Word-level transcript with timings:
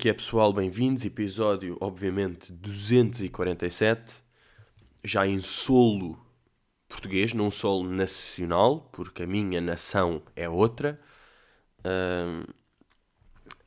Que 0.00 0.08
é, 0.08 0.14
pessoal? 0.14 0.50
Bem-vindos. 0.50 1.04
Episódio, 1.04 1.76
obviamente, 1.78 2.50
247. 2.54 4.22
Já 5.04 5.26
em 5.26 5.40
solo 5.40 6.18
português, 6.88 7.34
não 7.34 7.50
solo 7.50 7.86
nacional, 7.86 8.88
porque 8.92 9.24
a 9.24 9.26
minha 9.26 9.60
nação 9.60 10.22
é 10.34 10.48
outra. 10.48 10.98
Ahm, 11.84 12.44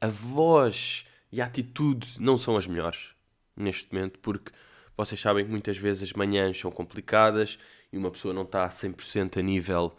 a 0.01 0.07
voz 0.07 1.05
e 1.31 1.39
a 1.39 1.45
atitude 1.45 2.19
não 2.19 2.35
são 2.35 2.57
as 2.57 2.65
melhores 2.65 3.13
neste 3.55 3.93
momento, 3.93 4.17
porque 4.17 4.51
vocês 4.97 5.21
sabem 5.21 5.45
que 5.45 5.51
muitas 5.51 5.77
vezes 5.77 6.01
as 6.01 6.13
manhãs 6.13 6.57
são 6.57 6.71
complicadas 6.71 7.59
e 7.91 7.97
uma 7.99 8.09
pessoa 8.09 8.33
não 8.33 8.41
está 8.41 8.65
a 8.65 8.69
100% 8.69 9.37
a 9.37 9.41
nível 9.43 9.95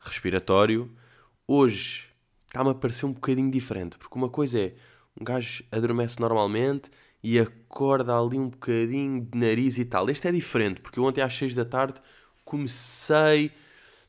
respiratório. 0.00 0.90
Hoje 1.46 2.08
está-me 2.46 2.70
a 2.70 2.74
parecer 2.74 3.04
um 3.04 3.12
bocadinho 3.12 3.50
diferente, 3.50 3.98
porque 3.98 4.16
uma 4.16 4.30
coisa 4.30 4.58
é 4.58 4.74
um 5.20 5.24
gajo 5.24 5.64
adormece 5.70 6.20
normalmente 6.20 6.90
e 7.22 7.38
acorda 7.38 8.16
ali 8.16 8.38
um 8.38 8.48
bocadinho 8.48 9.20
de 9.24 9.38
nariz 9.38 9.78
e 9.78 9.84
tal. 9.84 10.08
Este 10.08 10.28
é 10.28 10.32
diferente, 10.32 10.80
porque 10.80 10.98
eu 10.98 11.04
ontem 11.04 11.22
às 11.22 11.34
6 11.34 11.54
da 11.54 11.64
tarde 11.64 12.00
comecei 12.44 13.50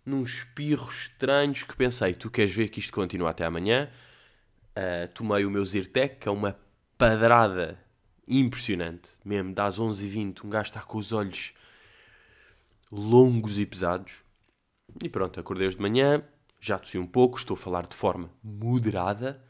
num 0.06 0.24
espirro 0.24 0.90
estranhos 0.90 1.64
que 1.64 1.76
pensei, 1.76 2.14
tu 2.14 2.30
queres 2.30 2.54
ver 2.54 2.70
que 2.70 2.80
isto 2.80 2.94
continua 2.94 3.32
até 3.32 3.46
amanhã? 3.46 3.90
Uh, 4.78 5.08
tomei 5.14 5.46
o 5.46 5.52
meu 5.52 5.66
Zyrtec, 5.66 6.18
que 6.18 6.28
é 6.28 6.32
uma 6.32 6.58
padrada 6.98 7.80
impressionante. 8.28 9.10
Mesmo, 9.26 9.54
das 9.54 9.80
11h20, 9.80 10.46
um 10.46 10.50
gajo 10.50 10.68
está 10.68 10.82
com 10.82 10.98
os 10.98 11.12
olhos 11.12 11.54
longos 12.92 13.60
e 13.60 13.66
pesados. 13.66 14.24
E 15.04 15.10
pronto, 15.10 15.40
acordei 15.40 15.68
hoje 15.68 15.76
de 15.76 15.82
manhã, 15.82 16.24
já 16.60 16.78
tossi 16.78 16.98
um 16.98 17.06
pouco, 17.06 17.38
estou 17.38 17.56
a 17.56 17.60
falar 17.60 17.88
de 17.88 17.96
forma 17.96 18.30
moderada, 18.44 19.44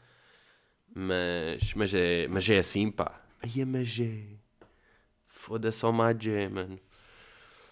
mas, 0.94 1.74
mas, 1.74 1.94
é, 1.94 2.26
mas 2.28 2.48
é 2.48 2.58
assim, 2.58 2.90
pá. 2.90 3.20
Ai, 3.42 3.64
mas 3.64 3.98
é. 4.00 4.24
Foda-se 5.26 5.84
ao 5.84 5.92
Magé, 5.92 6.48
mano. 6.48 6.78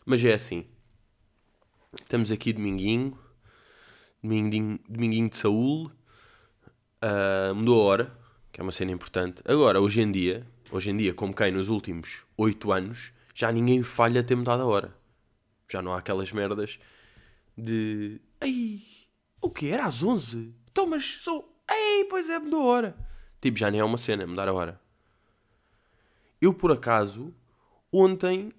Mas 0.05 0.25
é 0.25 0.34
assim. 0.34 0.67
Estamos 2.00 2.31
aqui 2.31 2.53
dominguinho, 2.53 3.19
dominguinho, 4.22 4.78
dominguinho 4.89 5.28
de 5.28 5.37
Saúl. 5.37 5.91
Uh, 7.03 7.55
mudou 7.55 7.83
a 7.83 7.84
hora, 7.84 8.19
que 8.53 8.61
é 8.61 8.62
uma 8.62 8.72
cena 8.72 8.92
importante. 8.92 9.42
Agora, 9.44 9.81
hoje 9.81 10.00
em 10.00 10.11
dia, 10.11 10.47
hoje 10.70 10.91
em 10.91 10.97
dia, 10.97 11.12
como 11.12 11.34
quem 11.34 11.50
nos 11.50 11.69
últimos 11.69 12.25
8 12.37 12.72
anos, 12.72 13.12
já 13.34 13.50
ninguém 13.50 13.83
falha 13.83 14.22
ter 14.22 14.37
mudado 14.37 14.62
a 14.62 14.67
hora. 14.67 14.97
Já 15.69 15.83
não 15.83 15.92
há 15.92 15.98
aquelas 15.98 16.31
merdas 16.33 16.78
de. 17.56 18.20
Ei, 18.41 18.83
o 19.41 19.50
que? 19.50 19.69
Era 19.70 19.87
às 19.87 20.03
11? 20.03 20.55
Então, 20.70 20.87
mas 20.87 21.05
sou. 21.05 21.61
Ei, 21.70 22.05
pois 22.05 22.31
é, 22.31 22.39
mudou 22.39 22.62
a 22.62 22.64
hora. 22.64 23.05
Tipo, 23.47 23.61
já 23.61 23.70
nem 23.70 23.78
é 23.78 23.84
uma 23.84 23.97
cena, 23.97 24.27
mudar 24.27 24.48
a 24.48 24.52
hora. 24.52 24.80
Eu, 26.41 26.52
por 26.52 26.72
acaso, 26.72 27.33
ontem 27.92 28.50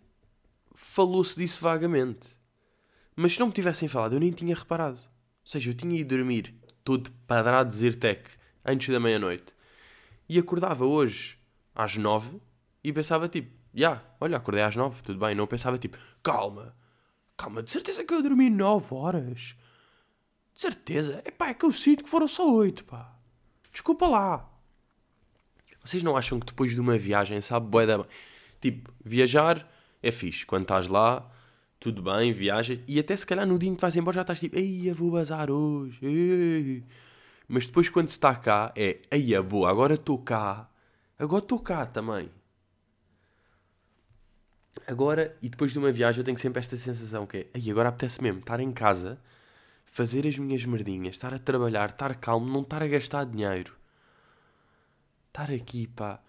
falou-se 0.74 1.38
disso 1.38 1.62
vagamente. 1.62 2.30
Mas 3.14 3.34
se 3.34 3.40
não 3.42 3.48
me 3.48 3.54
tivessem 3.54 3.90
falado, 3.90 4.14
eu 4.14 4.20
nem 4.22 4.32
tinha 4.32 4.56
reparado. 4.56 4.98
Ou 4.98 5.44
seja, 5.44 5.72
eu 5.72 5.74
tinha 5.74 6.00
ido 6.00 6.16
dormir 6.16 6.56
todo 6.86 7.12
padrado 7.28 7.70
de 7.70 7.76
Zirtec 7.76 8.30
antes 8.64 8.88
da 8.88 8.98
meia-noite 8.98 9.54
e 10.30 10.40
acordava 10.40 10.86
hoje 10.86 11.38
às 11.76 11.98
nove 11.98 12.40
e 12.82 12.94
pensava 12.94 13.28
tipo, 13.28 13.52
já, 13.74 13.90
yeah, 13.90 14.04
olha, 14.22 14.38
acordei 14.38 14.64
às 14.64 14.78
nove, 14.78 15.04
tudo 15.04 15.20
bem. 15.20 15.36
Não 15.36 15.48
pensava 15.48 15.78
tipo, 15.78 15.98
calma, 16.24 16.74
calma, 17.36 17.62
de 17.62 17.72
certeza 17.72 18.06
que 18.06 18.14
eu 18.14 18.24
dormi 18.24 18.50
nove 18.50 18.96
horas. 18.96 19.58
De 20.54 20.62
certeza. 20.62 21.22
Epá, 21.26 21.50
é 21.50 21.54
que 21.54 21.66
eu 21.66 21.74
sinto 21.74 22.06
que 22.06 22.10
foram 22.10 22.28
só 22.30 22.50
oito, 22.54 22.86
pá. 22.86 23.14
Desculpa 23.70 24.08
lá. 24.08 24.57
Vocês 25.88 26.04
não 26.04 26.18
acham 26.18 26.40
que 26.40 26.48
depois 26.48 26.72
de 26.72 26.82
uma 26.82 26.98
viagem, 26.98 27.40
sabe, 27.40 27.68
boé 27.68 27.86
da... 27.86 28.06
Tipo, 28.60 28.92
viajar 29.04 29.66
é 30.04 30.12
fixe. 30.12 30.46
Quando 30.46 30.64
estás 30.64 30.88
lá, 30.88 31.30
tudo 31.80 32.02
bem, 32.02 32.34
viajas. 32.34 32.80
E 32.88 33.00
até 33.00 33.16
se 33.16 33.26
calhar 33.26 33.48
no 33.48 33.58
dia 33.58 33.70
em 33.70 33.76
que 33.76 33.82
vais 33.82 33.96
embora 33.96 34.16
já 34.16 34.22
estás 34.22 34.40
tipo, 34.40 34.58
ei, 34.58 34.90
eu 34.90 34.94
vou 34.94 35.12
bazar 35.12 35.50
hoje. 35.50 35.98
Ei. 36.06 36.84
Mas 37.48 37.66
depois 37.66 37.90
quando 37.90 38.10
se 38.10 38.18
está 38.18 38.36
cá, 38.36 38.74
é, 38.76 39.00
ei, 39.10 39.34
é 39.34 39.42
boa, 39.42 39.70
agora 39.70 39.94
estou 39.94 40.18
cá. 40.18 40.70
Agora 41.18 41.42
estou 41.42 41.60
cá 41.60 41.86
também. 41.86 42.30
Agora, 44.86 45.38
e 45.42 45.50
depois 45.50 45.72
de 45.72 45.80
uma 45.80 45.92
viagem, 45.92 46.20
eu 46.20 46.26
tenho 46.26 46.38
sempre 46.38 46.60
esta 46.60 46.76
sensação 46.76 47.26
que 47.26 47.38
é, 47.38 47.48
ei, 47.54 47.72
agora 47.72 47.90
apetece 47.90 48.22
mesmo 48.22 48.40
estar 48.40 48.60
em 48.60 48.72
casa, 48.72 49.20
fazer 49.86 50.28
as 50.28 50.38
minhas 50.38 50.66
merdinhas, 50.66 51.16
estar 51.16 51.34
a 51.34 51.40
trabalhar, 51.40 51.90
estar 51.90 52.14
calmo, 52.16 52.52
não 52.52 52.62
estar 52.62 52.84
a 52.84 52.88
gastar 52.88 53.26
dinheiro. 53.26 53.78
Estar 55.40 55.54
aqui, 55.54 55.86
pá. 55.86 56.20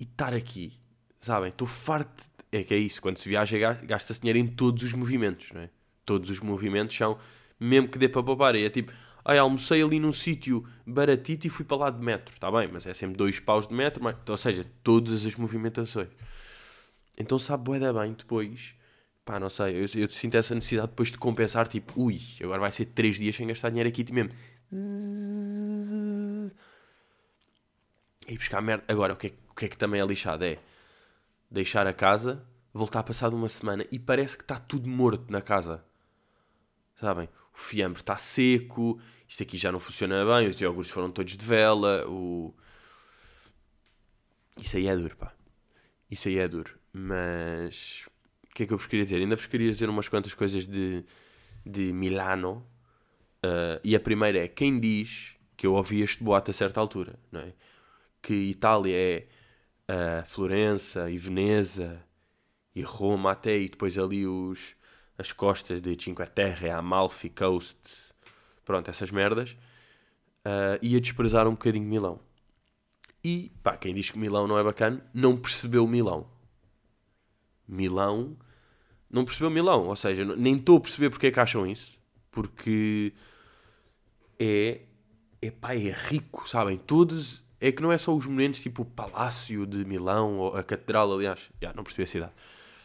E 0.00 0.04
estar 0.04 0.32
aqui. 0.32 0.72
Sabem? 1.20 1.50
Estou 1.50 1.68
farto. 1.68 2.24
É 2.50 2.64
que 2.64 2.72
é 2.72 2.78
isso. 2.78 3.02
Quando 3.02 3.18
se 3.18 3.28
viaja, 3.28 3.74
gasta-se 3.82 4.20
dinheiro 4.20 4.38
em 4.38 4.46
todos 4.46 4.82
os 4.84 4.94
movimentos, 4.94 5.52
não 5.52 5.60
é? 5.60 5.68
Todos 6.02 6.30
os 6.30 6.40
movimentos 6.40 6.96
são, 6.96 7.18
mesmo 7.60 7.88
que 7.88 7.98
dê 7.98 8.08
para 8.08 8.22
poupar. 8.22 8.54
E 8.54 8.64
é 8.64 8.70
tipo, 8.70 8.90
ai, 9.22 9.36
almocei 9.36 9.82
ali 9.82 10.00
num 10.00 10.12
sítio 10.12 10.66
baratito 10.86 11.46
e 11.46 11.50
fui 11.50 11.66
para 11.66 11.76
lá 11.76 11.90
de 11.90 12.02
metro. 12.02 12.34
Está 12.34 12.50
bem, 12.50 12.70
mas 12.72 12.86
é 12.86 12.94
sempre 12.94 13.18
dois 13.18 13.38
paus 13.38 13.68
de 13.68 13.74
metro. 13.74 14.02
Mas, 14.02 14.16
ou 14.26 14.36
seja, 14.38 14.64
todas 14.82 15.26
as 15.26 15.36
movimentações. 15.36 16.08
Então 17.18 17.38
sabe 17.38 17.64
bué 17.64 17.78
da 17.78 17.92
bem 17.92 18.14
depois. 18.14 18.74
Pá, 19.26 19.38
não 19.38 19.50
sei, 19.50 19.76
eu, 19.76 19.86
eu 19.94 20.08
sinto 20.08 20.36
essa 20.38 20.54
necessidade 20.54 20.88
depois 20.88 21.12
de 21.12 21.18
compensar, 21.18 21.68
tipo, 21.68 22.00
ui, 22.00 22.18
agora 22.42 22.60
vai 22.60 22.72
ser 22.72 22.86
três 22.86 23.16
dias 23.16 23.36
sem 23.36 23.46
gastar 23.46 23.68
dinheiro 23.68 23.88
aqui 23.90 24.10
mesmo. 24.10 24.32
E 28.26 28.36
buscar 28.36 28.60
merda. 28.60 28.84
Agora, 28.88 29.12
o 29.12 29.16
que, 29.16 29.28
é, 29.28 29.32
o 29.50 29.54
que 29.54 29.64
é 29.66 29.68
que 29.68 29.76
também 29.76 30.00
é 30.00 30.04
lixado? 30.04 30.44
É 30.44 30.58
deixar 31.50 31.86
a 31.86 31.92
casa, 31.92 32.44
voltar 32.72 33.02
passado 33.02 33.34
uma 33.34 33.48
semana 33.48 33.86
e 33.90 33.98
parece 33.98 34.36
que 34.36 34.42
está 34.42 34.58
tudo 34.58 34.88
morto 34.88 35.30
na 35.30 35.40
casa. 35.40 35.84
Sabem? 37.00 37.28
O 37.54 37.58
fiambre 37.58 38.00
está 38.00 38.16
seco, 38.16 39.00
isto 39.28 39.42
aqui 39.42 39.56
já 39.56 39.70
não 39.70 39.78
funciona 39.78 40.24
bem, 40.24 40.48
os 40.48 40.60
iogurtes 40.60 40.92
foram 40.92 41.10
todos 41.10 41.36
de 41.36 41.44
vela, 41.44 42.04
o... 42.08 42.54
Isso 44.60 44.76
aí 44.76 44.86
é 44.86 44.96
duro, 44.96 45.16
pá. 45.16 45.32
Isso 46.10 46.28
aí 46.28 46.38
é 46.38 46.48
duro. 46.48 46.78
Mas 46.92 48.08
o 48.48 48.54
que 48.54 48.62
é 48.62 48.66
que 48.66 48.72
eu 48.72 48.78
vos 48.78 48.86
queria 48.86 49.04
dizer? 49.04 49.16
Ainda 49.16 49.34
vos 49.34 49.46
queria 49.46 49.68
dizer 49.68 49.88
umas 49.88 50.08
quantas 50.08 50.32
coisas 50.32 50.66
de, 50.66 51.04
de 51.66 51.92
Milano. 51.92 52.64
Uh, 53.44 53.82
e 53.82 53.96
a 53.96 54.00
primeira 54.00 54.38
é: 54.38 54.48
quem 54.48 54.78
diz 54.78 55.34
que 55.56 55.66
eu 55.66 55.74
ouvi 55.74 56.02
este 56.02 56.22
boato 56.22 56.52
a 56.52 56.54
certa 56.54 56.80
altura, 56.80 57.18
não 57.32 57.40
é? 57.40 57.52
Que 58.24 58.32
Itália 58.32 58.96
é 58.96 59.26
uh, 59.90 60.26
Florença 60.26 61.10
e 61.10 61.18
Veneza 61.18 62.02
e 62.74 62.80
Roma 62.80 63.32
até, 63.32 63.58
e 63.58 63.68
depois 63.68 63.98
ali 63.98 64.26
os, 64.26 64.74
as 65.18 65.30
costas 65.30 65.82
de 65.82 65.94
Cinque 66.02 66.26
Terre, 66.30 66.70
Amalfi 66.70 67.28
Coast, 67.28 67.78
pronto, 68.64 68.88
essas 68.88 69.10
merdas, 69.10 69.52
uh, 70.46 70.78
ia 70.80 70.98
desprezar 71.02 71.46
um 71.46 71.52
bocadinho 71.52 71.86
Milão. 71.86 72.18
E, 73.22 73.52
pá, 73.62 73.76
quem 73.76 73.94
diz 73.94 74.10
que 74.10 74.18
Milão 74.18 74.46
não 74.46 74.58
é 74.58 74.64
bacana, 74.64 75.04
não 75.12 75.36
percebeu 75.36 75.86
Milão. 75.86 76.26
Milão. 77.68 78.38
Não 79.10 79.22
percebeu 79.22 79.50
Milão, 79.50 79.86
ou 79.88 79.96
seja, 79.96 80.24
nem 80.24 80.56
estou 80.56 80.78
a 80.78 80.80
perceber 80.80 81.10
porque 81.10 81.26
é 81.26 81.30
que 81.30 81.40
acham 81.40 81.66
isso, 81.66 82.00
porque 82.30 83.12
é. 84.38 84.80
É 85.42 85.50
pá, 85.50 85.74
é 85.74 85.92
rico, 85.92 86.48
sabem? 86.48 86.78
Todos. 86.78 87.43
É 87.66 87.72
que 87.72 87.82
não 87.82 87.90
é 87.90 87.96
só 87.96 88.14
os 88.14 88.26
monumentos 88.26 88.60
tipo 88.60 88.82
o 88.82 88.84
Palácio 88.84 89.66
de 89.66 89.86
Milão, 89.86 90.36
ou 90.36 90.54
a 90.54 90.62
Catedral, 90.62 91.10
aliás, 91.10 91.50
já 91.62 91.72
não 91.72 91.82
percebi 91.82 92.02
a 92.02 92.06
cidade. 92.06 92.32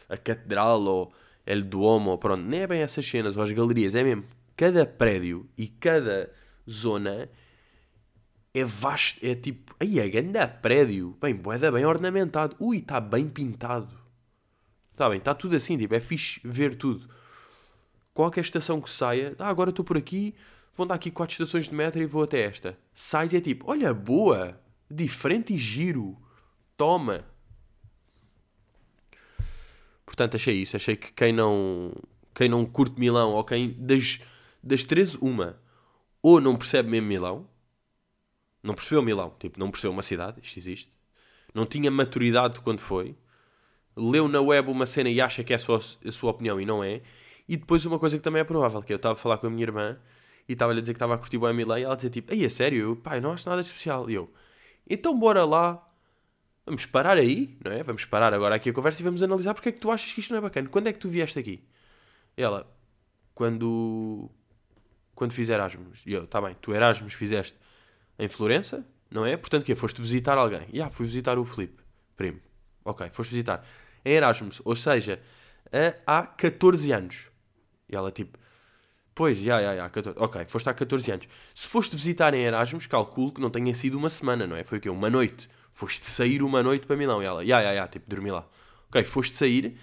A 0.08 0.16
Catedral, 0.16 0.80
ou 0.80 1.12
El 1.44 1.64
Duomo, 1.64 2.16
pronto, 2.16 2.42
nem 2.42 2.60
é 2.60 2.66
bem 2.66 2.80
essas 2.80 3.06
cenas, 3.06 3.36
ou 3.36 3.42
as 3.42 3.52
galerias, 3.52 3.94
é 3.94 4.02
mesmo. 4.02 4.24
Cada 4.56 4.86
prédio 4.86 5.46
e 5.58 5.68
cada 5.68 6.32
zona 6.66 7.28
é 8.54 8.64
vasto, 8.64 9.20
é 9.22 9.34
tipo, 9.34 9.76
aí 9.78 10.00
é 10.00 10.08
grande 10.08 10.46
prédio, 10.62 11.14
bem, 11.20 11.34
boeda 11.34 11.70
bem 11.70 11.84
ornamentado, 11.84 12.56
ui, 12.58 12.78
está 12.78 12.98
bem 12.98 13.28
pintado. 13.28 13.94
Está 14.92 15.10
bem, 15.10 15.18
está 15.18 15.34
tudo 15.34 15.56
assim, 15.56 15.76
tipo, 15.76 15.94
é 15.94 16.00
fixe 16.00 16.40
ver 16.42 16.74
tudo. 16.74 17.06
Qualquer 18.14 18.40
estação 18.40 18.80
que 18.80 18.88
saia, 18.88 19.36
ah, 19.40 19.50
agora 19.50 19.68
estou 19.68 19.84
por 19.84 19.98
aqui, 19.98 20.34
vou 20.72 20.86
dar 20.86 20.94
aqui 20.94 21.10
quatro 21.10 21.34
estações 21.34 21.68
de 21.68 21.74
metro 21.74 22.00
e 22.00 22.06
vou 22.06 22.22
até 22.22 22.40
esta. 22.40 22.78
Sais 22.94 23.34
e 23.34 23.36
é 23.36 23.42
tipo, 23.42 23.70
olha, 23.70 23.92
boa, 23.92 24.58
diferente 24.90 25.54
e 25.54 25.58
giro, 25.58 26.18
toma. 26.76 27.24
Portanto, 30.04 30.34
achei 30.34 30.56
isso. 30.56 30.76
Achei 30.76 30.96
que 30.96 31.12
quem 31.12 31.32
não, 31.32 31.92
quem 32.34 32.48
não 32.48 32.66
curte 32.66 32.98
Milão, 32.98 33.30
ou 33.32 33.44
quem, 33.44 33.72
das, 33.78 34.20
das 34.62 34.84
13, 34.84 35.18
uma, 35.20 35.60
ou 36.22 36.40
não 36.40 36.56
percebe 36.56 36.90
mesmo 36.90 37.06
Milão, 37.06 37.48
não 38.62 38.74
percebeu 38.74 39.02
Milão, 39.02 39.34
tipo, 39.38 39.58
não 39.58 39.70
percebeu 39.70 39.92
uma 39.92 40.02
cidade, 40.02 40.40
isto 40.42 40.58
existe, 40.58 40.92
não 41.54 41.64
tinha 41.64 41.90
maturidade 41.90 42.60
quando 42.60 42.80
foi, 42.80 43.16
leu 43.96 44.28
na 44.28 44.40
web 44.40 44.70
uma 44.70 44.86
cena 44.86 45.08
e 45.08 45.20
acha 45.20 45.42
que 45.42 45.52
é 45.52 45.56
a 45.56 45.58
sua, 45.58 45.78
a 45.78 46.12
sua 46.12 46.30
opinião 46.30 46.60
e 46.60 46.66
não 46.66 46.82
é. 46.84 47.02
E 47.48 47.56
depois 47.56 47.84
uma 47.84 47.98
coisa 47.98 48.16
que 48.16 48.22
também 48.22 48.40
é 48.40 48.44
provável, 48.44 48.82
que 48.82 48.92
eu 48.92 48.96
estava 48.96 49.14
a 49.14 49.16
falar 49.16 49.38
com 49.38 49.46
a 49.46 49.50
minha 49.50 49.62
irmã 49.62 49.98
e 50.48 50.52
estava-lhe 50.52 50.78
a 50.78 50.82
dizer 50.82 50.92
que 50.92 50.96
estava 50.96 51.14
a 51.14 51.18
curtir 51.18 51.36
o 51.36 51.52
Milão 51.52 51.78
e 51.78 51.82
ela 51.82 51.96
dizia 51.96 52.10
tipo, 52.10 52.32
aí 52.32 52.44
é 52.44 52.48
sério? 52.48 52.80
Eu, 52.80 52.96
pá, 52.96 53.16
eu 53.16 53.22
não 53.22 53.32
acho 53.32 53.48
nada 53.48 53.62
de 53.62 53.68
especial. 53.68 54.08
E 54.08 54.14
eu, 54.14 54.32
Então 54.90 55.16
bora 55.16 55.44
lá. 55.44 55.86
Vamos 56.66 56.84
parar 56.84 57.16
aí, 57.16 57.56
não 57.64 57.70
é? 57.70 57.82
Vamos 57.82 58.04
parar 58.04 58.34
agora 58.34 58.56
aqui 58.56 58.70
a 58.70 58.72
conversa 58.72 59.00
e 59.00 59.04
vamos 59.04 59.22
analisar 59.22 59.54
porque 59.54 59.68
é 59.68 59.72
que 59.72 59.78
tu 59.78 59.90
achas 59.90 60.12
que 60.12 60.20
isto 60.20 60.30
não 60.32 60.38
é 60.38 60.40
bacana. 60.40 60.68
Quando 60.68 60.88
é 60.88 60.92
que 60.92 60.98
tu 60.98 61.08
vieste 61.08 61.38
aqui? 61.38 61.64
Ela, 62.36 62.70
quando. 63.32 64.28
Quando 65.14 65.32
fiz 65.32 65.48
Erasmus. 65.48 66.02
E 66.04 66.12
eu, 66.12 66.26
tá 66.26 66.40
bem, 66.40 66.56
tu 66.60 66.74
Erasmus 66.74 67.14
fizeste 67.14 67.56
em 68.18 68.28
Florença, 68.28 68.84
não 69.10 69.24
é? 69.24 69.36
Portanto, 69.36 69.64
que 69.64 69.74
Foste 69.74 70.00
visitar 70.00 70.36
alguém. 70.36 70.66
E 70.72 70.82
ah, 70.82 70.90
fui 70.90 71.06
visitar 71.06 71.38
o 71.38 71.44
Filipe, 71.44 71.82
primo. 72.16 72.40
Ok, 72.84 73.08
foste 73.10 73.30
visitar. 73.30 73.64
Em 74.04 74.12
Erasmus, 74.14 74.60
ou 74.64 74.74
seja, 74.74 75.20
há 76.06 76.26
14 76.26 76.92
anos. 76.92 77.30
E 77.88 77.94
ela, 77.94 78.10
tipo, 78.10 78.38
pois, 79.14 79.38
já, 79.38 79.60
já, 79.60 79.76
já, 79.76 79.88
14. 79.88 80.18
Ok, 80.18 80.44
foste 80.46 80.68
há 80.68 80.74
14 80.74 81.12
anos. 81.12 81.28
Se 81.54 81.68
foste 81.68 81.96
visitar 81.96 82.34
em 82.34 82.42
Erasmus, 82.42 82.86
calculo 82.86 83.32
que 83.32 83.40
não 83.40 83.50
tenha 83.50 83.72
sido 83.74 83.96
uma 83.96 84.10
semana, 84.10 84.46
não 84.46 84.56
é? 84.56 84.64
Foi 84.64 84.78
o 84.78 84.80
quê? 84.80 84.90
Uma 84.90 85.10
noite. 85.10 85.48
Foste 85.72 86.06
sair 86.06 86.42
uma 86.42 86.62
noite 86.62 86.86
para 86.86 86.96
Milão. 86.96 87.22
E 87.22 87.26
ela, 87.26 87.44
já, 87.44 87.62
já, 87.62 87.74
já, 87.74 87.88
tipo, 87.88 88.08
dormi 88.08 88.30
lá. 88.30 88.46
Ok, 88.88 89.04
foste 89.04 89.36
sair, 89.36 89.76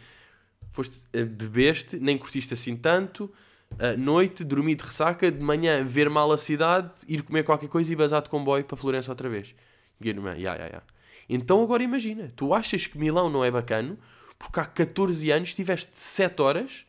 foste, 0.69 1.03
uh, 1.15 1.25
bebeste, 1.25 1.97
nem 1.97 2.17
curtiste 2.17 2.53
assim 2.53 2.75
tanto, 2.75 3.31
uh, 3.73 3.97
noite, 3.97 4.43
dormi 4.43 4.75
de 4.75 4.83
ressaca, 4.83 5.31
de 5.31 5.41
manhã 5.41 5.83
ver 5.83 6.09
mal 6.09 6.31
a 6.31 6.37
cidade, 6.37 6.91
ir 7.07 7.21
comer 7.21 7.43
qualquer 7.43 7.69
coisa 7.69 7.91
e 7.91 7.95
bazar 7.95 8.21
de 8.21 8.29
comboio 8.29 8.65
para 8.65 8.75
Florença 8.75 9.11
outra 9.11 9.29
vez. 9.29 9.55
E 10.01 10.09
eu, 10.09 10.15
já, 10.21 10.57
já, 10.57 10.69
já. 10.69 10.83
Então 11.29 11.61
agora 11.61 11.83
imagina, 11.83 12.31
tu 12.35 12.53
achas 12.53 12.87
que 12.87 12.97
Milão 12.97 13.29
não 13.29 13.43
é 13.43 13.51
bacana 13.51 13.97
porque 14.37 14.59
há 14.59 14.65
14 14.65 15.31
anos 15.31 15.55
tiveste 15.55 15.91
7 15.93 16.41
horas, 16.41 16.85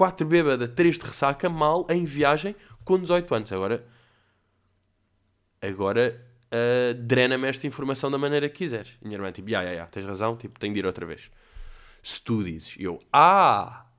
4 0.00 0.26
bêbada, 0.26 0.66
3 0.66 0.98
de 0.98 1.04
ressaca, 1.04 1.46
mal, 1.50 1.86
em 1.90 2.06
viagem, 2.06 2.56
com 2.86 2.98
18 2.98 3.34
anos. 3.34 3.52
Agora, 3.52 3.86
agora 5.60 6.26
uh, 6.46 6.94
drena-me 6.94 7.46
esta 7.46 7.66
informação 7.66 8.10
da 8.10 8.16
maneira 8.16 8.48
que 8.48 8.56
quiseres. 8.56 8.96
Minha 9.02 9.16
irmã, 9.16 9.30
tipo, 9.30 9.50
ya, 9.50 9.60
ya, 9.60 9.72
ya, 9.72 9.86
tens 9.88 10.06
razão, 10.06 10.38
tipo, 10.38 10.58
tenho 10.58 10.72
de 10.72 10.78
ir 10.78 10.86
outra 10.86 11.04
vez. 11.04 11.30
Se 12.02 12.18
tu 12.22 12.42
dizes, 12.42 12.76
eu, 12.78 12.98
ah, 13.12 13.90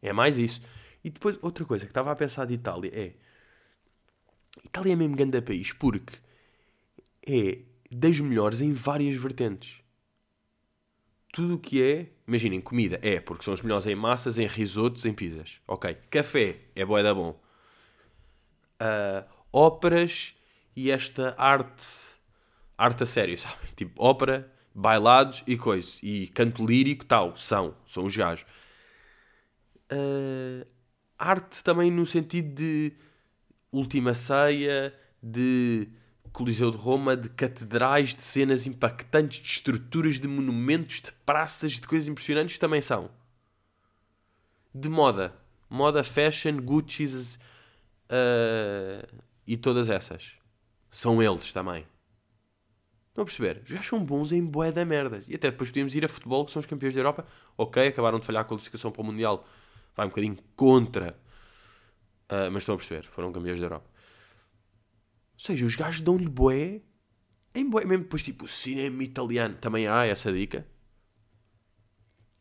é 0.00 0.14
mais 0.14 0.38
isso. 0.38 0.62
E 1.04 1.10
depois, 1.10 1.38
outra 1.42 1.66
coisa 1.66 1.84
que 1.84 1.90
estava 1.90 2.10
a 2.10 2.16
pensar 2.16 2.46
de 2.46 2.54
Itália 2.54 2.90
é, 2.94 3.12
Itália 4.64 4.94
é 4.94 4.96
mesmo 4.96 5.14
grande 5.14 5.42
país, 5.42 5.74
porque 5.74 6.16
é 7.26 7.58
das 7.94 8.18
melhores 8.18 8.62
em 8.62 8.72
várias 8.72 9.14
vertentes. 9.16 9.82
Tudo 11.32 11.56
o 11.56 11.58
que 11.58 11.82
é, 11.82 12.06
imaginem, 12.26 12.60
comida 12.60 12.98
é, 13.02 13.20
porque 13.20 13.44
são 13.44 13.54
os 13.54 13.62
melhores 13.62 13.86
em 13.86 13.94
massas, 13.94 14.38
em 14.38 14.46
risotos, 14.46 15.04
em 15.04 15.14
pizzas. 15.14 15.60
Ok. 15.66 15.96
Café 16.10 16.56
é 16.74 16.84
boa 16.84 17.02
da 17.02 17.14
bom. 17.14 17.40
Uh, 18.80 19.28
óperas 19.52 20.34
e 20.74 20.90
esta 20.90 21.34
arte, 21.36 21.84
arte 22.76 23.02
a 23.02 23.06
sério, 23.06 23.36
sabe? 23.38 23.56
Tipo, 23.76 24.02
ópera, 24.02 24.50
bailados 24.74 25.42
e 25.46 25.56
coisas. 25.56 26.00
E 26.02 26.28
canto 26.28 26.64
lírico, 26.64 27.04
tal, 27.04 27.36
são, 27.36 27.74
são 27.86 28.04
os 28.04 28.16
gajos. 28.16 28.46
Uh, 29.92 30.66
arte 31.18 31.62
também 31.64 31.90
no 31.90 32.06
sentido 32.06 32.54
de 32.54 32.92
última 33.72 34.14
ceia, 34.14 34.94
de 35.22 35.88
Coliseu 36.32 36.70
de 36.70 36.76
Roma, 36.76 37.16
de 37.16 37.28
catedrais, 37.28 38.14
de 38.14 38.22
cenas 38.22 38.66
impactantes, 38.66 39.40
de 39.40 39.48
estruturas, 39.48 40.20
de 40.20 40.28
monumentos, 40.28 41.00
de 41.00 41.12
praças, 41.24 41.72
de 41.72 41.86
coisas 41.86 42.08
impressionantes, 42.08 42.58
também 42.58 42.80
são. 42.80 43.10
De 44.74 44.88
moda. 44.88 45.34
Moda, 45.68 46.02
fashion, 46.02 46.56
Gucci's 46.56 47.38
uh, 48.08 49.22
e 49.46 49.56
todas 49.56 49.90
essas. 49.90 50.34
São 50.90 51.22
eles 51.22 51.52
também. 51.52 51.86
Estão 53.08 53.22
a 53.22 53.26
perceber? 53.26 53.62
Já 53.64 53.82
são 53.82 54.04
bons 54.04 54.30
em 54.30 54.44
boé 54.44 54.70
da 54.70 54.84
merda. 54.84 55.20
E 55.26 55.34
até 55.34 55.50
depois 55.50 55.70
podíamos 55.70 55.94
ir 55.96 56.04
a 56.04 56.08
futebol, 56.08 56.44
que 56.44 56.52
são 56.52 56.60
os 56.60 56.66
campeões 56.66 56.94
da 56.94 57.00
Europa. 57.00 57.26
Ok, 57.56 57.86
acabaram 57.86 58.20
de 58.20 58.26
falhar 58.26 58.42
a 58.42 58.44
qualificação 58.44 58.92
para 58.92 59.02
o 59.02 59.04
Mundial. 59.04 59.44
Vai 59.96 60.06
um 60.06 60.08
bocadinho 60.08 60.38
contra. 60.54 61.18
Uh, 62.30 62.50
mas 62.52 62.62
estão 62.62 62.74
a 62.74 62.78
perceber, 62.78 63.04
foram 63.06 63.32
campeões 63.32 63.58
da 63.58 63.66
Europa. 63.66 63.90
Ou 65.38 65.44
seja, 65.44 65.64
os 65.64 65.76
gajos 65.76 66.00
dão-lhe 66.00 66.28
boé 66.28 66.82
em 67.54 67.68
boé. 67.68 67.84
Mesmo 67.84 68.02
depois, 68.02 68.22
tipo, 68.22 68.48
cinema 68.48 69.04
italiano. 69.04 69.54
Também 69.56 69.86
há 69.86 70.04
essa 70.04 70.32
dica. 70.32 70.66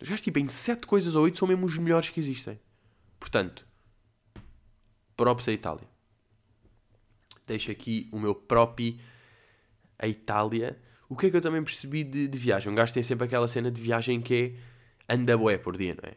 Os 0.01 0.07
gajos, 0.07 0.23
tipo, 0.23 0.39
em 0.39 0.47
7 0.47 0.87
coisas 0.87 1.15
ou 1.15 1.23
8 1.23 1.37
são 1.37 1.47
mesmo 1.47 1.65
os 1.65 1.77
melhores 1.77 2.09
que 2.09 2.19
existem. 2.19 2.59
Portanto, 3.19 3.67
props 5.15 5.47
a 5.47 5.51
Itália. 5.51 5.87
Deixo 7.45 7.71
aqui 7.71 8.09
o 8.11 8.19
meu 8.19 8.33
próprio 8.33 8.97
a 9.99 10.07
Itália. 10.07 10.81
O 11.07 11.15
que 11.15 11.27
é 11.27 11.29
que 11.29 11.37
eu 11.37 11.41
também 11.41 11.63
percebi 11.63 12.03
de, 12.03 12.27
de 12.27 12.37
viagem? 12.37 12.71
Um 12.71 12.75
gajo 12.75 12.93
tem 12.93 13.03
sempre 13.03 13.25
aquela 13.25 13.47
cena 13.47 13.71
de 13.71 13.81
viagem 13.81 14.19
que 14.21 14.55
é 15.07 15.13
anda 15.13 15.37
boé 15.37 15.57
por 15.57 15.77
dia, 15.77 15.95
não 15.95 16.09
é? 16.09 16.15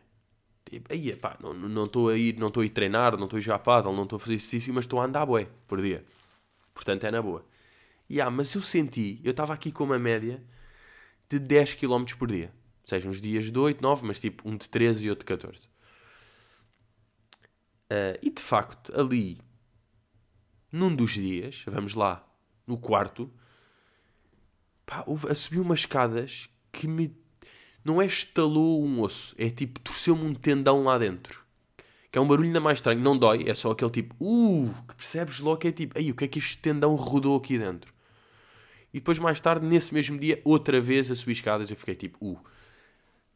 Tipo, 0.69 0.93
aí, 0.93 1.15
pá, 1.17 1.37
não 1.41 1.85
estou 1.85 2.09
a 2.09 2.17
ir, 2.17 2.39
não 2.39 2.49
estou 2.49 2.63
a 2.63 2.67
ir 2.67 2.71
treinar, 2.71 3.17
não 3.17 3.25
estou 3.25 3.37
a 3.37 3.41
jogar 3.41 3.59
paddle, 3.61 3.95
não 3.95 4.05
estou 4.05 4.17
a 4.17 4.21
fazer 4.21 4.35
exercício, 4.35 4.73
mas 4.75 4.85
estou 4.85 5.01
a 5.01 5.05
andar 5.05 5.27
boé 5.27 5.49
por 5.67 5.81
dia. 5.81 6.05
Portanto, 6.75 7.05
é 7.05 7.11
na 7.11 7.23
boa. 7.23 7.45
E 8.09 8.21
ah, 8.21 8.31
mas 8.31 8.55
eu 8.55 8.61
senti, 8.61 9.21
eu 9.23 9.31
estava 9.31 9.55
aqui 9.55 9.71
com 9.71 9.85
uma 9.85 9.99
média 9.99 10.43
de 11.29 11.39
10 11.39 11.75
km 11.77 12.05
por 12.19 12.29
dia. 12.29 12.53
Seja, 12.83 13.09
uns 13.09 13.21
dias 13.21 13.51
de 13.51 13.59
8, 13.59 13.81
9, 13.81 14.07
mas 14.07 14.19
tipo 14.19 14.49
um 14.49 14.57
de 14.57 14.69
13 14.69 15.07
e 15.07 15.11
outro 15.11 15.25
de 15.25 15.27
14. 15.27 15.67
Uh, 15.67 15.69
ah, 17.91 18.19
e 18.23 18.31
de 18.31 18.43
facto, 18.43 18.93
ali, 18.99 19.41
num 20.73 20.95
dos 20.95 21.13
dias, 21.13 21.65
vamos 21.67 21.95
lá, 21.95 22.27
no 22.67 22.79
quarto, 22.79 23.33
pá, 24.85 25.05
houve, 25.07 25.33
subiu 25.35 25.63
umas 25.63 25.81
escadas 25.81 26.49
que 26.73 26.89
me. 26.89 27.17
Não 27.85 28.03
é 28.03 28.07
estalou 28.07 28.85
um 28.85 29.01
osso, 29.01 29.35
é 29.39 29.49
tipo, 29.49 29.81
torceu-me 29.81 30.25
um 30.25 30.35
tendão 30.35 30.85
lá 30.85 30.99
dentro 30.99 31.40
que 32.11 32.19
é 32.19 32.21
um 32.21 32.27
barulho 32.27 32.49
ainda 32.49 32.61
mais 32.61 32.79
estranho, 32.79 33.01
não 33.01 33.17
dói, 33.17 33.45
é 33.49 33.55
só 33.55 33.71
aquele 33.71 33.91
tipo, 33.91 34.15
uh, 34.21 34.75
que 34.89 34.95
percebes 34.97 35.39
logo 35.41 35.59
que 35.59 35.69
é 35.69 35.73
tipo, 35.73 35.97
aí 35.97 36.11
o 36.11 36.15
que 36.15 36.25
é 36.25 36.29
que 36.29 36.39
este 36.39 36.59
tendão 36.59 36.95
rodou 36.95 37.37
aqui 37.37 37.57
dentro? 37.57 37.93
E 38.93 38.99
depois 38.99 39.19
mais 39.21 39.41
tarde, 39.41 39.65
nesse 39.65 39.95
mesmo 39.95 40.19
dia, 40.19 40.41
outra 40.45 40.81
vez 40.81 41.11
a 41.11 41.15
subir 41.15 41.33
escadas, 41.33 41.71
eu 41.71 41.77
fiquei 41.77 41.95
tipo, 41.95 42.19
uh. 42.25 42.41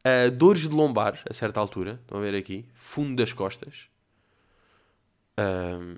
Uh, 0.05 0.29
dores 0.29 0.63
de 0.63 0.75
lombar, 0.75 1.19
a 1.27 1.33
certa 1.33 1.59
altura, 1.59 1.99
estão 2.01 2.17
a 2.17 2.21
ver 2.21 2.35
aqui, 2.35 2.65
fundo 2.73 3.15
das 3.15 3.33
costas. 3.33 3.89
Uh, 5.39 5.97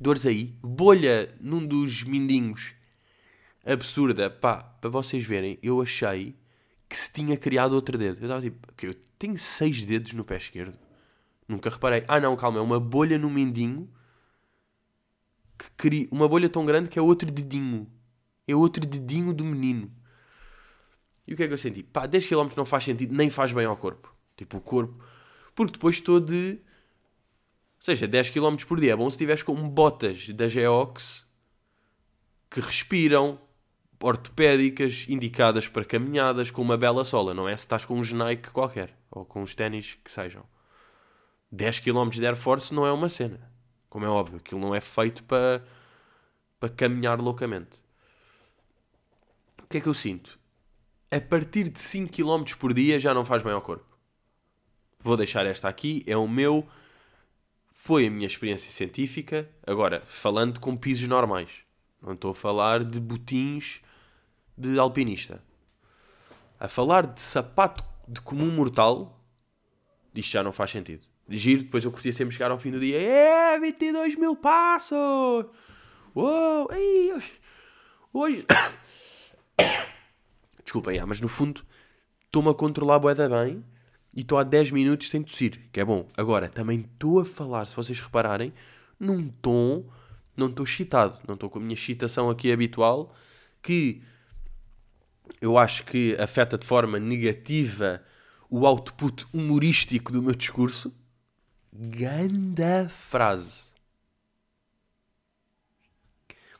dores 0.00 0.26
aí, 0.26 0.56
bolha 0.60 1.34
num 1.40 1.64
dos 1.64 2.02
mindinhos, 2.02 2.74
absurda, 3.64 4.28
pá, 4.28 4.56
para 4.56 4.90
vocês 4.90 5.24
verem, 5.24 5.58
eu 5.62 5.80
achei 5.80 6.34
que 6.88 6.96
se 6.96 7.12
tinha 7.12 7.36
criado 7.36 7.72
outro 7.72 7.96
dedo. 7.96 8.18
Eu 8.18 8.24
estava 8.24 8.40
tipo, 8.40 8.58
eu 8.82 8.94
tenho 9.18 9.38
seis 9.38 9.84
dedos 9.84 10.12
no 10.12 10.24
pé 10.24 10.36
esquerdo. 10.36 10.87
Nunca 11.48 11.70
reparei. 11.70 12.04
Ah, 12.06 12.20
não, 12.20 12.36
calma, 12.36 12.58
é 12.58 12.62
uma 12.62 12.78
bolha 12.78 13.18
no 13.18 13.30
mindinho 13.30 13.90
que 15.58 15.70
cria 15.72 16.08
uma 16.12 16.28
bolha 16.28 16.48
tão 16.48 16.64
grande 16.64 16.88
que 16.88 16.98
é 16.98 17.02
outro 17.02 17.30
dedinho. 17.30 17.90
É 18.46 18.54
outro 18.54 18.86
dedinho 18.86 19.32
do 19.32 19.44
menino. 19.44 19.90
E 21.26 21.34
o 21.34 21.36
que 21.36 21.42
é 21.42 21.48
que 21.48 21.52
eu 21.52 21.58
senti? 21.58 21.82
Pá, 21.82 22.06
10 22.06 22.26
km 22.26 22.48
não 22.56 22.64
faz 22.64 22.84
sentido, 22.84 23.14
nem 23.14 23.28
faz 23.28 23.52
bem 23.52 23.66
ao 23.66 23.76
corpo. 23.76 24.14
Tipo, 24.36 24.58
o 24.58 24.60
corpo. 24.60 25.02
Porque 25.54 25.72
depois 25.72 25.96
estou 25.96 26.20
de. 26.20 26.60
Ou 27.78 27.84
seja, 27.84 28.06
10 28.06 28.30
km 28.30 28.56
por 28.66 28.80
dia 28.80 28.92
é 28.92 28.96
bom 28.96 29.10
se 29.10 29.16
estiveres 29.16 29.42
com 29.42 29.54
botas 29.68 30.28
da 30.30 30.48
Geox 30.48 31.26
que 32.50 32.60
respiram, 32.60 33.38
ortopédicas, 34.00 35.06
indicadas 35.08 35.68
para 35.68 35.84
caminhadas, 35.84 36.50
com 36.50 36.62
uma 36.62 36.76
bela 36.76 37.04
sola. 37.04 37.34
Não 37.34 37.48
é 37.48 37.56
se 37.56 37.64
estás 37.64 37.84
com 37.84 37.98
um 37.98 38.02
Nike 38.02 38.50
qualquer 38.50 38.96
ou 39.10 39.24
com 39.24 39.42
os 39.42 39.54
ténis 39.54 39.98
que 40.02 40.10
sejam. 40.10 40.44
10 41.50 41.80
km 41.80 42.10
de 42.10 42.26
Air 42.26 42.36
Force 42.36 42.72
não 42.74 42.86
é 42.86 42.92
uma 42.92 43.08
cena. 43.08 43.50
Como 43.88 44.04
é 44.04 44.08
óbvio, 44.08 44.36
aquilo 44.36 44.60
não 44.60 44.74
é 44.74 44.80
feito 44.80 45.24
para, 45.24 45.64
para 46.60 46.68
caminhar 46.68 47.18
loucamente. 47.20 47.80
O 49.62 49.66
que 49.66 49.78
é 49.78 49.80
que 49.80 49.88
eu 49.88 49.94
sinto? 49.94 50.38
A 51.10 51.20
partir 51.20 51.70
de 51.70 51.80
5 51.80 52.12
km 52.12 52.54
por 52.58 52.74
dia 52.74 53.00
já 53.00 53.14
não 53.14 53.24
faz 53.24 53.42
bem 53.42 53.52
ao 53.52 53.62
corpo. 53.62 53.86
Vou 55.00 55.16
deixar 55.16 55.46
esta 55.46 55.68
aqui, 55.68 56.04
é 56.06 56.16
o 56.16 56.28
meu. 56.28 56.66
Foi 57.70 58.06
a 58.06 58.10
minha 58.10 58.26
experiência 58.26 58.70
científica. 58.70 59.48
Agora, 59.66 60.02
falando 60.04 60.60
com 60.60 60.76
pisos 60.76 61.08
normais. 61.08 61.62
Não 62.02 62.12
estou 62.12 62.32
a 62.32 62.34
falar 62.34 62.84
de 62.84 63.00
botins 63.00 63.80
de 64.56 64.78
alpinista. 64.78 65.42
A 66.60 66.68
falar 66.68 67.06
de 67.06 67.20
sapato 67.20 67.84
de 68.06 68.20
comum 68.20 68.50
mortal, 68.50 69.18
isto 70.14 70.32
já 70.32 70.42
não 70.42 70.52
faz 70.52 70.70
sentido 70.70 71.06
giro, 71.28 71.64
depois 71.64 71.84
eu 71.84 71.90
curtia 71.90 72.12
sempre 72.12 72.34
chegar 72.34 72.50
ao 72.50 72.58
fim 72.58 72.70
do 72.70 72.80
dia, 72.80 73.00
é, 73.00 73.58
22 73.58 74.16
mil 74.16 74.36
passos! 74.36 75.46
Uou, 76.14 76.68
ei, 76.72 77.12
hoje... 77.12 77.32
hoje... 78.12 78.46
Desculpem, 80.62 81.00
mas 81.06 81.20
no 81.20 81.28
fundo 81.28 81.62
estou-me 82.26 82.50
a 82.50 82.54
controlar 82.54 82.96
a 82.96 82.98
boeda 82.98 83.28
bem 83.28 83.64
e 84.14 84.20
estou 84.20 84.36
há 84.36 84.42
10 84.42 84.70
minutos 84.70 85.08
sem 85.08 85.22
tossir, 85.22 85.68
que 85.72 85.80
é 85.80 85.84
bom. 85.84 86.06
Agora, 86.16 86.48
também 86.48 86.80
estou 86.80 87.20
a 87.20 87.24
falar, 87.24 87.66
se 87.66 87.76
vocês 87.76 88.00
repararem, 88.00 88.52
num 88.98 89.28
tom, 89.28 89.88
não 90.36 90.48
estou 90.48 90.64
excitado, 90.64 91.18
não 91.26 91.34
estou 91.34 91.48
com 91.48 91.58
a 91.58 91.62
minha 91.62 91.74
excitação 91.74 92.28
aqui 92.28 92.52
habitual, 92.52 93.14
que 93.62 94.02
eu 95.40 95.56
acho 95.56 95.84
que 95.84 96.16
afeta 96.16 96.58
de 96.58 96.66
forma 96.66 96.98
negativa 96.98 98.02
o 98.50 98.66
output 98.66 99.26
humorístico 99.32 100.12
do 100.12 100.22
meu 100.22 100.34
discurso. 100.34 100.92
Ganda 101.80 102.88
frase. 102.88 103.68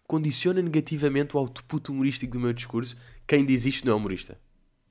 Condiciona 0.07 0.63
negativamente 0.63 1.37
o 1.37 1.41
output 1.41 1.91
humorístico 1.91 2.35
do 2.35 2.41
meu 2.41 2.53
discurso. 2.53 2.97
Quem 3.27 3.45
diz 3.45 3.67
isto 3.67 3.85
não 3.85 3.95
é 3.95 3.97
humorista. 3.97 4.41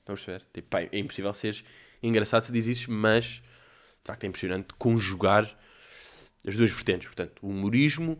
Vamos 0.05 0.23
ver. 0.23 0.45
Tipo, 0.53 0.67
pá, 0.67 0.81
é 0.81 0.99
impossível 0.99 1.33
seres 1.33 1.63
engraçado 2.01 2.43
se 2.43 2.51
diz 2.51 2.65
isso, 2.65 2.91
mas 2.91 3.25
de 3.25 3.41
facto 4.03 4.23
é 4.23 4.27
impressionante 4.27 4.73
conjugar 4.77 5.57
as 6.45 6.55
duas 6.55 6.71
vertentes. 6.71 7.07
Portanto, 7.07 7.39
o 7.41 7.49
humorismo, 7.49 8.19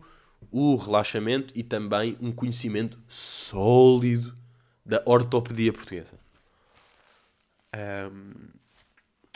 o 0.50 0.76
relaxamento 0.76 1.52
e 1.56 1.62
também 1.62 2.16
um 2.20 2.32
conhecimento 2.32 2.98
sólido 3.06 4.36
da 4.84 5.02
ortopedia 5.04 5.72
portuguesa. 5.72 6.18
Um, 8.10 8.48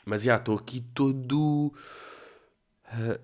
mas 0.05 0.23
já 0.23 0.37
estou 0.37 0.57
aqui 0.57 0.81
todo. 0.95 1.73
Uh, 2.93 3.19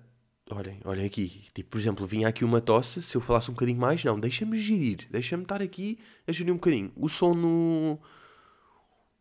olhem, 0.49 0.79
olhem 0.83 1.05
aqui. 1.05 1.47
Tipo, 1.53 1.69
por 1.69 1.79
exemplo, 1.79 2.07
vinha 2.07 2.27
aqui 2.27 2.43
uma 2.43 2.59
tosse. 2.59 3.01
Se 3.01 3.15
eu 3.15 3.21
falasse 3.21 3.49
um 3.51 3.53
bocadinho 3.53 3.79
mais, 3.79 4.03
não, 4.03 4.19
deixa-me 4.19 4.59
gerir. 4.59 5.07
Deixa-me 5.11 5.43
estar 5.43 5.61
aqui 5.61 5.99
a 6.27 6.31
gerir 6.31 6.51
um 6.51 6.57
bocadinho. 6.57 6.91
O 6.95 7.07
som 7.07 7.33
no. 7.33 7.99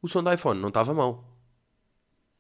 O 0.01 0.09
som 0.09 0.23
do 0.23 0.33
iPhone 0.33 0.61
não 0.61 0.69
estava 0.69 0.95
mal. 0.95 1.25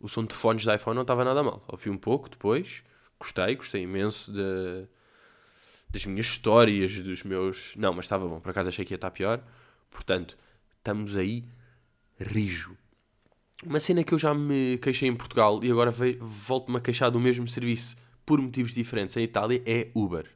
O 0.00 0.09
som 0.09 0.25
de 0.25 0.35
fones 0.35 0.65
do 0.65 0.73
iPhone 0.73 0.95
não 0.95 1.03
estava 1.03 1.25
nada 1.25 1.43
mal. 1.43 1.65
Ouvi 1.69 1.91
um 1.91 1.99
pouco 1.99 2.31
depois. 2.31 2.83
Gostei, 3.19 3.57
gostei 3.57 3.83
imenso 3.83 4.33
de, 4.33 4.87
das 5.91 6.07
minhas 6.07 6.27
histórias, 6.27 7.00
dos 7.03 7.25
meus. 7.25 7.75
Não, 7.77 7.93
mas 7.93 8.05
estava 8.05 8.27
bom. 8.29 8.41
Por 8.41 8.50
acaso 8.50 8.69
achei 8.69 8.85
que 8.85 8.95
ia 8.95 8.97
estar 8.97 9.11
pior. 9.11 9.43
Portanto, 9.91 10.38
estamos 10.79 11.17
aí 11.17 11.45
rijo. 12.19 12.77
Uma 13.67 13.81
cena 13.81 14.05
que 14.05 14.15
eu 14.15 14.19
já 14.19 14.33
me 14.33 14.79
queixei 14.79 15.09
em 15.09 15.17
Portugal 15.17 15.59
e 15.65 15.71
agora 15.71 15.93
volto-me 16.21 16.79
a 16.79 16.81
queixar 16.81 17.11
do 17.11 17.19
mesmo 17.19 17.49
serviço 17.49 17.97
por 18.25 18.41
motivos 18.41 18.73
diferentes 18.73 19.17
em 19.17 19.23
Itália 19.23 19.61
é 19.67 19.91
Uber. 19.95 20.31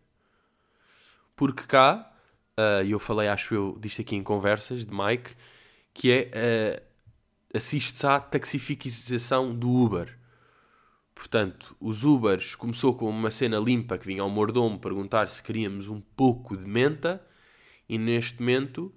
Porque 1.36 1.62
cá, 1.62 2.12
e 2.84 2.88
uh, 2.88 2.94
eu 2.94 2.98
falei, 2.98 3.28
acho 3.28 3.54
eu, 3.54 3.78
disto 3.80 4.00
aqui 4.00 4.16
em 4.16 4.24
conversas 4.24 4.84
de 4.84 4.92
Mike, 4.92 5.34
que 5.94 6.10
é 6.10 6.30
uh, 6.82 7.56
assiste-se 7.56 8.04
à 8.04 8.18
taxificação 8.18 9.54
do 9.54 9.70
Uber. 9.70 10.18
Portanto, 11.14 11.76
os 11.80 12.02
Ubers 12.02 12.56
começou 12.56 12.92
com 12.92 13.08
uma 13.08 13.30
cena 13.30 13.58
limpa 13.58 13.98
que 13.98 14.06
vinha 14.06 14.22
ao 14.22 14.30
mordomo 14.30 14.80
perguntar 14.80 15.28
se 15.28 15.40
queríamos 15.40 15.88
um 15.88 16.00
pouco 16.00 16.56
de 16.56 16.66
menta 16.66 17.24
e 17.88 17.98
neste 17.98 18.40
momento 18.40 18.92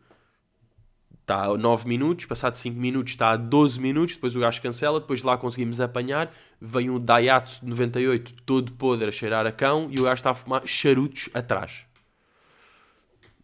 está 1.25 1.45
a 1.45 1.57
9 1.57 1.87
minutos, 1.87 2.25
passado 2.25 2.53
5 2.53 2.79
minutos 2.79 3.13
está 3.13 3.31
a 3.31 3.35
12 3.35 3.81
minutos, 3.81 4.13
depois 4.13 4.35
o 4.35 4.39
gajo 4.39 4.61
cancela, 4.61 4.99
depois 4.99 5.23
lá 5.23 5.35
conseguimos 5.37 5.81
apanhar, 5.81 6.31
vem 6.61 6.89
um 6.91 6.99
Daihatsu 6.99 7.61
de 7.65 7.69
98 7.71 8.33
todo 8.45 8.71
podre 8.73 9.09
a 9.09 9.11
cheirar 9.11 9.47
a 9.47 9.51
cão 9.51 9.89
e 9.89 9.99
o 9.99 10.03
gajo 10.03 10.19
está 10.19 10.29
a 10.29 10.35
fumar 10.35 10.61
charutos 10.67 11.29
atrás. 11.33 11.87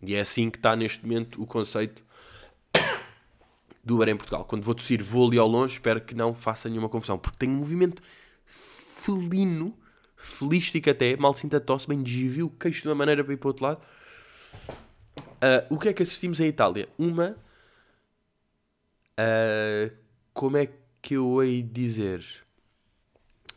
E 0.04 0.14
é 0.14 0.20
assim 0.20 0.50
que 0.52 0.58
está 0.58 0.76
neste 0.76 1.04
momento 1.04 1.42
o 1.42 1.48
conceito 1.48 2.04
do 3.84 3.96
Uber 3.96 4.10
em 4.10 4.16
Portugal. 4.16 4.46
Quando 4.46 4.64
vou 4.64 4.76
tossir, 4.76 5.04
vou 5.04 5.28
ali 5.28 5.40
ao 5.40 5.48
longe, 5.48 5.74
espero 5.74 6.02
que 6.02 6.14
não 6.14 6.36
faça 6.36 6.70
nenhuma 6.70 6.88
confusão, 6.88 7.18
porque 7.18 7.38
tem 7.40 7.50
um 7.50 7.56
movimento 7.56 8.02
felino, 8.46 9.76
felístico 10.16 10.88
até, 10.88 11.18
mal 11.18 11.36
sinta 11.36 11.60
tosse, 11.60 11.88
bem 11.88 12.04
desvio 12.04 12.46
o 12.46 12.50
queixo 12.52 12.84
de 12.84 12.90
uma 12.90 12.96
maneira 12.96 13.24
para 13.24 13.34
ir 13.34 13.38
para 13.38 13.48
o 13.48 13.50
outro 13.50 13.66
lado. 13.66 13.82
Uh, 15.18 15.66
o 15.74 15.80
que 15.80 15.90
é 15.90 15.94
que 15.94 16.04
assistimos 16.04 16.40
em 16.40 16.46
Itália? 16.46 16.88
Uma 17.00 17.36
Uh, 19.20 19.96
como 20.34 20.58
é 20.58 20.70
que 21.02 21.16
eu 21.16 21.44
hei 21.44 21.62
dizer? 21.62 22.26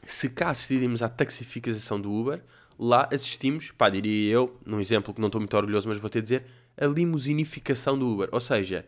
Se 0.06 0.28
cá 0.28 0.50
assistirmos 0.50 1.02
à 1.02 1.08
taxificação 1.08 2.00
do 2.00 2.12
Uber, 2.12 2.42
lá 2.78 3.08
assistimos, 3.12 3.70
pá, 3.70 3.88
diria 3.88 4.32
eu, 4.32 4.60
num 4.64 4.80
exemplo 4.80 5.14
que 5.14 5.20
não 5.20 5.28
estou 5.28 5.40
muito 5.40 5.56
orgulhoso, 5.56 5.88
mas 5.88 5.98
vou 5.98 6.10
ter 6.10 6.20
de 6.20 6.24
dizer, 6.24 6.46
a 6.76 6.86
limusinificação 6.86 7.98
do 7.98 8.08
Uber. 8.08 8.28
Ou 8.32 8.40
seja, 8.40 8.86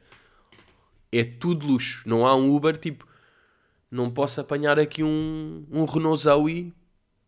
é 1.12 1.24
tudo 1.24 1.66
luxo. 1.66 2.02
Não 2.06 2.26
há 2.26 2.34
um 2.34 2.54
Uber 2.54 2.76
tipo, 2.76 3.06
não 3.90 4.10
posso 4.10 4.40
apanhar 4.40 4.78
aqui 4.78 5.02
um, 5.02 5.66
um 5.70 5.84
Renault 5.84 6.22
Zoe 6.22 6.74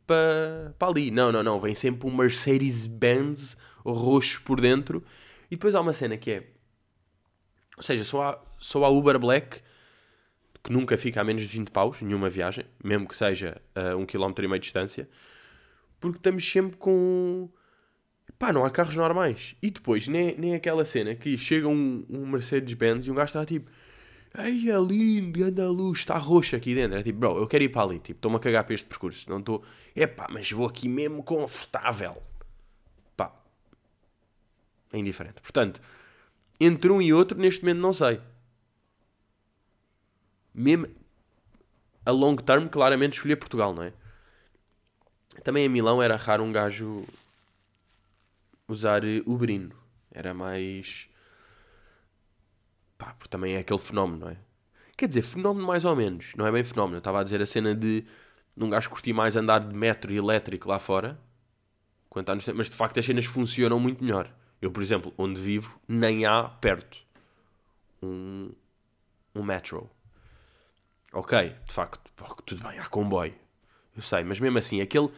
para 0.07 0.75
pa 0.79 0.89
ali. 0.89 1.11
Não, 1.11 1.31
não, 1.31 1.43
não. 1.43 1.61
Vem 1.61 1.75
sempre 1.75 2.09
um 2.09 2.15
Mercedes-Benz 2.15 3.57
roxo 3.85 4.43
por 4.43 4.61
dentro. 4.61 5.05
E 5.51 5.57
depois 5.57 5.75
há 5.75 5.81
uma 5.81 5.93
cena 5.93 6.17
que 6.17 6.31
é. 6.31 6.51
Ou 7.77 7.83
seja, 7.83 8.05
só 8.05 8.23
há 8.23 8.48
só 8.59 8.85
há 8.85 8.89
Uber 8.89 9.19
Black, 9.19 9.61
que 10.63 10.73
nunca 10.73 10.97
fica 10.97 11.21
a 11.21 11.25
menos 11.25 11.43
de 11.43 11.49
20 11.49 11.71
paus, 11.71 12.03
nenhuma 12.03 12.29
viagem, 12.29 12.65
mesmo 12.83 13.07
que 13.09 13.17
seja 13.17 13.61
a 13.75 13.97
um 13.97 14.05
quilómetro 14.05 14.45
e 14.45 14.49
meio 14.49 14.61
de 14.61 14.65
distância, 14.65 15.09
porque 16.01 16.19
estamos 16.19 16.49
sempre 16.49 16.77
com. 16.77 17.49
Pá, 18.39 18.53
não 18.53 18.65
há 18.65 18.71
carros 18.71 18.95
normais. 18.95 19.57
E 19.63 19.71
depois, 19.71 20.07
nem, 20.07 20.37
nem 20.39 20.55
aquela 20.55 20.85
cena 20.85 21.15
que 21.15 21.37
chega 21.37 21.67
um, 21.67 22.05
um 22.09 22.27
Mercedes-Benz 22.27 23.07
e 23.07 23.11
um 23.11 23.15
gajo 23.15 23.27
está 23.27 23.45
tipo. 23.45 23.71
Ei, 24.37 24.71
é 24.71 24.79
lindo, 24.79 25.43
anda 25.43 25.65
a 25.65 25.71
luz, 25.71 26.01
está 26.01 26.19
roxo 26.19 26.55
aqui 26.55 26.75
dentro. 26.75 26.99
É 26.99 27.03
tipo, 27.03 27.19
bro, 27.19 27.39
eu 27.39 27.47
quero 27.47 27.65
ir 27.65 27.71
para 27.71 27.83
ali. 27.83 27.99
Tipo, 27.99 28.19
estou-me 28.19 28.37
a 28.37 28.41
cagar 28.41 28.63
para 28.63 28.75
este 28.75 28.87
percurso. 28.87 29.29
Não 29.29 29.39
estou. 29.39 29.65
É 29.97 30.07
pá, 30.07 30.29
mas 30.31 30.53
vou 30.53 30.67
aqui 30.67 30.89
mesmo 30.89 31.23
confortável. 31.23 32.23
Pá. 33.17 33.35
É 34.93 34.99
indiferente. 34.99 35.41
Portanto, 35.41 35.81
entre 36.61 36.93
um 36.93 37.01
e 37.01 37.13
outro, 37.13 37.39
neste 37.39 37.63
momento 37.63 37.81
não 37.81 37.93
sei 37.93 38.21
mesmo 40.59 40.87
a 42.05 42.11
long 42.11 42.37
term, 42.37 42.67
claramente 42.69 43.15
escolher 43.15 43.37
Portugal, 43.37 43.75
não 43.75 43.83
é? 43.83 43.93
Também 45.45 45.65
em 45.65 45.69
Milão 45.69 46.03
era 46.03 46.17
raro 46.17 46.43
um 46.43 46.53
gajo 46.53 47.05
usar 48.67 49.03
Uberino. 49.27 49.75
Era 50.13 50.35
mais. 50.35 51.09
Pá, 52.97 53.15
porque 53.15 53.29
também 53.29 53.55
é 53.55 53.59
aquele 53.59 53.79
fenómeno, 53.79 54.21
não 54.21 54.29
é? 54.31 54.37
Quer 54.97 55.07
dizer, 55.07 55.23
fenómeno 55.23 55.67
mais 55.67 55.85
ou 55.85 55.95
menos. 55.95 56.35
Não 56.37 56.47
é 56.47 56.51
bem 56.51 56.65
fenómeno. 56.65 56.97
Eu 56.97 56.99
estava 56.99 57.21
a 57.21 57.23
dizer 57.23 57.41
a 57.41 57.47
cena 57.47 57.75
de 57.75 58.05
um 58.57 58.69
gajo 58.69 58.91
curtir 58.91 59.13
mais 59.13 59.37
andar 59.37 59.61
de 59.61 59.75
metro 59.75 60.13
elétrico 60.13 60.69
lá 60.69 60.79
fora. 60.79 61.19
Mas 62.55 62.69
de 62.69 62.75
facto 62.75 62.99
as 62.99 63.07
cenas 63.07 63.27
funcionam 63.27 63.79
muito 63.79 64.03
melhor. 64.03 64.33
Eu, 64.61 64.73
por 64.73 64.83
exemplo, 64.83 65.15
onde 65.17 65.41
vivo, 65.41 65.81
nem 65.87 66.27
há 66.27 66.43
perto 66.43 66.99
um, 68.03 68.51
um 69.35 69.43
metro. 69.43 69.89
Ok, 71.13 71.55
de 71.67 71.73
facto, 71.73 72.01
tudo 72.45 72.63
bem, 72.69 72.79
há 72.79 72.87
comboio. 72.87 73.35
Eu 73.97 74.03
sei, 74.03 74.23
mas 74.25 74.39
mesmo 74.39 74.59
assim, 74.59 74.81
aquele. 74.81 75.09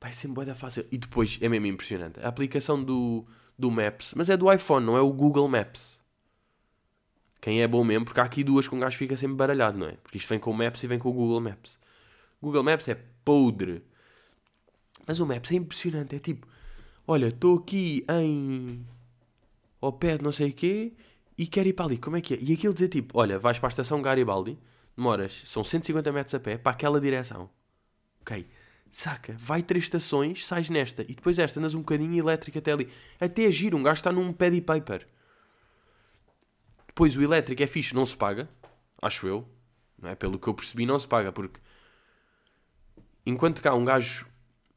Vai 0.00 0.12
ser 0.12 0.28
sempre 0.28 0.54
fácil. 0.54 0.86
E 0.90 0.98
depois 0.98 1.38
é 1.40 1.48
mesmo 1.48 1.66
impressionante. 1.66 2.20
A 2.20 2.28
aplicação 2.28 2.82
do, 2.82 3.24
do 3.58 3.70
Maps, 3.70 4.14
mas 4.16 4.28
é 4.28 4.36
do 4.36 4.52
iPhone, 4.52 4.84
não 4.84 4.96
é 4.96 5.00
o 5.00 5.12
Google 5.12 5.48
Maps. 5.48 6.00
Quem 7.40 7.62
é 7.62 7.66
bom 7.66 7.82
mesmo, 7.82 8.04
porque 8.04 8.20
há 8.20 8.24
aqui 8.24 8.44
duas 8.44 8.68
com 8.68 8.76
um 8.76 8.80
gajo 8.80 8.96
fica 8.96 9.16
sempre 9.16 9.36
baralhado, 9.36 9.78
não 9.78 9.88
é? 9.88 9.92
Porque 9.92 10.18
isto 10.18 10.28
vem 10.28 10.38
com 10.38 10.50
o 10.50 10.54
Maps 10.54 10.82
e 10.82 10.86
vem 10.86 10.98
com 10.98 11.08
o 11.08 11.12
Google 11.12 11.40
Maps. 11.40 11.78
Google 12.40 12.62
Maps 12.62 12.86
é 12.88 12.94
podre. 13.24 13.82
Mas 15.06 15.18
o 15.18 15.26
Maps 15.26 15.50
é 15.50 15.54
impressionante. 15.54 16.14
É 16.14 16.18
tipo, 16.18 16.46
olha, 17.06 17.26
estou 17.28 17.58
aqui 17.58 18.04
em. 18.08 18.86
ao 19.80 19.92
pé 19.92 20.18
de 20.18 20.24
não 20.24 20.30
sei 20.30 20.50
o 20.50 20.52
quê 20.52 20.92
e 21.36 21.46
quero 21.46 21.68
ir 21.68 21.72
para 21.72 21.86
ali. 21.86 21.98
Como 21.98 22.16
é 22.16 22.20
que 22.20 22.34
é? 22.34 22.38
E 22.40 22.52
aquilo 22.52 22.74
dizer 22.74 22.88
tipo, 22.88 23.18
olha, 23.18 23.38
vais 23.38 23.58
para 23.58 23.68
a 23.68 23.70
estação 23.70 24.02
Garibaldi 24.02 24.56
demoras, 24.96 25.42
são 25.46 25.64
150 25.64 26.12
metros 26.12 26.34
a 26.34 26.40
pé 26.40 26.56
para 26.56 26.72
aquela 26.72 27.00
direção. 27.00 27.50
Ok, 28.20 28.46
saca, 28.90 29.34
vai 29.38 29.62
três 29.62 29.84
estações, 29.84 30.46
sais 30.46 30.68
nesta 30.68 31.02
e 31.02 31.14
depois 31.14 31.38
esta, 31.38 31.58
andas 31.58 31.74
um 31.74 31.80
bocadinho 31.80 32.16
elétrico 32.18 32.58
até 32.58 32.72
ali. 32.72 32.88
Até 33.20 33.46
agir, 33.46 33.74
um 33.74 33.82
gajo 33.82 34.00
está 34.00 34.12
num 34.12 34.32
pad 34.32 34.60
paper. 34.60 35.06
Depois 36.86 37.16
o 37.16 37.22
elétrico 37.22 37.62
é 37.62 37.66
fixe, 37.66 37.94
não 37.94 38.04
se 38.04 38.16
paga, 38.16 38.48
acho 39.00 39.26
eu, 39.26 39.48
não 39.98 40.10
é? 40.10 40.14
Pelo 40.14 40.38
que 40.38 40.46
eu 40.46 40.54
percebi, 40.54 40.84
não 40.84 40.98
se 40.98 41.08
paga, 41.08 41.32
porque 41.32 41.58
enquanto 43.24 43.62
cá 43.62 43.74
um 43.74 43.84
gajo, 43.84 44.26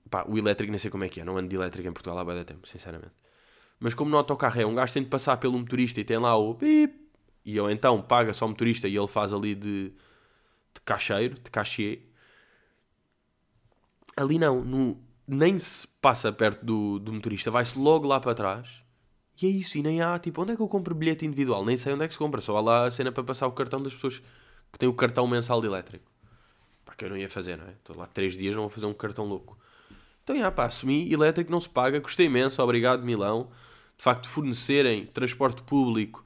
pá, 0.09 0.25
o 0.27 0.37
elétrico 0.37 0.71
nem 0.71 0.79
sei 0.79 0.89
como 0.89 1.03
é 1.03 1.09
que 1.09 1.19
é, 1.19 1.25
não 1.25 1.37
ando 1.37 1.49
de 1.49 1.55
elétrico 1.55 1.87
em 1.87 1.91
Portugal 1.91 2.17
há 2.17 2.23
bem 2.23 2.43
tempo, 2.45 2.65
sinceramente. 2.67 3.13
Mas 3.79 3.93
como 3.93 4.09
no 4.09 4.17
autocarro 4.17 4.61
é, 4.61 4.65
um 4.65 4.73
gajo 4.73 4.93
tem 4.93 5.03
de 5.03 5.09
passar 5.09 5.35
pelo 5.37 5.59
motorista 5.59 5.99
e 5.99 6.05
tem 6.05 6.17
lá 6.17 6.35
o 6.37 6.55
pip, 6.55 7.05
e 7.43 7.57
eu 7.57 7.69
então 7.69 8.01
paga 8.01 8.33
só 8.33 8.45
o 8.45 8.49
motorista 8.49 8.87
e 8.87 8.95
ele 8.95 9.07
faz 9.07 9.33
ali 9.33 9.53
de 9.53 9.93
de 10.75 10.81
cacheiro, 10.81 11.35
de 11.35 11.49
cachê. 11.49 12.01
Ali 14.15 14.37
não, 14.37 14.63
no, 14.63 15.01
nem 15.27 15.57
se 15.57 15.87
passa 15.87 16.31
perto 16.31 16.63
do, 16.65 16.99
do 16.99 17.11
motorista, 17.11 17.49
vai-se 17.49 17.77
logo 17.77 18.07
lá 18.07 18.19
para 18.19 18.35
trás. 18.35 18.83
E 19.41 19.47
é 19.47 19.49
isso, 19.49 19.77
e 19.77 19.81
nem 19.81 20.01
há, 20.01 20.17
tipo, 20.17 20.41
onde 20.41 20.53
é 20.53 20.55
que 20.55 20.61
eu 20.61 20.67
compro 20.67 20.95
bilhete 20.95 21.25
individual? 21.25 21.65
Nem 21.65 21.75
sei 21.75 21.93
onde 21.93 22.05
é 22.05 22.07
que 22.07 22.13
se 22.13 22.19
compra, 22.19 22.39
só 22.39 22.55
há 22.55 22.61
lá 22.61 22.85
a 22.85 22.91
cena 22.91 23.11
para 23.11 23.23
passar 23.23 23.47
o 23.47 23.51
cartão 23.51 23.81
das 23.81 23.93
pessoas 23.93 24.21
que 24.71 24.79
têm 24.79 24.87
o 24.87 24.93
cartão 24.93 25.27
mensal 25.27 25.59
de 25.59 25.67
elétrico. 25.67 26.09
Pá, 26.85 26.93
que 26.95 27.03
eu 27.03 27.09
não 27.09 27.17
ia 27.17 27.29
fazer, 27.29 27.57
não 27.57 27.65
é? 27.65 27.71
Estou 27.71 27.97
lá 27.97 28.05
três 28.05 28.37
dias, 28.37 28.55
não 28.55 28.63
vou 28.63 28.69
fazer 28.69 28.85
um 28.85 28.93
cartão 28.93 29.25
louco. 29.25 29.57
Então, 30.23 30.37
já, 30.37 30.49
pá, 30.51 30.65
assumi, 30.65 31.11
elétrico 31.11 31.51
não 31.51 31.59
se 31.59 31.69
paga, 31.69 31.99
gostei 31.99 32.27
imenso, 32.27 32.61
obrigado, 32.61 33.03
Milão. 33.03 33.49
de 33.97 34.03
facto 34.03 34.29
fornecerem 34.29 35.05
transporte 35.05 35.61
público 35.63 36.25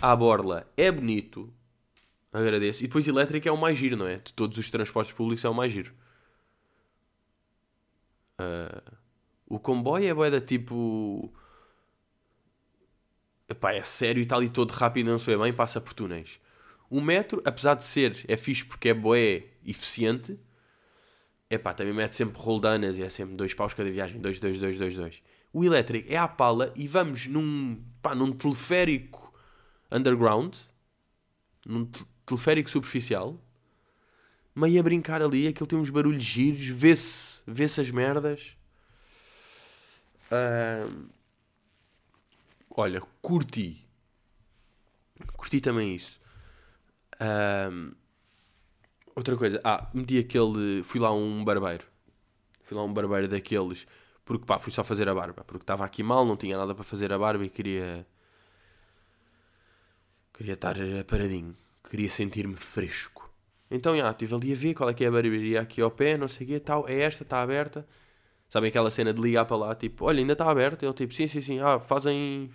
à 0.00 0.16
borla 0.16 0.66
é 0.76 0.90
bonito. 0.90 1.52
Agradeço. 2.32 2.84
E 2.84 2.86
depois 2.86 3.06
elétrico 3.08 3.48
é 3.48 3.52
o 3.52 3.56
mais 3.56 3.76
giro, 3.76 3.96
não 3.96 4.06
é? 4.06 4.16
De 4.16 4.32
todos 4.32 4.56
os 4.56 4.70
transportes 4.70 5.12
públicos 5.12 5.44
é 5.44 5.48
o 5.48 5.54
mais 5.54 5.72
giro. 5.72 5.92
Uh, 8.40 8.96
o 9.46 9.58
comboio 9.58 10.08
é 10.08 10.14
boeda 10.14 10.40
tipo. 10.40 11.32
Epá, 13.48 13.72
é 13.72 13.82
sério 13.82 14.22
e 14.22 14.26
tal 14.26 14.42
e 14.44 14.48
todo 14.48 14.70
rápido, 14.70 15.10
não 15.10 15.18
se 15.18 15.26
vê 15.26 15.36
bem, 15.36 15.52
passa 15.52 15.80
por 15.80 15.92
túneis. 15.92 16.40
O 16.88 17.00
metro, 17.00 17.42
apesar 17.44 17.74
de 17.74 17.82
ser, 17.82 18.24
é 18.28 18.36
fixe 18.36 18.64
porque 18.64 18.90
é 18.90 18.94
boé 18.94 19.44
eficiente. 19.64 20.38
Epá, 21.50 21.74
também 21.74 21.92
mete 21.92 22.14
sempre 22.14 22.40
roldanas 22.40 22.96
e 22.96 23.02
é 23.02 23.08
sempre 23.08 23.34
dois 23.34 23.52
paus 23.52 23.74
cada 23.74 23.90
viagem. 23.90 24.20
Dois, 24.20 24.38
dois, 24.38 24.56
dois, 24.56 24.78
dois, 24.78 24.96
dois. 24.96 25.22
O 25.52 25.64
elétrico 25.64 26.12
é 26.12 26.16
à 26.16 26.28
pala 26.28 26.72
e 26.76 26.86
vamos 26.86 27.26
num, 27.26 27.84
pá, 28.00 28.14
num 28.14 28.30
teleférico 28.30 29.34
underground. 29.90 30.54
Num 31.66 31.90
teleférico 32.30 32.70
superficial. 32.70 33.36
Meio 34.54 34.80
a 34.80 34.82
brincar 34.82 35.22
ali, 35.22 35.46
aquilo 35.46 35.66
tem 35.66 35.78
uns 35.78 35.90
barulhos 35.90 36.22
giros, 36.22 36.66
vê-se 36.66 37.42
vê, 37.46 37.68
-se, 37.68 37.80
as 37.80 37.90
merdas. 37.90 38.56
Uh, 40.30 41.08
olha, 42.70 43.00
curti. 43.20 43.84
Curti 45.36 45.60
também 45.60 45.94
isso. 45.94 46.20
Uh, 47.14 47.94
outra 49.14 49.36
coisa, 49.36 49.60
ah, 49.64 49.88
meti 49.92 50.18
aquele. 50.18 50.82
Fui 50.84 51.00
lá 51.00 51.12
um 51.12 51.44
barbeiro. 51.44 51.84
Fui 52.64 52.76
lá 52.76 52.84
um 52.84 52.92
barbeiro 52.92 53.28
daqueles. 53.28 53.86
Porque 54.24 54.44
pá, 54.44 54.58
fui 54.58 54.72
só 54.72 54.84
fazer 54.84 55.08
a 55.08 55.14
barba. 55.14 55.44
Porque 55.44 55.62
estava 55.62 55.84
aqui 55.84 56.02
mal, 56.02 56.24
não 56.24 56.36
tinha 56.36 56.56
nada 56.56 56.74
para 56.74 56.84
fazer 56.84 57.12
a 57.12 57.18
barba 57.18 57.44
e 57.44 57.50
queria. 57.50 58.06
Queria 60.32 60.54
estar 60.54 60.76
paradinho. 61.06 61.54
Queria 61.90 62.08
sentir-me 62.08 62.56
fresco. 62.56 63.28
Então, 63.70 63.96
já, 63.96 64.10
estive 64.10 64.34
ali 64.34 64.52
a 64.52 64.56
ver 64.56 64.74
qual 64.74 64.88
é 64.88 64.94
que 64.94 65.04
é 65.04 65.08
a 65.08 65.10
barbearia 65.10 65.60
aqui 65.60 65.82
ao 65.82 65.90
pé, 65.90 66.16
não 66.16 66.28
sei 66.28 66.46
o 66.46 66.50
quê, 66.50 66.60
tal. 66.60 66.88
É 66.88 67.00
esta, 67.00 67.24
está 67.24 67.42
aberta. 67.42 67.86
Sabem 68.48 68.68
aquela 68.68 68.90
cena 68.90 69.12
de 69.12 69.20
ligar 69.20 69.44
para 69.44 69.56
lá, 69.56 69.74
tipo, 69.74 70.04
olha, 70.06 70.20
ainda 70.20 70.32
está 70.32 70.48
aberto. 70.50 70.84
Ele 70.84 70.92
tipo, 70.94 71.12
sim, 71.12 71.26
sim, 71.26 71.40
sim, 71.40 71.58
ah, 71.60 71.78
fazem 71.78 72.50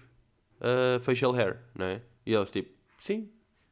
uh, 0.60 1.00
facial 1.02 1.34
hair, 1.34 1.60
não 1.74 1.86
é? 1.86 2.02
E 2.26 2.34
eles 2.34 2.50
tipo, 2.50 2.70
sim. 2.98 3.30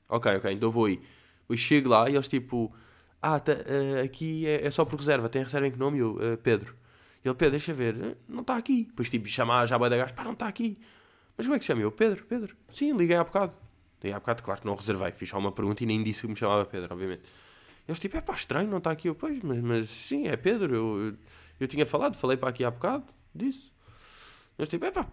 Ok, 0.07 0.35
ok, 0.35 0.51
então 0.51 0.69
vou 0.69 0.85
aí. 0.85 1.01
Depois 1.41 1.59
chego 1.59 1.89
lá 1.89 2.09
e 2.09 2.15
eles 2.15 2.27
tipo, 2.27 2.73
ah, 3.21 3.39
tá, 3.39 3.53
uh, 3.53 4.03
aqui 4.03 4.45
é, 4.45 4.65
é, 4.65 4.71
só 4.71 4.85
por 4.85 4.97
reserva, 4.97 5.29
tem 5.29 5.43
reserva 5.43 5.67
em 5.67 5.71
que 5.71 5.79
nome? 5.79 5.99
Eu, 5.99 6.15
uh, 6.15 6.37
Pedro. 6.43 6.75
E 7.23 7.27
ele, 7.27 7.35
Pedro, 7.35 7.51
deixa 7.51 7.73
ver, 7.73 8.17
não 8.27 8.41
está 8.41 8.57
aqui. 8.57 8.85
Depois 8.85 9.09
tipo, 9.09 9.27
chamar 9.27 9.65
já 9.65 9.77
a 9.77 9.89
da 9.89 9.97
gás, 9.97 10.11
pá, 10.11 10.23
não 10.23 10.33
está 10.33 10.47
aqui. 10.47 10.77
Mas 11.37 11.45
como 11.45 11.55
é 11.55 11.59
que 11.59 11.65
chama? 11.65 11.81
Eu, 11.81 11.91
Pedro, 11.91 12.25
Pedro. 12.25 12.55
Sim, 12.69 12.95
liguei 12.95 13.15
há 13.15 13.23
bocado. 13.23 13.53
Liguei 14.03 14.13
há 14.13 14.19
bocado, 14.19 14.43
claro 14.43 14.61
que 14.61 14.67
não 14.67 14.75
reservei. 14.75 15.11
Fiz 15.11 15.29
só 15.29 15.37
uma 15.37 15.51
pergunta 15.51 15.83
e 15.83 15.85
nem 15.85 16.03
disse 16.03 16.21
que 16.21 16.27
me 16.27 16.35
chamava 16.35 16.65
Pedro, 16.65 16.93
obviamente. 16.93 17.23
Eles 17.87 17.99
tipo, 17.99 18.17
é 18.17 18.21
pá, 18.21 18.33
estranho, 18.33 18.69
não 18.69 18.77
está 18.77 18.91
aqui. 18.91 19.07
Eu, 19.07 19.15
pois, 19.15 19.41
mas, 19.41 19.59
mas 19.61 19.89
sim, 19.89 20.27
é 20.27 20.35
Pedro, 20.37 20.73
eu, 20.73 21.07
eu 21.07 21.17
eu 21.59 21.67
tinha 21.67 21.85
falado, 21.85 22.17
falei 22.17 22.37
para 22.37 22.49
aqui 22.49 22.63
há 22.63 22.71
bocado 22.71 23.05
disso. 23.33 23.71
Mas 24.57 24.67
tipo, 24.67 24.85
é 24.85 24.91
pá, 24.91 25.07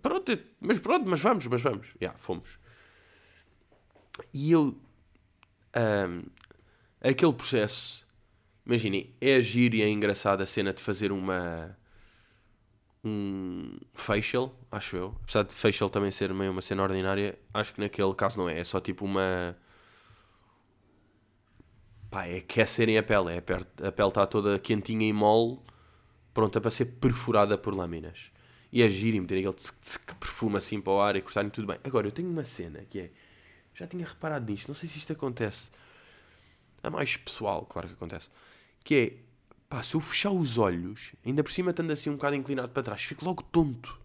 pronto, 0.00 0.38
mas 0.60 0.78
pronto, 0.78 1.08
mas 1.08 1.20
vamos, 1.20 1.46
mas 1.46 1.60
vamos. 1.62 1.86
Já, 1.88 1.94
yeah, 2.00 2.18
fomos. 2.18 2.58
E 4.32 4.52
eu. 4.52 4.78
Um, 5.76 6.22
aquele 7.00 7.32
processo, 7.32 8.06
imaginem, 8.64 9.14
é 9.20 9.40
giro 9.40 9.76
e 9.76 9.82
é 9.82 9.88
engraçado 9.88 10.40
a 10.40 10.46
cena 10.46 10.72
de 10.72 10.80
fazer 10.80 11.12
uma. 11.12 11.76
Um 13.08 13.78
facial, 13.94 14.52
acho 14.70 14.96
eu. 14.96 15.16
Apesar 15.22 15.44
de 15.44 15.54
facial 15.54 15.88
também 15.88 16.10
ser 16.10 16.34
meio 16.34 16.50
uma 16.50 16.60
cena 16.60 16.82
ordinária, 16.82 17.38
acho 17.54 17.72
que 17.72 17.80
naquele 17.80 18.12
caso 18.14 18.36
não 18.36 18.48
é. 18.48 18.58
É 18.58 18.64
só 18.64 18.80
tipo 18.80 19.04
uma 19.04 19.56
pá, 22.10 22.26
é 22.26 22.38
aquecerem 22.38 22.98
a 22.98 23.02
pele. 23.02 23.34
É 23.34 23.38
a 23.38 23.42
pele, 23.42 23.64
a 23.82 23.92
pele 23.92 24.08
está 24.08 24.26
toda 24.26 24.58
quentinha 24.58 25.06
e 25.06 25.12
mole, 25.12 25.60
pronta 26.34 26.60
para 26.60 26.70
ser 26.70 26.86
perfurada 26.86 27.56
por 27.56 27.74
lâminas. 27.74 28.32
E 28.72 28.82
é 28.82 28.90
giro 28.90 29.16
e 29.16 29.20
meter 29.20 29.38
aquele 29.38 29.54
tsk, 29.54 29.76
tsk, 29.80 30.14
perfume 30.14 30.56
assim 30.56 30.80
para 30.80 30.92
o 30.92 31.00
ar 31.00 31.16
e 31.16 31.22
cortarem 31.22 31.50
tudo 31.50 31.66
bem. 31.66 31.78
Agora, 31.84 32.06
eu 32.08 32.12
tenho 32.12 32.28
uma 32.28 32.44
cena 32.44 32.80
que 32.90 32.98
é. 33.00 33.10
Já 33.74 33.86
tinha 33.86 34.06
reparado 34.06 34.50
nisto, 34.50 34.68
não 34.68 34.74
sei 34.74 34.88
se 34.88 34.98
isto 34.98 35.12
acontece. 35.12 35.70
É 36.82 36.90
mais 36.90 37.16
pessoal, 37.16 37.64
claro 37.66 37.86
que 37.86 37.94
acontece. 37.94 38.28
Que 38.82 38.94
é, 38.94 39.25
pá, 39.68 39.82
se 39.82 39.94
eu 39.94 40.00
fechar 40.00 40.30
os 40.30 40.58
olhos, 40.58 41.12
ainda 41.24 41.42
por 41.42 41.50
cima 41.50 41.70
estando 41.70 41.90
assim 41.92 42.10
um 42.10 42.14
bocado 42.14 42.36
inclinado 42.36 42.68
para 42.68 42.82
trás, 42.82 43.02
fico 43.02 43.24
logo 43.24 43.42
tonto. 43.42 43.98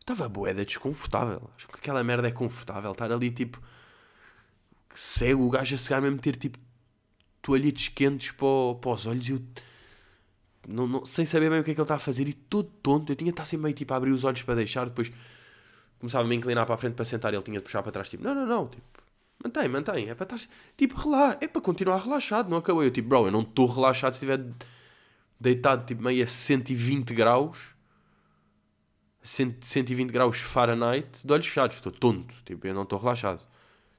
Estava 0.00 0.28
boeda 0.28 0.64
desconfortável. 0.64 1.50
Acho 1.54 1.68
que 1.68 1.76
aquela 1.76 2.02
merda 2.02 2.28
é 2.28 2.32
confortável. 2.32 2.92
Estar 2.92 3.12
ali 3.12 3.30
tipo. 3.30 3.60
Cego, 4.94 5.44
o 5.44 5.50
gajo 5.50 5.74
a 5.74 5.78
chegar 5.78 6.00
mesmo 6.00 6.18
ter 6.18 6.34
tipo 6.34 6.58
toalhetes 7.42 7.88
quentes 7.88 8.30
para, 8.32 8.74
para 8.80 8.90
os 8.90 9.06
olhos 9.06 9.28
e 9.28 9.32
eu, 9.32 9.42
não, 10.66 10.86
não, 10.86 11.04
sem 11.04 11.24
saber 11.24 11.50
bem 11.50 11.60
o 11.60 11.64
que 11.64 11.70
é 11.70 11.74
que 11.74 11.80
ele 11.80 11.84
está 11.84 11.96
a 11.96 11.98
fazer 11.98 12.26
e 12.26 12.32
todo 12.32 12.70
tonto. 12.82 13.12
Eu 13.12 13.16
tinha 13.16 13.30
de 13.30 13.34
estar 13.34 13.42
assim 13.42 13.56
meio 13.58 13.74
tipo 13.74 13.92
a 13.92 13.96
abrir 13.96 14.10
os 14.10 14.24
olhos 14.24 14.42
para 14.42 14.54
deixar, 14.54 14.86
depois 14.86 15.12
começava 15.98 16.28
a 16.28 16.34
inclinar 16.34 16.64
para 16.64 16.74
a 16.74 16.78
frente 16.78 16.94
para 16.94 17.04
sentar 17.04 17.32
e 17.32 17.36
ele 17.36 17.42
tinha 17.42 17.58
de 17.58 17.64
puxar 17.64 17.82
para 17.82 17.92
trás, 17.92 18.08
tipo, 18.08 18.24
não, 18.24 18.34
não, 18.34 18.46
não, 18.46 18.68
tipo, 18.68 18.82
mantém, 19.42 19.68
mantém, 19.68 20.08
é 20.08 20.14
para 20.14 20.36
estar, 20.36 20.50
tipo, 20.76 20.96
relaxa, 20.96 21.38
é 21.40 21.48
para 21.48 21.62
continuar 21.62 21.98
relaxado, 21.98 22.48
não 22.48 22.58
acabou. 22.58 22.82
Eu, 22.82 22.90
tipo, 22.90 23.08
bro, 23.08 23.26
eu 23.26 23.32
não 23.32 23.42
estou 23.42 23.66
relaxado 23.66 24.12
se 24.14 24.24
estiver 24.24 24.44
deitado, 25.40 25.86
tipo, 25.86 26.02
meio 26.02 26.22
a 26.22 26.26
120 26.26 27.14
graus, 27.14 27.74
120 29.22 30.10
graus 30.10 30.38
Fahrenheit, 30.38 31.24
de 31.24 31.32
olhos 31.32 31.46
fechados, 31.46 31.76
estou 31.76 31.92
tonto, 31.92 32.34
tipo, 32.44 32.66
eu 32.66 32.74
não 32.74 32.82
estou 32.82 32.98
relaxado. 32.98 33.46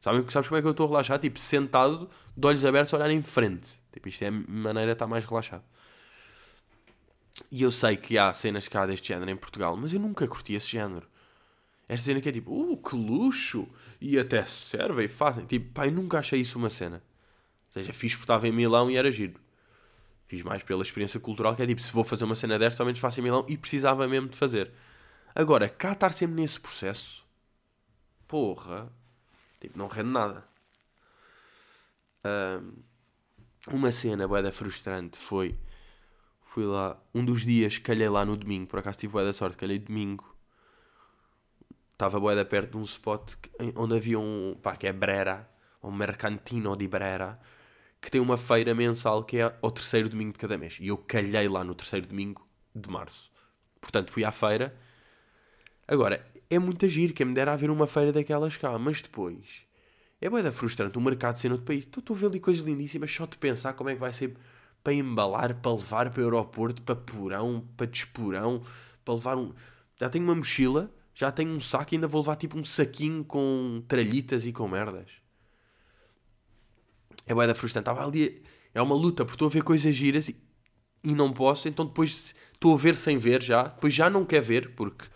Sabem, 0.02 0.26
sabes 0.30 0.48
como 0.48 0.58
é 0.58 0.62
que 0.62 0.68
eu 0.68 0.72
estou 0.72 0.88
relaxado? 0.88 1.22
Tipo, 1.22 1.38
sentado, 1.40 2.10
de 2.36 2.48
olhos 2.48 2.64
abertos, 2.64 2.94
a 2.94 2.98
olhar 2.98 3.12
em 3.12 3.22
frente. 3.22 3.80
Tipo, 3.92 4.08
isto 4.08 4.24
é 4.24 4.28
a 4.28 4.32
maneira 4.32 4.88
de 4.88 4.94
estar 4.94 5.08
mais 5.08 5.26
relaxado. 5.26 5.64
E 7.52 7.64
eu 7.64 7.72
sei 7.72 7.98
que 7.98 8.18
há 8.18 8.34
cenas 8.34 8.68
cá 8.68 8.86
deste 8.86 9.10
género 9.10 9.30
em 9.30 9.36
Portugal, 9.36 9.76
mas 9.76 9.94
eu 9.94 10.00
nunca 10.00 10.28
curti 10.28 10.54
esse 10.54 10.68
género. 10.68 11.08
Esta 11.90 12.06
cena 12.06 12.22
que 12.22 12.30
é 12.30 12.32
tipo, 12.32 12.54
uh, 12.54 12.78
que 12.78 12.96
luxo! 12.96 13.68
E 14.00 14.18
até 14.18 14.46
servem 14.46 15.06
e 15.06 15.10
fazem. 15.10 15.46
Tipo, 15.46 15.84
eu 15.84 15.92
nunca 15.92 16.20
achei 16.20 16.40
isso 16.40 16.58
uma 16.58 16.70
cena. 16.70 17.04
Ou 17.68 17.74
seja, 17.74 17.92
fiz 17.92 18.14
porque 18.14 18.24
estava 18.24 18.48
em 18.48 18.52
Milão 18.52 18.90
e 18.90 18.96
era 18.96 19.12
giro. 19.12 19.42
Fiz 20.28 20.42
mais 20.44 20.64
pela 20.64 20.84
experiência 20.84 21.20
cultural, 21.20 21.56
que 21.56 21.64
é 21.64 21.68
tipo, 21.68 21.82
se 21.82 21.92
vou 21.92 22.04
fazer 22.06 22.24
uma 22.24 22.36
cena 22.36 22.58
desta, 22.58 22.84
ao 22.84 22.86
menos 22.86 23.00
faço 23.00 23.20
em 23.20 23.24
Milão 23.24 23.44
e 23.50 23.58
precisava 23.58 24.08
mesmo 24.08 24.30
de 24.30 24.38
fazer. 24.38 24.72
Agora, 25.36 25.68
cá 25.68 25.92
estar 25.92 26.14
sempre 26.14 26.36
nesse 26.36 26.60
processo, 26.60 27.26
porra, 28.28 28.92
Tipo, 29.60 29.78
não 29.78 29.88
rende 29.88 30.10
nada. 30.10 30.44
Um, 32.26 33.76
uma 33.76 33.92
cena 33.92 34.28
boeda 34.28 34.52
frustrante 34.52 35.18
foi. 35.18 35.58
Fui 36.42 36.66
lá, 36.66 37.00
um 37.14 37.24
dos 37.24 37.46
dias 37.46 37.78
calhei 37.78 38.10
lá 38.10 38.26
no 38.26 38.36
domingo, 38.36 38.68
por 38.68 38.80
acaso 38.80 38.98
tive 38.98 39.14
boeda 39.14 39.32
sorte, 39.34 39.58
calhei 39.58 39.78
domingo. 39.78 40.36
Estava 42.00 42.18
boeda 42.18 42.46
perto 42.46 42.72
de 42.72 42.78
um 42.78 42.84
spot 42.84 43.34
onde 43.76 43.94
havia 43.94 44.18
um, 44.18 44.56
pá, 44.64 44.74
que 44.78 44.88
é 44.88 44.94
Brera, 44.94 45.50
um 45.84 45.92
Mercantino 45.92 46.74
di 46.78 46.88
Brera, 46.88 47.38
que 48.00 48.10
tem 48.10 48.22
uma 48.22 48.38
feira 48.38 48.74
mensal 48.74 49.22
que 49.26 49.40
é 49.40 49.54
ao 49.62 49.70
terceiro 49.70 50.08
domingo 50.08 50.32
de 50.32 50.40
cada 50.40 50.58
mês. 50.58 50.78
E 50.80 50.88
eu 50.88 50.98
calhei 50.98 51.50
lá 51.50 51.62
no 51.62 51.76
terceiro 51.76 52.08
domingo 52.08 52.48
de 52.74 52.90
março. 52.90 53.30
Portanto, 53.82 54.14
fui 54.14 54.24
à 54.24 54.32
feira. 54.32 54.74
Agora, 55.86 56.26
é 56.50 56.58
muito 56.58 56.86
agir, 56.86 57.12
quem 57.12 57.26
me 57.26 57.34
dera 57.34 57.52
haver 57.52 57.70
uma 57.70 57.86
feira 57.86 58.14
daquelas 58.14 58.56
cá, 58.56 58.80
mas 58.80 59.02
depois 59.02 59.66
é 60.22 60.30
bem 60.30 60.52
frustrante 60.54 60.98
o 60.98 61.02
mercado 61.02 61.36
ser 61.36 61.52
outro 61.52 61.66
país. 61.66 61.84
Estou 61.84 62.16
a 62.16 62.18
ver 62.18 62.28
ali 62.28 62.40
coisas 62.40 62.64
lindíssimas, 62.64 63.14
só 63.14 63.26
de 63.26 63.38
pensar 63.38 63.74
como 63.74 63.90
é 63.90 63.96
que 63.96 64.00
vai 64.00 64.14
ser 64.14 64.38
para 64.82 64.94
embalar, 64.94 65.54
para 65.56 65.74
levar 65.74 66.10
para 66.12 66.22
o 66.22 66.24
aeroporto, 66.24 66.82
para 66.82 66.96
porão, 66.96 67.68
para 67.76 67.88
desporão, 67.88 68.62
para 69.04 69.16
levar 69.16 69.36
um. 69.36 69.52
Já 70.00 70.10
tenho 70.10 70.24
uma 70.24 70.36
mochila, 70.36 70.90
já 71.20 71.34
tenho 71.34 71.52
um 71.52 71.60
saco 71.60 71.94
e 71.94 71.98
ainda 71.98 72.08
vou 72.08 72.22
levar 72.22 72.38
tipo 72.38 72.58
um 72.58 72.64
saquinho 72.64 73.26
com 73.26 73.84
tralhitas 73.90 74.46
e 74.46 74.54
com 74.54 74.66
merdas. 74.70 75.12
É 77.28 77.36
bem 77.36 77.54
frustrante. 77.54 77.90
Estava 77.90 78.08
ali. 78.08 78.42
É 78.74 78.82
uma 78.82 78.96
luta, 78.96 79.26
porque 79.26 79.36
estou 79.36 79.50
a 79.50 79.52
ver 79.52 79.62
coisas 79.62 79.94
giras 79.94 80.30
e, 80.30 80.38
e 81.04 81.14
não 81.14 81.34
posso, 81.34 81.68
então 81.68 81.86
depois 81.86 82.34
estou 82.54 82.74
a 82.74 82.78
ver 82.78 82.96
sem 82.96 83.18
ver 83.18 83.44
já, 83.44 83.64
depois 83.64 83.94
já 83.94 84.10
não 84.10 84.24
quer 84.24 84.42
ver, 84.42 84.74
porque 84.76 85.08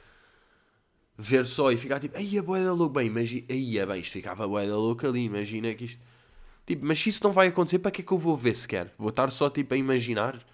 ver 1.17 1.45
só 1.45 1.71
e 1.71 1.77
ficar 1.77 1.99
tipo, 2.01 2.17
aí 2.17 2.37
a 2.37 2.43
boeda 2.43 2.73
louca, 2.73 2.99
bem, 2.99 3.07
imagina, 3.07 3.45
aí 3.49 3.77
é 3.77 3.85
bem, 3.85 4.01
isto 4.01 4.11
ficava 4.11 4.43
a 4.43 4.47
boeda 4.47 4.75
louca 4.75 5.07
ali, 5.07 5.23
imagina 5.23 5.73
que 5.73 5.85
isto. 5.85 6.01
Tipo, 6.65 6.85
mas 6.85 6.99
se 6.99 7.09
isso 7.09 7.23
não 7.23 7.31
vai 7.31 7.47
acontecer, 7.47 7.79
para 7.79 7.91
que 7.91 8.01
é 8.01 8.05
que 8.05 8.11
eu 8.11 8.17
vou 8.17 8.35
ver 8.35 8.55
sequer? 8.55 8.93
Vou 8.97 9.09
estar 9.09 9.31
só 9.31 9.49
tipo 9.49 9.73
a 9.73 9.77
imaginar, 9.77 10.45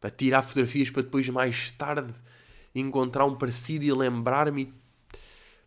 para 0.00 0.10
tirar 0.10 0.42
fotografias 0.42 0.90
para 0.90 1.02
depois 1.02 1.28
mais 1.28 1.70
tarde 1.70 2.12
encontrar 2.74 3.24
um 3.26 3.36
parecido 3.36 3.84
e 3.84 3.92
lembrar-me. 3.92 4.72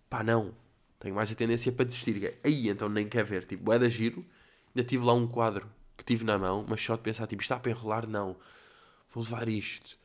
Pá, 0.09 0.23
não. 0.23 0.53
Tenho 0.99 1.15
mais 1.15 1.31
a 1.31 1.35
tendência 1.35 1.71
para 1.71 1.85
desistir. 1.85 2.39
Aí 2.43 2.69
então 2.69 2.89
nem 2.89 3.07
quer 3.07 3.23
ver. 3.25 3.45
Tipo, 3.45 3.71
é 3.73 3.79
da 3.79 3.89
giro. 3.89 4.25
Ainda 4.75 4.87
tive 4.87 5.05
lá 5.05 5.13
um 5.13 5.27
quadro 5.27 5.69
que 5.97 6.03
tive 6.03 6.25
na 6.25 6.37
mão, 6.37 6.65
mas 6.67 6.81
só 6.81 6.95
de 6.95 7.01
pensar, 7.01 7.27
tipo, 7.27 7.41
está 7.43 7.59
para 7.59 7.71
enrolar? 7.71 8.07
Não. 8.07 8.37
Vou 9.13 9.23
levar 9.23 9.47
isto. 9.49 9.97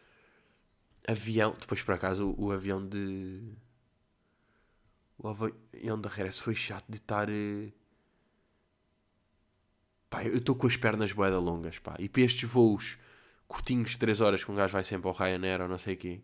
avião. 1.07 1.55
Depois, 1.61 1.83
por 1.83 1.95
acaso, 1.95 2.27
o, 2.39 2.47
o 2.47 2.53
avião 2.53 2.87
de. 2.87 3.41
O 5.19 5.29
avião 5.29 6.01
de 6.01 6.09
regresso 6.09 6.43
foi 6.43 6.55
chato 6.57 6.87
de 6.89 6.97
estar. 6.97 7.29
eh, 7.31 7.71
Pá, 10.09 10.25
eu 10.25 10.39
estou 10.39 10.55
com 10.57 10.67
as 10.67 10.77
pernas 10.77 11.13
boeda 11.13 11.39
longas, 11.39 11.79
pá. 11.79 11.97
E 11.99 12.09
para 12.09 12.23
estes 12.23 12.49
voos 12.49 12.99
curtinhos 13.47 13.91
de 13.93 13.99
3 13.99 14.21
horas 14.21 14.43
que 14.45 14.51
um 14.51 14.55
gajo 14.55 14.73
vai 14.73 14.85
sempre 14.85 15.09
ao 15.09 15.15
Ryanair 15.15 15.61
ou 15.61 15.69
não 15.69 15.79
sei 15.79 15.95
o 15.95 15.97
quê. 15.97 16.21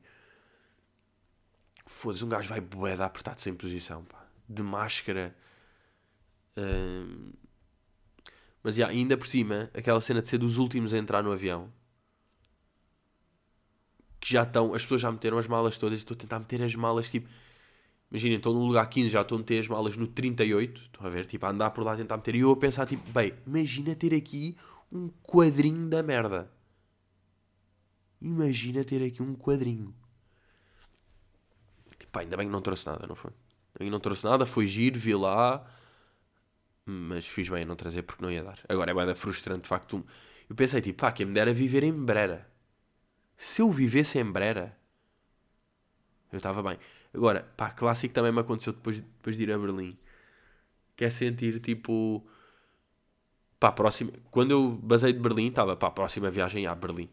Foda-se, 1.86 2.24
um 2.24 2.28
gajo 2.28 2.48
vai 2.48 2.60
boeda 2.60 3.04
apertado 3.06 3.40
sem 3.40 3.54
posição, 3.54 4.04
pá. 4.04 4.26
De 4.48 4.62
máscara. 4.62 5.36
Hum, 6.56 7.32
Mas, 8.62 8.74
já, 8.76 8.88
ainda 8.88 9.16
por 9.16 9.26
cima, 9.26 9.70
aquela 9.74 10.00
cena 10.00 10.20
de 10.20 10.28
ser 10.28 10.38
dos 10.38 10.58
últimos 10.58 10.92
a 10.92 10.98
entrar 10.98 11.22
no 11.22 11.32
avião. 11.32 11.72
Que 14.20 14.32
já 14.32 14.42
estão, 14.42 14.74
as 14.74 14.82
pessoas 14.82 15.00
já 15.00 15.12
meteram 15.12 15.38
as 15.38 15.46
malas 15.46 15.78
todas. 15.78 15.98
Estou 15.98 16.14
a 16.14 16.18
tentar 16.18 16.38
meter 16.38 16.62
as 16.62 16.74
malas, 16.74 17.10
tipo... 17.10 17.28
Imaginem, 18.10 18.36
estou 18.36 18.54
no 18.54 18.64
lugar 18.64 18.86
15, 18.88 19.08
já 19.10 19.22
estou 19.22 19.36
a 19.36 19.38
meter 19.40 19.60
as 19.60 19.68
malas 19.68 19.96
no 19.96 20.06
38. 20.06 20.80
Estão 20.82 21.06
a 21.06 21.10
ver, 21.10 21.26
tipo, 21.26 21.44
a 21.46 21.50
andar 21.50 21.70
por 21.70 21.84
lá 21.84 21.92
a 21.94 21.96
tentar 21.96 22.16
meter. 22.16 22.34
E 22.34 22.40
eu 22.40 22.50
a 22.52 22.56
pensar, 22.56 22.86
tipo, 22.86 23.08
bem, 23.10 23.32
imagina 23.46 23.94
ter 23.94 24.14
aqui 24.14 24.56
um 24.90 25.08
quadrinho 25.22 25.88
da 25.88 26.02
merda. 26.02 26.50
Imagina 28.20 28.84
ter 28.84 29.02
aqui 29.04 29.22
um 29.22 29.34
quadrinho. 29.34 29.94
Pá, 32.16 32.22
ainda 32.22 32.34
bem 32.34 32.46
que 32.46 32.52
não 32.52 32.62
trouxe 32.62 32.86
nada, 32.86 33.06
não 33.06 33.14
foi? 33.14 33.30
Ainda 33.78 33.90
não 33.90 34.00
trouxe 34.00 34.24
nada, 34.24 34.46
foi 34.46 34.66
giro, 34.66 34.98
vi 34.98 35.14
lá. 35.14 35.62
Mas 36.86 37.26
fiz 37.26 37.46
bem 37.46 37.62
em 37.62 37.66
não 37.66 37.76
trazer 37.76 38.04
porque 38.04 38.22
não 38.22 38.30
ia 38.32 38.42
dar. 38.42 38.58
Agora 38.66 38.90
é 38.90 38.94
bem 38.94 39.14
frustrante, 39.14 39.64
de 39.64 39.68
facto. 39.68 40.02
Eu 40.48 40.56
pensei, 40.56 40.80
tipo, 40.80 40.98
pá, 40.98 41.12
quem 41.12 41.26
me 41.26 41.34
dera 41.34 41.52
viver 41.52 41.82
em 41.82 41.92
Brera. 41.92 42.50
Se 43.36 43.60
eu 43.60 43.70
vivesse 43.70 44.18
em 44.18 44.24
Brera, 44.24 44.74
eu 46.32 46.38
estava 46.38 46.62
bem. 46.62 46.78
Agora, 47.12 47.52
pá, 47.54 47.70
clássico 47.70 48.14
também 48.14 48.32
me 48.32 48.40
aconteceu 48.40 48.72
depois, 48.72 48.98
depois 48.98 49.36
de 49.36 49.42
ir 49.42 49.52
a 49.52 49.58
Berlim. 49.58 49.98
Que 50.96 51.04
é 51.04 51.10
sentir, 51.10 51.60
tipo... 51.60 52.26
Pá, 53.60 53.70
próxima... 53.72 54.10
Quando 54.30 54.52
eu 54.52 54.70
basei 54.70 55.12
de 55.12 55.18
Berlim, 55.18 55.48
estava, 55.48 55.76
pá, 55.76 55.90
próxima 55.90 56.30
viagem 56.30 56.66
a 56.66 56.74
Berlim. 56.74 57.10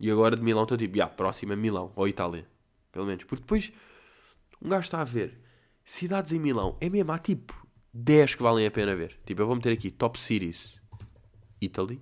E 0.00 0.10
agora 0.10 0.34
de 0.34 0.42
Milão 0.42 0.64
estou 0.64 0.76
tipo, 0.76 0.96
já, 0.96 1.06
próxima 1.06 1.54
Milão, 1.54 1.92
ou 1.94 2.08
Itália. 2.08 2.44
Pelo 2.90 3.06
menos. 3.06 3.22
Porque 3.22 3.42
depois, 3.42 3.72
um 4.62 4.68
gajo 4.68 4.82
está 4.82 5.00
a 5.00 5.04
ver 5.04 5.40
cidades 5.84 6.32
em 6.32 6.38
Milão. 6.38 6.76
É 6.80 6.88
mesmo, 6.88 7.10
há 7.12 7.18
tipo 7.18 7.54
10 7.92 8.36
que 8.36 8.42
valem 8.42 8.66
a 8.66 8.70
pena 8.70 8.94
ver. 8.94 9.18
Tipo, 9.24 9.42
eu 9.42 9.46
vou 9.46 9.56
meter 9.56 9.72
aqui 9.72 9.90
Top 9.90 10.18
Cities 10.18 10.80
Italy. 11.60 12.00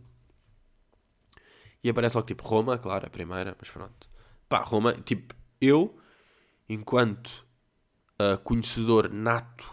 E 1.83 1.89
aparece 1.89 2.17
logo 2.17 2.27
tipo 2.27 2.45
Roma, 2.45 2.77
claro, 2.77 3.07
a 3.07 3.11
primeira, 3.11 3.57
mas 3.59 3.71
pronto. 3.71 4.09
Pá, 4.49 4.63
Roma, 4.63 4.93
tipo, 4.95 5.35
eu, 5.61 5.97
enquanto 6.69 7.47
ah, 8.19 8.37
conhecedor 8.37 9.09
nato 9.13 9.73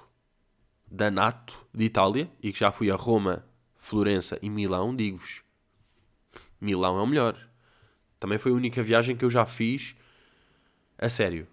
da 0.90 1.10
nato 1.10 1.66
de 1.74 1.86
Itália, 1.86 2.32
e 2.42 2.54
que 2.54 2.60
já 2.60 2.72
fui 2.72 2.92
a 2.92 2.96
Roma, 2.96 3.44
Florença 3.76 4.38
e 4.42 4.50
Milão, 4.50 4.96
digo-vos, 4.96 5.44
Milão 6.62 6.98
é 6.98 7.02
o 7.02 7.08
melhor. 7.08 7.50
Também 8.20 8.38
foi 8.38 8.52
a 8.52 8.56
única 8.56 8.82
viagem 8.84 9.18
que 9.18 9.26
eu 9.26 9.30
já 9.30 9.46
fiz 9.46 9.96
a 10.98 11.10
sério. 11.10 11.48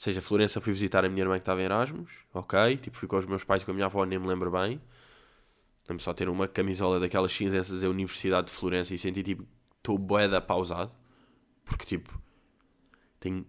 Seja, 0.00 0.22
Florença 0.22 0.62
fui 0.62 0.72
visitar 0.72 1.04
a 1.04 1.10
minha 1.10 1.22
irmã 1.22 1.34
que 1.34 1.42
estava 1.42 1.60
em 1.60 1.64
Erasmus, 1.64 2.10
ok. 2.32 2.78
Tipo, 2.78 2.96
fui 2.96 3.06
com 3.06 3.18
os 3.18 3.26
meus 3.26 3.44
pais 3.44 3.60
e 3.60 3.66
com 3.66 3.70
a 3.72 3.74
minha 3.74 3.84
avó, 3.84 4.02
nem 4.06 4.18
me 4.18 4.26
lembro 4.26 4.50
bem. 4.50 4.80
Lembro 5.86 6.02
só 6.02 6.14
ter 6.14 6.26
uma 6.26 6.48
camisola 6.48 6.98
daquelas 6.98 7.30
cinzensas 7.30 7.82
da 7.82 7.88
Universidade 7.90 8.46
de 8.46 8.52
Florença 8.54 8.94
e 8.94 8.98
senti 8.98 9.22
tipo, 9.22 9.46
estou 9.76 9.98
boeda 9.98 10.40
pausado. 10.40 10.90
Porque 11.66 11.84
tipo, 11.84 12.18
tenho, 13.20 13.44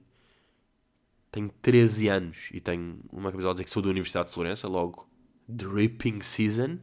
tenho 1.32 1.48
13 1.62 2.10
anos 2.10 2.50
e 2.52 2.60
tenho 2.60 3.00
uma 3.14 3.32
camisola 3.32 3.52
a 3.52 3.56
dizer 3.56 3.64
que 3.64 3.70
sou 3.70 3.82
da 3.82 3.88
Universidade 3.88 4.28
de 4.28 4.34
Florença, 4.34 4.68
logo 4.68 5.08
Dripping 5.48 6.22
Season. 6.22 6.80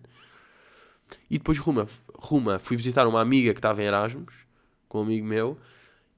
E 1.28 1.36
depois 1.36 1.58
Roma, 1.58 1.86
Roma, 2.14 2.58
fui 2.58 2.78
visitar 2.78 3.06
uma 3.06 3.20
amiga 3.20 3.52
que 3.52 3.58
estava 3.58 3.82
em 3.82 3.84
Erasmus, 3.84 4.46
com 4.88 5.00
um 5.00 5.02
amigo 5.02 5.26
meu. 5.26 5.58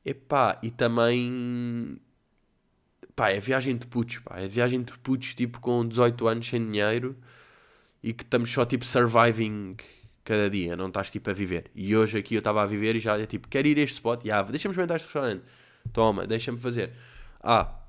Epá, 0.05 0.57
e 0.63 0.71
também 0.71 2.01
pá, 3.21 3.29
é 3.29 3.39
viagem 3.39 3.77
de 3.77 3.87
putos, 3.87 4.19
pá, 4.21 4.41
é 4.41 4.47
viagem 4.47 4.83
de 4.83 4.99
putos 4.99 5.35
tipo 5.35 5.61
com 5.61 5.87
18 5.87 6.27
anos 6.27 6.49
sem 6.49 6.65
dinheiro 6.65 7.15
e 8.03 8.15
que 8.15 8.23
estamos 8.23 8.51
só 8.51 8.65
tipo 8.65 8.83
surviving 8.87 9.77
cada 10.25 10.49
dia, 10.49 10.75
não 10.75 10.89
estás 10.89 11.11
tipo 11.11 11.29
a 11.29 11.35
viver. 11.35 11.71
E 11.75 11.95
hoje 11.95 12.17
aqui 12.17 12.35
eu 12.35 12.39
estava 12.39 12.63
a 12.63 12.67
viver 12.67 12.97
e 12.97 12.99
já 12.99 13.19
é 13.19 13.27
tipo, 13.27 13.47
quero 13.47 13.69
ir 13.69 13.79
a 13.79 13.83
este 13.83 13.97
spot, 13.97 14.25
e 14.25 14.31
ah, 14.31 14.41
deixa-me 14.41 14.73
experimentar 14.73 14.97
este 14.97 15.05
restaurante, 15.05 15.43
toma, 15.93 16.27
deixa-me 16.27 16.57
fazer. 16.57 16.93
Ah, 17.43 17.83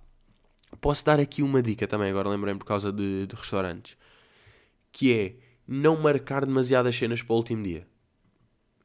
posso 0.81 1.05
dar 1.05 1.17
aqui 1.17 1.41
uma 1.41 1.61
dica 1.61 1.87
também, 1.87 2.09
agora 2.09 2.27
lembrei-me 2.27 2.59
por 2.59 2.65
causa 2.65 2.91
de, 2.91 3.25
de 3.25 3.33
restaurantes, 3.33 3.95
que 4.91 5.13
é 5.13 5.35
não 5.65 5.95
marcar 5.95 6.45
demasiadas 6.45 6.93
cenas 6.93 7.21
para 7.21 7.33
o 7.33 7.37
último 7.37 7.63
dia. 7.63 7.87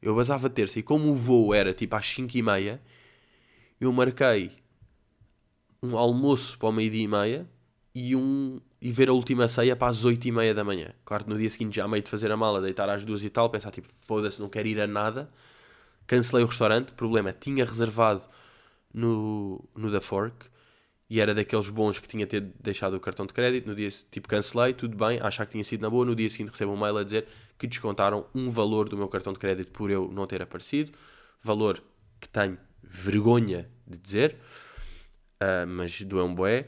Eu 0.01 0.15
basava 0.15 0.49
terça 0.49 0.79
e 0.79 0.83
como 0.83 1.11
o 1.11 1.15
voo 1.15 1.53
era 1.53 1.73
tipo 1.73 1.93
às 1.93 2.07
5 2.07 2.37
e 2.37 2.41
meia, 2.41 2.81
eu 3.81 3.91
marquei 3.91 4.65
um 5.81 5.97
almoço 5.97 6.57
para 6.57 6.69
o 6.69 6.71
meio-dia 6.71 7.03
e 7.03 7.07
meia 7.07 7.49
e, 7.93 8.15
um, 8.15 8.59
e 8.81 8.91
ver 8.91 9.09
a 9.09 9.13
última 9.13 9.47
ceia 9.47 9.75
para 9.75 9.87
as 9.87 10.05
8 10.05 10.27
e 10.27 10.31
meia 10.31 10.53
da 10.53 10.63
manhã. 10.63 10.93
Claro 11.03 11.23
que 11.23 11.29
no 11.29 11.37
dia 11.37 11.49
seguinte 11.49 11.75
já 11.75 11.87
meio 11.87 12.03
de 12.03 12.09
fazer 12.09 12.31
a 12.31 12.37
mala, 12.37 12.61
deitar 12.61 12.89
às 12.89 13.03
duas 13.03 13.23
e 13.23 13.29
tal, 13.29 13.49
pensar 13.49 13.71
tipo, 13.71 13.87
foda-se, 14.05 14.39
não 14.39 14.49
quero 14.49 14.67
ir 14.67 14.79
a 14.79 14.87
nada. 14.87 15.29
Cancelei 16.05 16.43
o 16.43 16.47
restaurante, 16.47 16.93
problema, 16.93 17.33
tinha 17.33 17.65
reservado 17.65 18.23
no, 18.93 19.63
no 19.75 19.91
The 19.91 19.99
Fork 19.99 20.47
e 21.09 21.21
era 21.21 21.33
daqueles 21.33 21.69
bons 21.69 21.99
que 21.99 22.07
tinha 22.07 22.27
ter 22.27 22.41
deixado 22.61 22.95
o 22.95 22.99
cartão 22.99 23.25
de 23.25 23.33
crédito. 23.33 23.67
No 23.67 23.75
dia 23.75 23.89
tipo, 24.11 24.27
cancelei, 24.27 24.73
tudo 24.73 24.97
bem, 24.97 25.19
achar 25.21 25.45
que 25.45 25.53
tinha 25.53 25.63
sido 25.63 25.81
na 25.81 25.89
boa. 25.89 26.05
No 26.05 26.15
dia 26.15 26.29
seguinte 26.29 26.51
recebo 26.51 26.73
um 26.73 26.77
mail 26.77 26.97
a 26.97 27.03
dizer 27.03 27.25
que 27.57 27.65
descontaram 27.65 28.25
um 28.35 28.49
valor 28.49 28.89
do 28.89 28.97
meu 28.97 29.07
cartão 29.07 29.31
de 29.31 29.39
crédito 29.39 29.71
por 29.71 29.89
eu 29.89 30.09
não 30.11 30.27
ter 30.27 30.41
aparecido. 30.41 30.91
Valor 31.41 31.81
que 32.19 32.27
tenho 32.27 32.57
vergonha 32.83 33.69
de 33.85 33.97
dizer. 33.97 34.37
Uh, 35.41 35.67
mas 35.67 36.01
doeu 36.01 36.25
um 36.25 36.33
boé. 36.33 36.67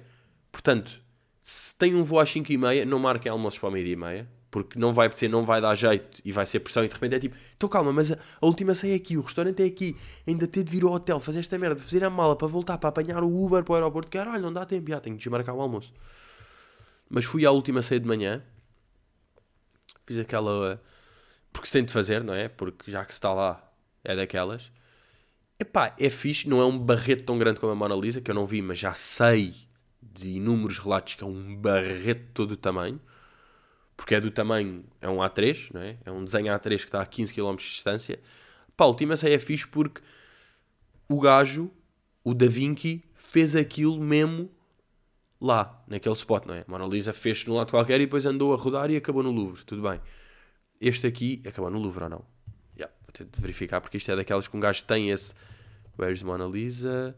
Portanto, 0.51 1.01
se 1.41 1.75
tem 1.75 1.95
um 1.95 2.03
voo 2.03 2.19
às 2.19 2.29
5 2.29 2.51
e 2.51 2.57
meia, 2.57 2.85
não 2.85 2.99
marquem 2.99 3.31
almoços 3.31 3.59
para 3.59 3.69
o 3.69 3.71
meio-dia 3.71 3.93
e 3.93 3.95
meia, 3.95 4.29
porque 4.51 4.77
não 4.77 4.93
vai 4.93 5.07
apetecer, 5.07 5.29
não 5.29 5.45
vai 5.45 5.61
dar 5.61 5.73
jeito 5.75 6.21
e 6.23 6.31
vai 6.31 6.45
ser 6.45 6.59
pressão. 6.59 6.83
E 6.83 6.87
de 6.87 6.93
repente 6.93 7.15
é 7.15 7.19
tipo, 7.19 7.35
então 7.55 7.69
calma, 7.69 7.91
mas 7.91 8.11
a, 8.11 8.17
a 8.41 8.45
última 8.45 8.73
ceia 8.75 8.93
é 8.93 8.95
aqui, 8.95 9.17
o 9.17 9.21
restaurante 9.21 9.61
é 9.61 9.65
aqui, 9.65 9.95
ainda 10.27 10.47
ter 10.47 10.63
de 10.63 10.71
vir 10.71 10.83
ao 10.83 10.91
hotel, 10.91 11.19
fazer 11.19 11.39
esta 11.39 11.57
merda, 11.57 11.81
fazer 11.81 12.03
a 12.03 12.09
mala 12.09 12.35
para 12.35 12.47
voltar, 12.47 12.77
para 12.77 12.89
apanhar 12.89 13.23
o 13.23 13.43
Uber 13.43 13.63
para 13.63 13.73
o 13.73 13.75
aeroporto. 13.75 14.09
Caralho, 14.11 14.41
não 14.41 14.53
dá 14.53 14.65
tempo, 14.65 14.89
já 14.89 14.99
tenho 14.99 15.15
de 15.15 15.23
desmarcar 15.23 15.55
o 15.55 15.61
almoço. 15.61 15.93
Mas 17.09 17.25
fui 17.25 17.45
à 17.45 17.51
última 17.51 17.81
ceia 17.81 17.99
de 17.99 18.07
manhã, 18.07 18.43
fiz 20.05 20.17
aquela. 20.17 20.81
Porque 21.51 21.67
se 21.67 21.73
tem 21.73 21.83
de 21.83 21.91
fazer, 21.91 22.23
não 22.23 22.33
é? 22.33 22.47
Porque 22.47 22.91
já 22.91 23.03
que 23.03 23.11
se 23.11 23.17
está 23.17 23.33
lá, 23.33 23.71
é 24.03 24.15
daquelas. 24.15 24.71
Epá, 25.61 25.93
é 25.99 26.09
fixe, 26.09 26.47
não 26.47 26.61
é 26.61 26.65
um 26.65 26.79
barreto 26.79 27.25
tão 27.25 27.37
grande 27.37 27.59
como 27.59 27.73
a 27.73 27.75
Mona 27.75 27.93
Lisa, 27.93 28.21
que 28.21 28.31
eu 28.31 28.35
não 28.35 28.45
vi, 28.45 28.61
mas 28.61 28.77
já 28.79 28.93
sei 28.93 29.53
de 30.01 30.29
inúmeros 30.29 30.79
relatos 30.79 31.15
que 31.15 31.23
é 31.23 31.27
um 31.27 31.53
barreto 31.55 32.29
todo 32.33 32.51
o 32.51 32.57
tamanho, 32.57 32.99
porque 33.97 34.15
é 34.15 34.21
do 34.21 34.31
tamanho, 34.31 34.85
é 35.01 35.09
um 35.09 35.17
A3, 35.17 35.71
não 35.73 35.81
é? 35.81 35.97
É 36.05 36.11
um 36.11 36.23
desenho 36.23 36.53
A3 36.53 36.77
que 36.77 36.85
está 36.85 37.01
a 37.01 37.05
15 37.05 37.33
km 37.33 37.55
de 37.57 37.63
distância. 37.63 38.21
Pá, 38.77 38.85
a 38.85 38.87
última 38.87 39.17
ceia 39.17 39.35
é 39.35 39.39
fixe 39.39 39.67
porque 39.67 40.01
o 41.09 41.19
gajo, 41.19 41.69
o 42.23 42.33
Da 42.33 42.47
Vinci, 42.47 43.03
fez 43.15 43.53
aquilo 43.53 43.99
mesmo 43.99 44.49
lá, 45.41 45.83
naquele 45.87 46.15
spot, 46.15 46.45
não 46.45 46.53
é? 46.53 46.61
A 46.61 46.71
Mona 46.71 46.85
Lisa 46.85 47.11
fez 47.11 47.45
num 47.45 47.55
lado 47.55 47.71
qualquer 47.71 47.99
e 47.99 48.05
depois 48.05 48.25
andou 48.25 48.53
a 48.53 48.57
rodar 48.57 48.89
e 48.89 48.95
acabou 48.95 49.21
no 49.21 49.31
Louvre, 49.31 49.65
tudo 49.65 49.81
bem. 49.81 49.99
Este 50.79 51.05
aqui 51.05 51.41
acabou 51.45 51.69
no 51.69 51.79
Louvre 51.79 52.05
ou 52.05 52.09
não? 52.09 52.38
Ter 53.19 53.25
de 53.25 53.41
verificar 53.41 53.81
porque 53.81 53.97
isto 53.97 54.09
é 54.11 54.15
daquelas 54.15 54.47
que 54.47 54.55
um 54.55 54.59
gajo 54.59 54.85
tem 54.85 55.09
esse. 55.11 55.33
Where's 55.97 56.23
Mona 56.23 56.45
Lisa? 56.45 57.17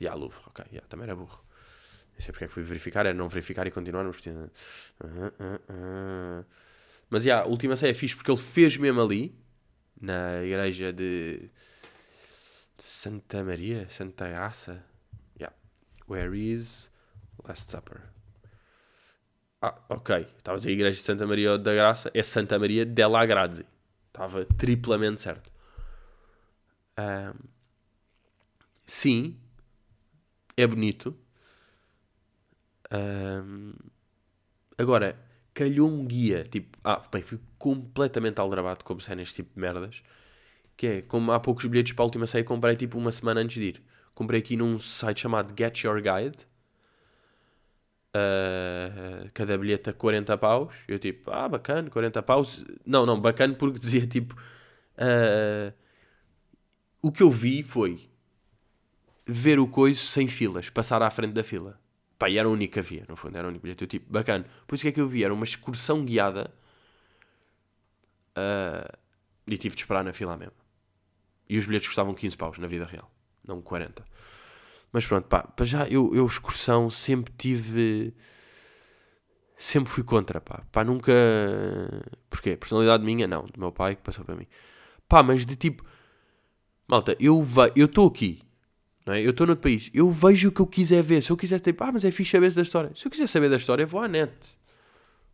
Yeah, 0.00 0.18
Louvre, 0.18 0.40
ok, 0.46 0.64
yeah, 0.70 0.86
também 0.88 1.04
era 1.04 1.14
burro. 1.14 1.44
Não 2.14 2.20
sei 2.20 2.32
porque 2.32 2.44
é 2.44 2.48
que 2.48 2.54
fui 2.54 2.62
verificar, 2.62 3.06
era 3.06 3.14
não 3.14 3.28
verificar 3.28 3.66
e 3.66 3.70
continuar, 3.70 4.04
mas. 4.04 4.16
Ah, 5.00 5.32
ah, 5.38 5.60
ah. 5.68 6.44
Mas, 7.10 7.24
yeah, 7.24 7.46
a 7.46 7.48
última 7.48 7.76
ceia 7.76 7.90
é 7.92 7.94
fixe 7.94 8.14
porque 8.14 8.30
ele 8.30 8.38
fez 8.38 8.76
mesmo 8.76 9.00
ali, 9.00 9.34
na 10.00 10.42
igreja 10.42 10.92
de, 10.92 11.50
Santa 12.76 13.42
Maria, 13.44 13.88
Santa 13.90 14.28
Graça. 14.28 14.84
Yeah. 15.38 15.54
Where 16.08 16.36
is 16.36 16.90
Last 17.46 17.70
Supper? 17.70 18.02
Ah, 19.60 19.74
ok. 19.88 20.26
Estava 20.38 20.58
a 20.58 20.60
a 20.60 20.70
igreja 20.70 20.98
de 21.00 21.04
Santa 21.04 21.26
Maria 21.26 21.58
da 21.58 21.74
Graça, 21.74 22.10
é 22.12 22.22
Santa 22.22 22.58
Maria 22.58 22.84
della 22.84 23.24
Grazie. 23.24 23.66
Estava 24.18 24.44
triplamente 24.44 25.20
certo. 25.20 25.48
Sim, 28.86 29.38
é 30.56 30.66
bonito. 30.66 31.16
Agora, 34.76 35.18
calhou 35.54 35.88
um 35.90 36.04
guia. 36.06 36.44
Tipo, 36.44 36.78
ah, 36.84 37.02
bem, 37.12 37.22
fui 37.22 37.38
completamente 37.58 38.40
aldrabado 38.40 38.84
como 38.84 39.00
sai 39.00 39.16
neste 39.16 39.36
tipo 39.36 39.54
de 39.54 39.60
merdas. 39.60 40.02
Que 40.76 40.86
é, 40.86 41.02
como 41.02 41.32
há 41.32 41.40
poucos 41.40 41.64
bilhetes 41.66 41.92
para 41.92 42.04
a 42.04 42.06
última 42.06 42.26
ceia, 42.26 42.44
comprei 42.44 42.76
tipo 42.76 42.98
uma 42.98 43.12
semana 43.12 43.40
antes 43.40 43.56
de 43.56 43.64
ir. 43.64 43.82
Comprei 44.14 44.40
aqui 44.40 44.56
num 44.56 44.78
site 44.78 45.20
chamado 45.20 45.54
Get 45.58 45.84
Your 45.84 46.00
Guide. 46.02 46.46
Uh, 48.18 49.30
cada 49.32 49.56
bilhete 49.56 49.90
a 49.90 49.92
40 49.92 50.36
paus. 50.38 50.74
Eu 50.86 50.98
tipo, 50.98 51.30
ah, 51.30 51.48
bacana, 51.48 51.90
40 51.90 52.22
paus. 52.22 52.64
Não, 52.84 53.06
não, 53.06 53.20
bacana 53.20 53.54
porque 53.54 53.78
dizia 53.80 54.06
tipo. 54.06 54.34
Uh, 54.94 55.72
o 57.00 57.12
que 57.12 57.22
eu 57.22 57.30
vi 57.30 57.62
foi 57.62 58.08
ver 59.26 59.60
o 59.60 59.68
coiso 59.68 60.04
sem 60.06 60.26
filas, 60.26 60.68
passar 60.70 61.02
à 61.02 61.10
frente 61.10 61.32
da 61.32 61.44
fila. 61.44 61.80
Pá, 62.18 62.28
e 62.28 62.36
era 62.36 62.48
a 62.48 62.50
única 62.50 62.82
via, 62.82 63.04
no 63.08 63.14
fundo, 63.14 63.36
era 63.36 63.46
o 63.46 63.50
único 63.50 63.62
bilhete. 63.62 63.84
Eu 63.84 63.88
tipo, 63.88 64.10
bacana. 64.10 64.44
Por 64.66 64.74
isso 64.74 64.82
que 64.82 64.88
é 64.88 64.92
que 64.92 65.00
eu 65.00 65.06
vi, 65.06 65.22
era 65.22 65.32
uma 65.32 65.44
excursão 65.44 66.04
guiada. 66.04 66.52
Uh, 68.36 68.98
e 69.46 69.56
tive 69.56 69.74
de 69.74 69.82
esperar 69.82 70.02
na 70.02 70.12
fila 70.12 70.36
mesmo. 70.36 70.54
E 71.48 71.56
os 71.56 71.66
bilhetes 71.66 71.88
custavam 71.88 72.14
15 72.14 72.36
paus 72.36 72.58
na 72.58 72.66
vida 72.66 72.84
real, 72.84 73.10
não 73.46 73.62
40. 73.62 74.04
Mas 74.92 75.06
pronto, 75.06 75.26
pá, 75.26 75.42
para 75.42 75.66
já 75.66 75.86
eu, 75.88 76.14
eu 76.14 76.24
excursão 76.24 76.90
sempre 76.90 77.32
tive. 77.36 78.14
Sempre 79.56 79.90
fui 79.90 80.04
contra, 80.04 80.40
pá. 80.40 80.62
Pá, 80.70 80.84
nunca. 80.84 81.12
Porquê? 82.30 82.56
Personalidade 82.56 83.04
minha? 83.04 83.26
Não, 83.26 83.44
do 83.46 83.58
meu 83.58 83.72
pai 83.72 83.96
que 83.96 84.02
passou 84.02 84.24
para 84.24 84.36
mim. 84.36 84.46
Pá, 85.08 85.22
mas 85.22 85.44
de 85.44 85.56
tipo. 85.56 85.84
Malta, 86.86 87.16
eu 87.20 87.44
estou 87.76 88.08
aqui. 88.08 88.42
Não 89.06 89.14
é? 89.14 89.24
Eu 89.24 89.30
estou 89.30 89.46
no 89.46 89.52
outro 89.52 89.62
país. 89.62 89.90
Eu 89.92 90.10
vejo 90.10 90.48
o 90.48 90.52
que 90.52 90.60
eu 90.60 90.66
quiser 90.66 91.02
ver. 91.02 91.22
Se 91.22 91.30
eu 91.30 91.36
quiser 91.36 91.60
tipo, 91.60 91.82
ah, 91.84 91.92
mas 91.92 92.04
é 92.04 92.10
fixe 92.10 92.30
saber 92.32 92.52
da 92.52 92.62
história. 92.62 92.92
Se 92.94 93.06
eu 93.06 93.10
quiser 93.10 93.26
saber 93.26 93.50
da 93.50 93.56
história, 93.56 93.86
vou 93.86 94.00
à 94.00 94.08
net. 94.08 94.58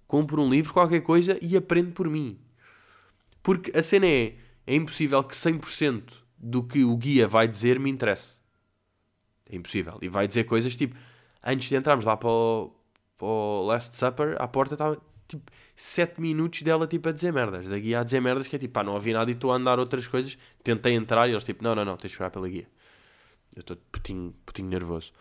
Compro 0.07 0.43
um 0.43 0.49
livro, 0.49 0.73
qualquer 0.73 1.01
coisa 1.01 1.39
e 1.41 1.57
aprendo 1.57 1.93
por 1.93 2.09
mim. 2.09 2.39
Porque 3.43 3.77
a 3.77 3.83
cena 3.83 4.07
é. 4.07 4.37
É 4.67 4.75
impossível 4.75 5.23
que 5.23 5.35
100% 5.35 6.15
do 6.39 6.63
que 6.63 6.85
o 6.85 6.97
guia 6.97 7.29
vai 7.29 7.47
dizer 7.47 7.79
me 7.79 7.91
interesse. 7.91 8.39
É 9.49 9.57
impossível. 9.57 9.99
E 10.01 10.09
vai 10.09 10.27
dizer 10.27 10.45
coisas 10.45 10.75
tipo, 10.77 10.97
antes 11.43 11.69
de 11.69 11.77
entrarmos 11.77 12.05
lá 12.05 12.17
para 12.17 12.29
o, 12.29 12.75
para 13.19 13.27
o 13.27 13.67
Last 13.67 13.97
Supper, 13.97 14.37
à 14.41 14.49
porta 14.49 14.75
estava 14.75 15.01
tipo 15.29 15.51
7 15.77 16.21
minutos 16.21 16.63
dela 16.63 16.87
tipo 16.87 17.09
a 17.09 17.13
dizer 17.13 17.33
merdas. 17.33 17.67
Da 17.67 17.79
guia 17.79 18.01
a 18.01 18.05
dizer 18.05 18.21
merdas 18.21 18.47
que 18.47 18.57
é 18.57 18.59
tipo, 18.59 18.73
pá, 18.73 18.83
não 18.83 18.97
havia 18.97 19.15
nada 19.15 19.31
e 19.31 19.35
estou 19.35 19.53
a 19.53 19.57
andar 19.57 19.79
outras 19.79 20.07
coisas. 20.07 20.39
Tentei 20.63 20.95
entrar 20.95 21.29
e 21.29 21.33
eles 21.33 21.45
tipo, 21.45 21.63
não, 21.63 21.75
não, 21.75 21.85
não, 21.85 21.97
tens 21.97 22.11
de 22.11 22.15
esperar 22.15 22.31
pela 22.31 22.49
guia. 22.49 22.69
Eu 23.55 23.61
estou 23.61 23.77
putinho, 23.91 24.35
putinho 24.45 24.69
nervoso. 24.69 25.13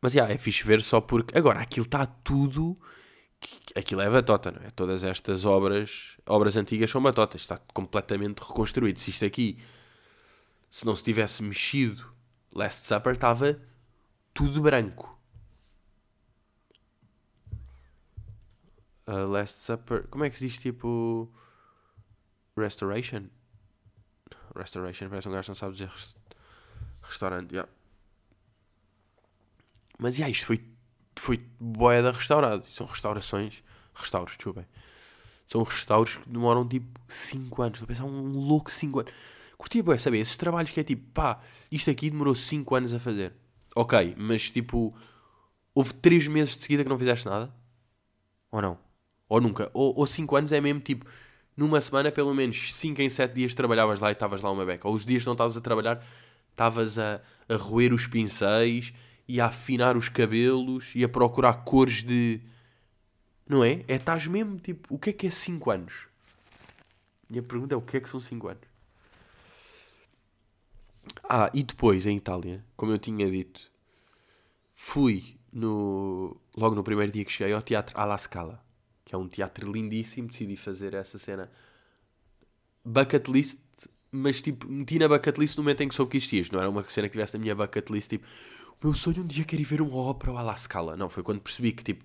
Mas 0.00 0.14
yeah, 0.14 0.32
é 0.32 0.38
fixe 0.38 0.64
ver 0.64 0.80
só 0.80 1.00
porque. 1.00 1.36
Agora, 1.36 1.60
aquilo 1.60 1.86
está 1.86 2.06
tudo. 2.06 2.78
Aquilo 3.74 4.00
é 4.00 4.10
batota, 4.10 4.50
não 4.50 4.62
é? 4.62 4.70
Todas 4.70 5.04
estas 5.04 5.44
obras, 5.44 6.16
obras 6.26 6.56
antigas 6.56 6.90
são 6.90 7.02
batotas. 7.02 7.42
Está 7.42 7.58
completamente 7.74 8.40
reconstruído. 8.40 8.98
Se 8.98 9.10
isto 9.10 9.24
aqui, 9.24 9.58
se 10.70 10.86
não 10.86 10.96
se 10.96 11.02
tivesse 11.02 11.42
mexido 11.42 12.17
Last 12.52 12.86
Supper 12.86 13.12
estava 13.12 13.60
tudo 14.34 14.60
branco. 14.60 15.18
Uh, 19.06 19.26
Last 19.26 19.60
Supper. 19.60 20.06
Como 20.08 20.24
é 20.24 20.30
que 20.30 20.36
se 20.36 20.46
diz 20.46 20.58
tipo. 20.58 21.32
Restoration? 22.56 23.28
Restoration, 24.54 25.08
parece 25.08 25.28
um 25.28 25.32
gajo 25.32 25.44
que 25.44 25.50
não 25.50 25.54
sabe 25.54 25.72
dizer 25.72 25.88
rest... 25.88 26.16
restaurante. 27.02 27.52
Yeah. 27.52 27.70
Mas 29.98 30.16
yeah, 30.16 30.30
isto 30.30 30.46
foi, 30.46 30.64
foi 31.16 31.38
boeda 31.58 32.12
restaurado. 32.12 32.64
São 32.66 32.86
restaurações. 32.86 33.62
Restauros, 33.94 34.36
desculpem. 34.36 34.66
São 35.46 35.62
restauros 35.62 36.16
que 36.16 36.28
demoram 36.28 36.68
tipo 36.68 37.00
5 37.08 37.62
anos. 37.62 37.78
Estou 37.78 37.86
a 37.86 37.88
pensar 37.88 38.04
um 38.04 38.32
louco 38.32 38.70
5 38.70 39.00
anos. 39.00 39.12
Curtia 39.58 39.82
bem 39.82 39.98
saber 39.98 40.18
esses 40.18 40.36
trabalhos 40.36 40.70
que 40.70 40.78
é 40.78 40.84
tipo, 40.84 41.02
pá, 41.12 41.40
isto 41.70 41.90
aqui 41.90 42.08
demorou 42.08 42.34
5 42.34 42.74
anos 42.76 42.94
a 42.94 43.00
fazer. 43.00 43.32
Ok, 43.74 44.14
mas 44.16 44.50
tipo, 44.50 44.94
houve 45.74 45.92
3 45.94 46.28
meses 46.28 46.56
de 46.56 46.62
seguida 46.62 46.84
que 46.84 46.88
não 46.88 46.96
fizeste 46.96 47.26
nada? 47.26 47.52
Ou 48.52 48.62
não? 48.62 48.78
Ou 49.28 49.40
nunca? 49.40 49.68
Ou 49.74 50.06
5 50.06 50.36
anos 50.36 50.52
é 50.52 50.60
mesmo 50.60 50.80
tipo, 50.80 51.04
numa 51.56 51.80
semana 51.80 52.12
pelo 52.12 52.32
menos 52.32 52.72
5 52.72 53.02
em 53.02 53.10
7 53.10 53.34
dias 53.34 53.52
trabalhavas 53.52 53.98
lá 53.98 54.10
e 54.10 54.12
estavas 54.12 54.42
lá 54.42 54.50
uma 54.50 54.64
beca. 54.64 54.86
Ou 54.86 54.94
os 54.94 55.04
dias 55.04 55.22
que 55.22 55.26
não 55.26 55.34
estavas 55.34 55.56
a 55.56 55.60
trabalhar, 55.60 56.06
estavas 56.52 56.96
a, 56.96 57.20
a 57.48 57.56
roer 57.56 57.92
os 57.92 58.06
pincéis 58.06 58.94
e 59.26 59.40
a 59.40 59.46
afinar 59.46 59.96
os 59.96 60.08
cabelos 60.08 60.92
e 60.94 61.02
a 61.02 61.08
procurar 61.08 61.64
cores 61.64 62.04
de. 62.04 62.40
Não 63.46 63.64
é? 63.64 63.84
É 63.88 63.96
estás 63.96 64.26
mesmo 64.28 64.58
tipo, 64.58 64.94
o 64.94 64.98
que 64.98 65.10
é 65.10 65.12
que 65.12 65.26
é 65.26 65.30
5 65.30 65.70
anos? 65.70 66.06
Minha 67.28 67.42
pergunta 67.42 67.74
é 67.74 67.78
o 67.78 67.82
que 67.82 67.96
é 67.96 68.00
que 68.00 68.08
são 68.08 68.20
5 68.20 68.48
anos? 68.48 68.67
Ah, 71.28 71.50
e 71.52 71.62
depois, 71.62 72.06
em 72.06 72.16
Itália, 72.16 72.64
como 72.76 72.92
eu 72.92 72.98
tinha 72.98 73.30
dito, 73.30 73.70
fui 74.72 75.38
no, 75.52 76.36
logo 76.56 76.74
no 76.74 76.84
primeiro 76.84 77.12
dia 77.12 77.24
que 77.24 77.32
cheguei 77.32 77.54
ao 77.54 77.62
Teatro 77.62 77.98
Alla 77.98 78.16
Scala, 78.16 78.62
que 79.04 79.14
é 79.14 79.18
um 79.18 79.28
teatro 79.28 79.70
lindíssimo. 79.70 80.28
Decidi 80.28 80.56
fazer 80.56 80.94
essa 80.94 81.18
cena 81.18 81.50
bucket 82.84 83.28
list, 83.28 83.58
mas 84.10 84.40
tipo, 84.40 84.68
meti 84.68 84.98
na 84.98 85.08
bucket 85.08 85.36
list 85.38 85.56
no 85.56 85.62
momento 85.62 85.82
em 85.82 85.88
que 85.88 85.94
soube 85.94 86.10
que 86.10 86.16
existias. 86.16 86.50
Não 86.50 86.60
era 86.60 86.70
uma 86.70 86.82
cena 86.88 87.08
que 87.08 87.12
tivesse 87.12 87.34
na 87.34 87.40
minha 87.40 87.54
bucket 87.54 87.90
list, 87.90 88.10
tipo, 88.10 88.26
o 88.82 88.86
meu 88.86 88.94
sonho 88.94 89.22
um 89.22 89.26
dia 89.26 89.44
quer 89.44 89.58
ir 89.58 89.64
ver 89.64 89.80
uma 89.80 89.96
ópera 89.96 90.32
ao 90.32 90.38
Alla 90.38 90.56
Scala. 90.56 90.96
Não, 90.96 91.10
foi 91.10 91.22
quando 91.22 91.40
percebi 91.40 91.72
que, 91.72 91.82
tipo, 91.82 92.04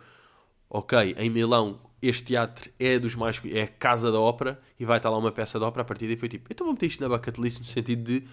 ok, 0.69 1.15
em 1.17 1.29
Milão 1.29 1.79
este 2.01 2.25
teatro 2.25 2.69
é 2.79 2.99
dos 2.99 3.15
mais. 3.15 3.41
é 3.45 3.63
a 3.63 3.67
casa 3.67 4.11
da 4.11 4.19
ópera 4.19 4.59
e 4.79 4.83
vai 4.83 4.97
estar 4.97 5.09
lá 5.09 5.17
uma 5.17 5.31
peça 5.31 5.57
de 5.57 5.63
ópera. 5.65 5.83
A 5.83 5.85
partir 5.85 6.07
daí 6.07 6.17
foi 6.17 6.27
tipo, 6.27 6.51
então 6.51 6.65
vou 6.65 6.73
meter 6.73 6.87
isto 6.87 7.01
na 7.01 7.07
bucket 7.07 7.37
list 7.37 7.59
no 7.59 7.65
sentido 7.65 8.03
de 8.03 8.27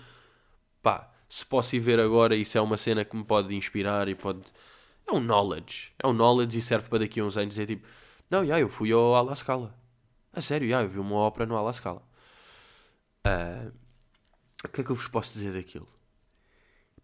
pá, 0.83 1.11
se 1.29 1.45
posso 1.47 1.77
ir 1.77 1.81
ver 1.81 2.01
agora, 2.01 2.35
isso 2.35 2.59
é 2.59 2.61
uma 2.61 2.77
cena 2.77 3.05
que 3.05 3.17
me 3.17 3.25
pode 3.25 3.55
inspirar 3.55 4.09
e 4.09 4.15
pode. 4.15 4.43
É 5.07 5.13
um 5.13 5.21
knowledge. 5.21 5.93
É 5.99 6.07
um 6.07 6.13
knowledge 6.13 6.59
e 6.59 6.63
serve 6.63 6.89
para 6.89 7.01
daqui 7.01 7.21
a 7.21 7.25
uns 7.25 7.37
anos 7.37 7.51
dizer 7.51 7.67
tipo, 7.67 7.87
não, 8.31 8.47
já, 8.47 8.59
eu 8.61 8.69
fui 8.69 8.93
ao 8.93 9.15
Ala 9.15 9.35
Scala. 9.35 9.75
A 10.33 10.41
sério, 10.41 10.69
já, 10.69 10.83
eu 10.83 10.89
vi 10.89 10.99
uma 10.99 11.17
ópera 11.17 11.47
no 11.47 11.57
Ala 11.57 11.73
Scala. 11.73 12.03
Uh, 13.27 13.73
o 14.65 14.69
que 14.69 14.81
é 14.81 14.85
que 14.85 14.91
eu 14.91 14.97
vos 14.97 15.09
posso 15.09 15.33
dizer 15.33 15.53
daquilo? 15.53 15.89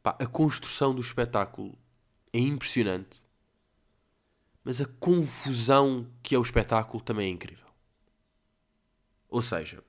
Pá, 0.02 0.16
a 0.20 0.26
construção 0.26 0.94
do 0.94 1.00
espetáculo 1.00 1.76
é 2.32 2.38
impressionante. 2.38 3.22
Mas 4.62 4.80
a 4.80 4.86
confusão 4.86 6.10
que 6.22 6.34
é 6.34 6.38
o 6.38 6.42
espetáculo 6.42 7.02
também 7.02 7.28
é 7.28 7.30
incrível. 7.30 7.66
Ou 9.28 9.42
seja, 9.42 9.82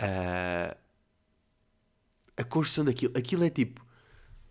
uh, 0.00 0.76
a 2.38 2.44
construção 2.44 2.84
daquilo, 2.84 3.12
aquilo 3.18 3.44
é 3.44 3.50
tipo, 3.50 3.84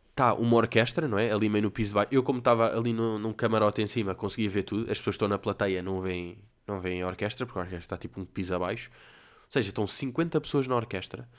está 0.10 0.34
uma 0.34 0.58
orquestra, 0.58 1.08
não 1.08 1.18
é? 1.18 1.32
Ali 1.32 1.48
meio 1.48 1.64
no 1.64 1.72
piso 1.72 1.92
de 1.92 1.96
baixo. 1.96 2.10
Eu, 2.12 2.22
como 2.22 2.40
estava 2.40 2.78
ali 2.78 2.92
no, 2.92 3.18
num 3.18 3.32
camarote 3.32 3.82
em 3.82 3.88
cima, 3.88 4.14
conseguia 4.14 4.50
ver 4.50 4.64
tudo. 4.64 4.92
As 4.92 4.98
pessoas 4.98 5.16
estão 5.16 5.28
na 5.28 5.38
plateia, 5.38 5.82
não 5.82 6.02
veem, 6.02 6.38
não 6.68 6.82
veem 6.82 7.02
a 7.02 7.08
orquestra, 7.08 7.46
porque 7.46 7.58
a 7.58 7.62
orquestra 7.62 7.86
está 7.86 7.98
tipo 7.98 8.20
um 8.20 8.26
piso 8.26 8.54
abaixo. 8.54 8.92
Ou 9.46 9.52
seja, 9.52 9.70
estão 9.70 9.88
50 9.88 10.42
pessoas 10.42 10.68
na 10.68 10.76
orquestra. 10.76 11.30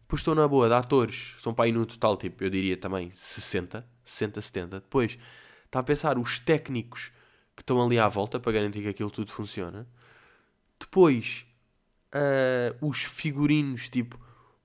Depois 0.00 0.20
estou 0.20 0.34
na 0.34 0.48
boa 0.48 0.68
de 0.68 0.74
atores, 0.74 1.36
são 1.38 1.52
para 1.52 1.66
aí 1.66 1.72
no 1.72 1.84
total, 1.84 2.16
tipo, 2.16 2.42
eu 2.42 2.48
diria 2.48 2.78
também 2.78 3.10
60, 3.10 3.86
60, 4.02 4.40
70. 4.40 4.80
Depois 4.80 5.18
está 5.66 5.80
a 5.80 5.82
pensar 5.82 6.16
os 6.16 6.40
técnicos 6.40 7.12
que 7.54 7.60
estão 7.60 7.84
ali 7.84 7.98
à 7.98 8.08
volta 8.08 8.40
para 8.40 8.52
garantir 8.52 8.80
que 8.80 8.88
aquilo 8.88 9.10
tudo 9.10 9.30
funciona. 9.30 9.86
Depois 10.80 11.44
uh, 12.14 12.86
os 12.86 13.02
figurinos, 13.02 13.90
tipo, 13.90 14.18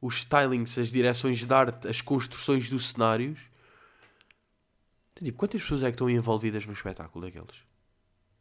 os 0.04 0.18
stylings, 0.18 0.78
as 0.78 0.92
direções 0.92 1.46
de 1.46 1.54
arte, 1.54 1.88
as 1.88 2.02
construções 2.02 2.68
dos 2.68 2.88
cenários. 2.88 3.40
Tipo, 5.16 5.38
quantas 5.38 5.62
pessoas 5.62 5.82
é 5.82 5.86
que 5.86 5.94
estão 5.94 6.10
envolvidas 6.10 6.66
no 6.66 6.74
espetáculo 6.74 7.24
daqueles? 7.26 7.64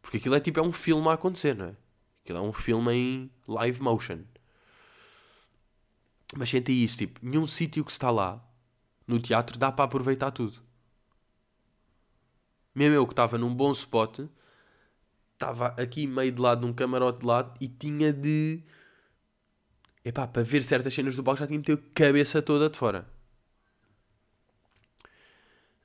Porque 0.01 0.17
aquilo 0.17 0.35
é 0.35 0.41
tipo 0.41 0.59
é 0.59 0.63
um 0.63 0.73
filme 0.73 1.09
a 1.09 1.13
acontecer, 1.13 1.55
não 1.55 1.67
é? 1.67 1.77
Aquilo 2.25 2.39
é 2.39 2.41
um 2.41 2.53
filme 2.53 2.93
em 2.93 3.31
live 3.47 3.81
motion. 3.81 4.25
Mas 6.37 6.51
sente 6.51 6.73
isso, 6.73 6.99
tipo, 6.99 7.21
nenhum 7.23 7.47
sítio 7.47 7.85
que 7.85 7.93
está 7.93 8.11
lá 8.11 8.45
no 9.07 9.21
teatro 9.21 9.57
dá 9.57 9.71
para 9.71 9.85
aproveitar 9.85 10.33
tudo. 10.33 10.59
Mesmo 12.75 12.97
eu 12.97 13.07
que 13.07 13.13
estava 13.13 13.39
num 13.39 13.55
bom 13.55 13.71
spot, 13.71 14.19
estava 15.35 15.69
aqui 15.81 16.09
meio 16.09 16.33
de 16.33 16.43
lado 16.43 16.67
num 16.67 16.73
camarote 16.73 17.21
de 17.21 17.27
lado 17.27 17.55
e 17.61 17.69
tinha 17.69 18.13
de 18.13 18.65
epá, 20.05 20.27
para 20.27 20.43
ver 20.43 20.63
certas 20.63 20.93
cenas 20.93 21.17
do 21.17 21.23
palco 21.23 21.41
já 21.41 21.47
tinha 21.47 21.61
ter 21.61 21.73
a 21.75 21.79
cabeça 21.95 22.43
toda 22.43 22.69
de 22.69 22.79
fora. 22.79 23.07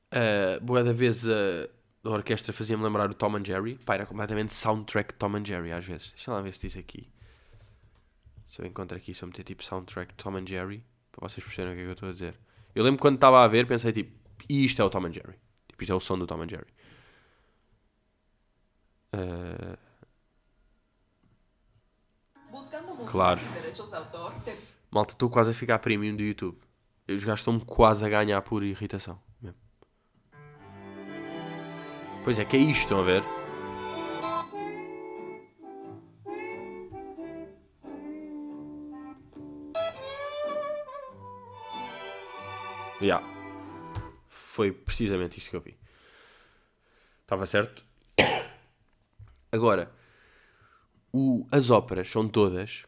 Uh, 0.07 0.63
boa 0.63 0.83
da 0.83 0.93
vez 0.93 1.25
uh, 1.25 1.69
a 2.03 2.09
orquestra 2.09 2.53
fazia-me 2.53 2.83
lembrar 2.83 3.09
o 3.09 3.13
Tom 3.13 3.35
and 3.35 3.45
Jerry. 3.45 3.77
Pá, 3.85 3.95
era 3.95 4.05
completamente 4.05 4.53
soundtrack 4.53 5.13
Tom 5.15 5.35
and 5.35 5.45
Jerry 5.45 5.71
às 5.71 5.85
vezes. 5.85 6.11
Deixa 6.11 6.31
lá 6.31 6.41
ver 6.41 6.53
se 6.53 6.61
diz 6.61 6.77
aqui. 6.77 7.07
Se 8.47 8.61
eu 8.61 8.65
encontro 8.65 8.97
aqui, 8.97 9.13
se 9.13 9.23
eu 9.23 9.27
meter 9.27 9.43
tipo 9.43 9.63
soundtrack 9.63 10.13
Tom 10.15 10.37
and 10.37 10.47
Jerry, 10.47 10.83
para 11.11 11.27
vocês 11.27 11.43
perceberem 11.43 11.73
o 11.73 11.75
que 11.75 11.81
é 11.81 11.83
que 11.85 11.89
eu 11.89 11.93
estou 11.93 12.09
a 12.09 12.13
dizer. 12.13 12.39
Eu 12.73 12.83
lembro 12.83 13.01
quando 13.01 13.15
estava 13.15 13.43
a 13.43 13.47
ver, 13.47 13.67
pensei 13.67 13.91
tipo, 13.91 14.17
isto 14.47 14.81
é 14.81 14.85
o 14.85 14.89
Tom 14.89 15.05
and 15.05 15.13
Jerry. 15.13 15.35
Tipo, 15.67 15.83
isto 15.83 15.91
é 15.91 15.95
o 15.95 15.99
som 15.99 16.17
do 16.17 16.25
Tom 16.25 16.41
and 16.41 16.49
Jerry. 16.49 16.71
Uh, 19.13 19.77
Claro. 23.05 23.39
Malta, 24.91 25.13
estou 25.13 25.29
quase 25.29 25.51
a 25.51 25.53
ficar 25.53 25.79
premium 25.79 26.15
do 26.15 26.23
YouTube. 26.23 26.57
os 27.07 27.23
gajos 27.23 27.41
estão 27.41 27.59
quase 27.59 28.05
a 28.05 28.09
ganhar 28.09 28.41
por 28.41 28.63
irritação. 28.63 29.19
Mesmo. 29.41 29.57
Pois 32.23 32.39
é, 32.39 32.45
que 32.45 32.57
é 32.57 32.59
isto, 32.59 32.81
estão 32.81 32.99
a 32.99 33.03
ver? 33.03 33.23
Yeah. 42.99 43.23
Foi 44.27 44.71
precisamente 44.71 45.37
isto 45.37 45.51
que 45.51 45.55
eu 45.55 45.61
vi. 45.61 45.77
Estava 47.21 47.45
certo? 47.45 47.85
Agora, 49.51 49.91
o, 51.17 51.47
as 51.51 51.71
óperas 51.71 52.09
são 52.09 52.27
todas 52.27 52.85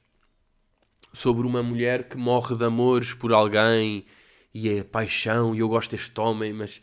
sobre 1.11 1.47
uma 1.47 1.63
mulher 1.63 2.07
que 2.07 2.15
morre 2.15 2.55
de 2.55 2.63
amores 2.63 3.13
por 3.13 3.33
alguém 3.33 4.05
e 4.53 4.69
é 4.69 4.83
paixão 4.83 5.55
e 5.55 5.59
eu 5.59 5.67
gosto 5.67 5.91
deste 5.91 6.19
homem, 6.19 6.53
mas 6.53 6.81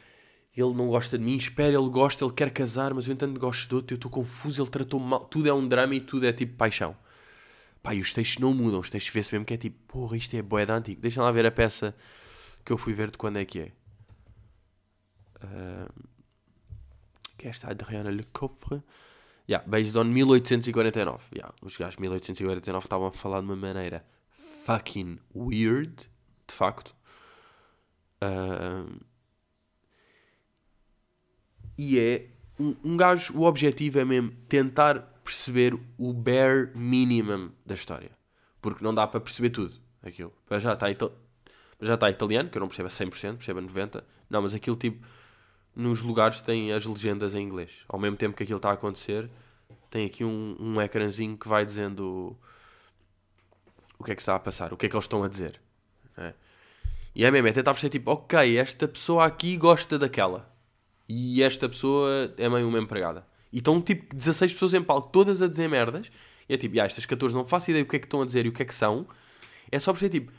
ele 0.57 0.75
não 0.75 0.89
gosta 0.89 1.17
de 1.17 1.25
mim, 1.25 1.37
espera, 1.37 1.75
ele 1.75 1.89
gosta, 1.89 2.25
ele 2.25 2.33
quer 2.33 2.51
casar, 2.51 2.93
mas 2.93 3.07
eu 3.07 3.15
entanto 3.15 3.39
gosto 3.39 3.69
de 3.69 3.75
outro, 3.77 3.95
eu 3.95 3.97
estou 3.97 4.11
confuso, 4.11 4.61
ele 4.61 4.71
tratou 4.71 4.99
mal, 4.99 5.21
tudo 5.21 5.49
é 5.49 5.55
um 5.55 5.69
drama 5.69 5.95
e 5.95 6.01
tudo 6.01 6.27
é 6.27 6.33
tipo 6.33 6.57
paixão. 6.57 6.97
Pá, 7.83 7.95
e 7.95 8.01
os 8.01 8.13
textos 8.13 8.39
não 8.39 8.53
mudam, 8.53 8.81
os 8.81 8.91
textos 8.91 9.13
vê-se 9.13 9.33
mesmo 9.33 9.45
que 9.45 9.55
é 9.55 9.57
tipo, 9.57 9.79
porra, 9.87 10.17
isto 10.17 10.35
é 10.35 10.43
boeda 10.43 10.75
antigo. 10.75 11.01
Deixa 11.01 11.23
lá 11.23 11.31
ver 11.31 11.47
a 11.47 11.53
peça 11.53 11.95
que 12.65 12.73
eu 12.73 12.79
fui 12.79 12.93
ver 12.95 13.13
de 13.13 13.19
quando 13.19 13.39
é 13.39 13.45
que 13.45 13.61
é. 13.61 13.73
Uh, 15.45 16.09
que 17.39 17.47
é 17.47 17.51
esta 17.51 17.71
Adriana 17.71 18.11
Le 18.11 18.25
Coffre. 18.33 18.83
Yeah, 19.49 19.65
based 19.67 19.97
on 19.97 20.13
1849. 20.13 21.21
Yeah, 21.35 21.55
os 21.63 21.77
gajos 21.77 21.97
de 21.97 22.03
1849 22.03 22.85
estavam 22.85 23.07
a 23.07 23.13
falar 23.13 23.41
de 23.41 23.47
uma 23.47 23.57
maneira 23.57 24.05
fucking 24.65 25.19
weird, 25.35 26.09
de 26.47 26.55
facto. 26.55 26.95
Uh, 28.23 28.99
e 31.79 31.99
é 32.01 32.31
um, 32.59 32.75
um 32.83 32.97
gajo, 32.97 33.35
o 33.37 33.45
objetivo 33.45 34.01
é 34.01 34.05
mesmo 34.05 34.31
tentar 34.49 35.01
perceber 35.23 35.79
o 35.99 36.13
bare 36.13 36.71
minimum 36.75 37.53
da 37.65 37.75
história. 37.75 38.11
Porque 38.61 38.83
não 38.83 38.95
dá 38.95 39.07
para 39.07 39.21
perceber 39.21 39.51
tudo 39.51 39.75
aquilo. 40.03 40.33
Já 40.59 40.73
está, 40.73 40.87
já 41.81 41.95
está 41.95 42.11
italiano, 42.11 42.49
que 42.49 42.59
eu 42.59 42.61
não 42.61 42.69
percebo 42.69 42.89
a 42.89 42.91
100%, 42.91 43.37
percebo 43.37 43.61
a 43.61 43.63
90%. 43.63 44.03
Não, 44.29 44.43
mas 44.43 44.55
aquilo 44.55 44.77
tipo, 44.77 45.07
nos 45.77 46.01
lugares 46.01 46.41
tem 46.41 46.73
as 46.73 46.87
legendas 46.87 47.35
em 47.35 47.43
inglês. 47.43 47.85
Ao 47.87 47.99
mesmo 47.99 48.17
tempo 48.17 48.35
que 48.35 48.43
aquilo 48.43 48.57
está 48.57 48.71
a 48.71 48.73
acontecer, 48.73 49.31
tem 49.91 50.07
aqui 50.07 50.25
um, 50.25 50.57
um 50.59 50.81
ecrãzinho 50.81 51.37
que 51.37 51.47
vai 51.47 51.67
dizendo 51.67 52.35
o 53.99 54.05
que 54.05 54.13
é 54.13 54.15
que 54.15 54.23
está 54.23 54.35
a 54.35 54.39
passar, 54.39 54.73
o 54.73 54.77
que 54.77 54.87
é 54.87 54.89
que 54.89 54.97
eles 54.97 55.05
estão 55.05 55.23
a 55.23 55.29
dizer. 55.29 55.61
É? 56.17 56.33
E 57.15 57.25
é 57.25 57.31
mesmo, 57.31 57.49
é 57.49 57.53
tentar 57.53 57.73
perceber 57.73 57.91
tipo, 57.91 58.11
ok, 58.11 58.59
esta 58.59 58.89
pessoa 58.89 59.27
aqui 59.27 59.57
gosta 59.57 59.99
daquela. 59.99 60.51
E 61.09 61.43
esta 61.43 61.69
pessoa 61.69 62.35
é 62.37 62.49
meio 62.49 62.67
uma 62.67 62.79
empregada. 62.79 63.27
E 63.53 63.59
estão 63.59 63.81
tipo 63.81 64.15
16 64.15 64.55
pessoas 64.55 64.75
em 64.75 64.83
palco, 64.83 65.11
todas 65.11 65.41
a 65.41 65.49
dizer 65.49 65.69
merdas. 65.69 66.11
E 66.49 66.55
é 66.55 66.57
tipo, 66.57 66.81
ah, 66.81 66.85
estas 66.85 67.07
14 67.07 67.35
não 67.35 67.45
faço 67.45 67.71
ideia 67.71 67.85
o 67.85 67.87
que 67.87 67.97
é 67.97 67.99
que 67.99 68.07
estão 68.07 68.23
a 68.23 68.27
dizer 68.27 68.47
e 68.47 68.49
o 68.49 68.53
que 68.53 68.63
é 68.63 68.67
que 68.67 68.75
são. 68.75 69.07
É 69.71 69.79
só 69.79 69.93
perceber 69.93 70.21
tipo, 70.21 70.33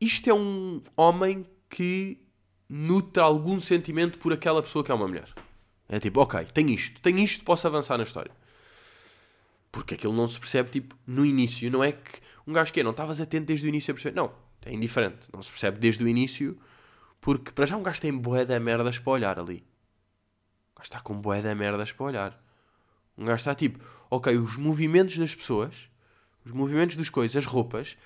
isto 0.00 0.28
é 0.28 0.34
um 0.34 0.82
homem 0.96 1.46
que 1.68 2.23
nutre 2.68 3.22
algum 3.22 3.60
sentimento 3.60 4.18
por 4.18 4.32
aquela 4.32 4.62
pessoa 4.62 4.84
que 4.84 4.90
é 4.90 4.94
uma 4.94 5.06
mulher. 5.06 5.28
É 5.88 6.00
tipo, 6.00 6.20
ok, 6.20 6.44
tem 6.46 6.72
isto, 6.72 7.00
tem 7.00 7.22
isto, 7.22 7.44
posso 7.44 7.66
avançar 7.66 7.98
na 7.98 8.04
história. 8.04 8.32
Porque 9.70 9.94
aquilo 9.94 10.12
não 10.12 10.26
se 10.26 10.38
percebe, 10.38 10.70
tipo, 10.70 10.96
no 11.06 11.26
início. 11.26 11.70
Não 11.70 11.82
é 11.82 11.92
que 11.92 12.20
um 12.46 12.52
gajo 12.52 12.72
que 12.72 12.80
é, 12.80 12.82
não 12.82 12.92
estavas 12.92 13.20
atento 13.20 13.46
desde 13.46 13.66
o 13.66 13.68
início 13.68 13.92
a 13.92 13.94
perceber. 13.94 14.16
Não, 14.16 14.32
é 14.64 14.72
indiferente. 14.72 15.28
Não 15.32 15.42
se 15.42 15.50
percebe 15.50 15.78
desde 15.78 16.02
o 16.02 16.08
início, 16.08 16.58
porque 17.20 17.50
para 17.50 17.66
já 17.66 17.76
um 17.76 17.82
gajo 17.82 18.00
tem 18.00 18.16
boé 18.16 18.44
de 18.44 18.58
merdas 18.58 18.98
para 18.98 19.12
olhar 19.12 19.38
ali. 19.38 19.64
Um 20.72 20.78
gajo 20.78 20.84
está 20.84 21.00
com 21.00 21.20
boé 21.20 21.42
de 21.42 21.54
merdas 21.54 21.92
para 21.92 22.06
olhar. 22.06 22.44
Um 23.16 23.24
gajo 23.24 23.36
está 23.36 23.54
tipo, 23.54 23.84
ok, 24.10 24.36
os 24.36 24.56
movimentos 24.56 25.18
das 25.18 25.34
pessoas, 25.34 25.88
os 26.44 26.52
movimentos 26.52 26.96
das 26.96 27.08
coisas, 27.08 27.36
as 27.36 27.46
roupas, 27.46 27.96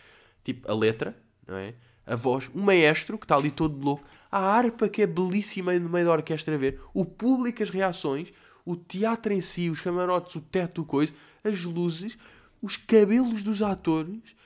tipo, 0.45 0.71
a 0.71 0.75
letra, 0.75 1.17
não 1.47 1.57
é? 1.57 1.75
A 2.07 2.17
voz, 2.17 2.51
o 2.55 2.59
maestro 2.59 3.19
que 3.19 3.25
está 3.25 3.37
ali 3.37 3.51
todo 3.51 3.79
louco, 3.83 4.05
a 4.31 4.39
harpa 4.39 4.89
que 4.89 5.03
é 5.03 5.07
belíssima 5.07 5.79
no 5.79 5.89
meio 5.89 6.07
da 6.07 6.13
orquestra 6.13 6.55
a 6.55 6.59
ver, 6.59 6.81
o 6.93 7.05
público, 7.05 7.63
as 7.63 7.71
reações, 7.71 8.33
o 8.65 8.77
teatro 8.77 9.33
em 9.33 9.41
si, 9.41 9.71
os 9.71 9.81
camarotes, 9.81 10.35
o 10.37 10.41
teto, 10.41 10.85
coisa, 10.85 11.13
as 11.43 11.65
luzes, 11.65 12.19
os 12.61 12.77
cabelos 12.77 13.43
dos 13.43 13.63
atores, 13.63 14.37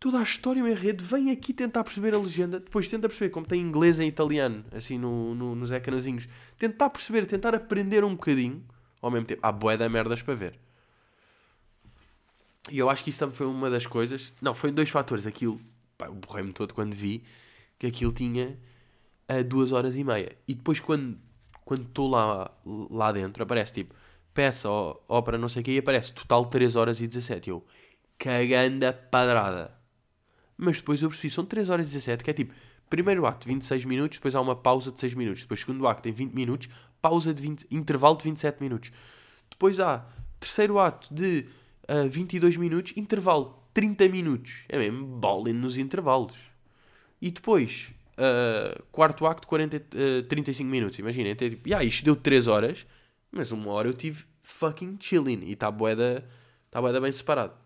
toda 0.00 0.18
a 0.18 0.22
história 0.22 0.60
e 0.60 0.62
o 0.62 0.68
enredo, 0.68 1.04
vem 1.04 1.30
aqui 1.30 1.52
tentar 1.52 1.84
perceber 1.84 2.14
a 2.14 2.18
legenda, 2.18 2.58
depois 2.58 2.88
tenta 2.88 3.08
perceber 3.08 3.30
como 3.30 3.46
tem 3.46 3.60
inglês 3.60 3.98
e 3.98 4.04
italiano, 4.04 4.64
assim 4.72 4.98
no, 4.98 5.34
no, 5.34 5.54
nos 5.54 5.70
ecrãzinhos, 5.70 6.28
tentar 6.58 6.90
perceber, 6.90 7.26
tentar 7.26 7.54
aprender 7.54 8.04
um 8.04 8.10
bocadinho, 8.10 8.64
ao 9.00 9.10
mesmo 9.10 9.26
tempo, 9.26 9.40
há 9.42 9.52
boé 9.52 9.76
da 9.76 9.88
merdas 9.88 10.20
para 10.20 10.34
ver. 10.34 10.58
E 12.70 12.78
eu 12.78 12.90
acho 12.90 13.04
que 13.04 13.10
isso 13.10 13.18
também 13.18 13.36
foi 13.36 13.46
uma 13.46 13.70
das 13.70 13.86
coisas, 13.86 14.32
não, 14.40 14.54
foi 14.54 14.72
dois 14.72 14.88
fatores, 14.88 15.26
aquilo, 15.26 15.60
pá, 15.96 16.06
eu 16.06 16.14
borrei-me 16.14 16.52
todo 16.52 16.74
quando 16.74 16.94
vi 16.94 17.22
que 17.78 17.86
aquilo 17.86 18.10
tinha 18.12 18.58
a 19.28 19.42
duas 19.42 19.72
horas 19.72 19.96
e 19.96 20.04
meia, 20.04 20.36
e 20.46 20.54
depois 20.54 20.80
quando 20.80 21.18
quando 21.64 21.84
estou 21.84 22.08
lá, 22.08 22.50
lá 22.90 23.10
dentro, 23.10 23.42
aparece 23.42 23.72
tipo 23.72 23.94
peça 24.34 24.68
ou 24.68 25.02
ópera, 25.08 25.38
não 25.38 25.48
sei 25.48 25.62
o 25.62 25.64
que, 25.64 25.72
e 25.72 25.78
aparece 25.78 26.12
total 26.12 26.44
3 26.44 26.76
horas 26.76 27.00
e 27.00 27.06
17. 27.06 27.50
Eu, 27.50 27.64
caganda 28.18 28.92
padrada. 28.92 29.72
Mas 30.56 30.78
depois 30.78 31.00
eu 31.00 31.08
percebi, 31.08 31.30
são 31.30 31.44
3 31.44 31.68
horas 31.68 31.86
e 31.86 31.90
17, 31.90 32.24
que 32.24 32.30
é 32.30 32.34
tipo, 32.34 32.52
primeiro 32.90 33.24
ato 33.26 33.46
26 33.46 33.84
minutos, 33.84 34.18
depois 34.18 34.34
há 34.34 34.40
uma 34.40 34.56
pausa 34.56 34.90
de 34.90 34.98
6 35.00 35.14
minutos, 35.14 35.42
depois 35.42 35.60
segundo 35.60 35.86
ato 35.86 36.02
tem 36.02 36.12
20 36.12 36.32
minutos, 36.32 36.68
pausa 37.00 37.32
de 37.32 37.40
20, 37.40 37.66
intervalo 37.70 38.16
de 38.16 38.24
27 38.24 38.60
minutos. 38.60 38.92
Depois 39.48 39.78
há 39.78 40.04
terceiro 40.40 40.78
ato 40.78 41.14
de 41.14 41.46
uh, 41.88 42.08
22 42.10 42.56
minutos, 42.56 42.92
intervalo 42.96 43.62
30 43.72 44.08
minutos. 44.08 44.64
É 44.68 44.78
mesmo, 44.78 45.06
bowling 45.06 45.52
nos 45.52 45.78
intervalos. 45.78 46.36
E 47.22 47.30
depois, 47.30 47.93
uh, 48.18 48.82
quarto 48.90 49.26
acto, 49.26 49.46
40, 49.46 49.76
uh, 49.76 50.22
35 50.24 50.68
minutos. 50.68 50.98
Imagina, 50.98 51.28
então, 51.30 51.48
tipo, 51.48 51.68
yeah, 51.68 51.84
isto 51.84 52.04
deu 52.04 52.16
3 52.16 52.48
horas, 52.48 52.86
mas 53.30 53.52
uma 53.52 53.70
hora 53.72 53.88
eu 53.88 53.94
tive 53.94 54.24
fucking 54.42 54.96
chilling 55.00 55.40
e 55.44 55.52
está 55.52 55.70
boeda, 55.70 56.26
tá 56.70 56.80
boeda 56.80 57.00
bem 57.00 57.12
separado. 57.12 57.56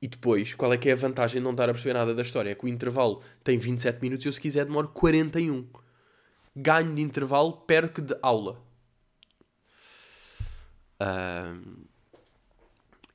E 0.00 0.08
depois, 0.08 0.54
qual 0.54 0.72
é 0.72 0.76
que 0.76 0.88
é 0.88 0.92
a 0.92 0.96
vantagem 0.96 1.40
de 1.40 1.44
não 1.44 1.52
estar 1.52 1.68
a 1.68 1.72
perceber 1.72 1.94
nada 1.94 2.14
da 2.14 2.22
história? 2.22 2.50
É 2.50 2.54
que 2.54 2.64
o 2.64 2.68
intervalo 2.68 3.22
tem 3.42 3.58
27 3.58 4.00
minutos 4.02 4.24
e 4.24 4.28
eu, 4.28 4.32
se 4.32 4.40
quiser, 4.40 4.64
demoro 4.66 4.88
41. 4.88 5.66
Ganho 6.54 6.94
de 6.94 7.02
intervalo, 7.02 7.52
perco 7.52 8.02
de 8.02 8.16
aula. 8.22 8.62
Uh, 11.00 11.86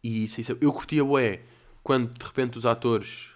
e 0.04 0.24
isso, 0.24 0.42
isso, 0.42 0.58
eu 0.60 0.74
curtia, 0.74 1.04
bué, 1.04 1.42
quando 1.84 2.14
de 2.14 2.26
repente 2.26 2.58
os 2.58 2.66
atores 2.66 3.31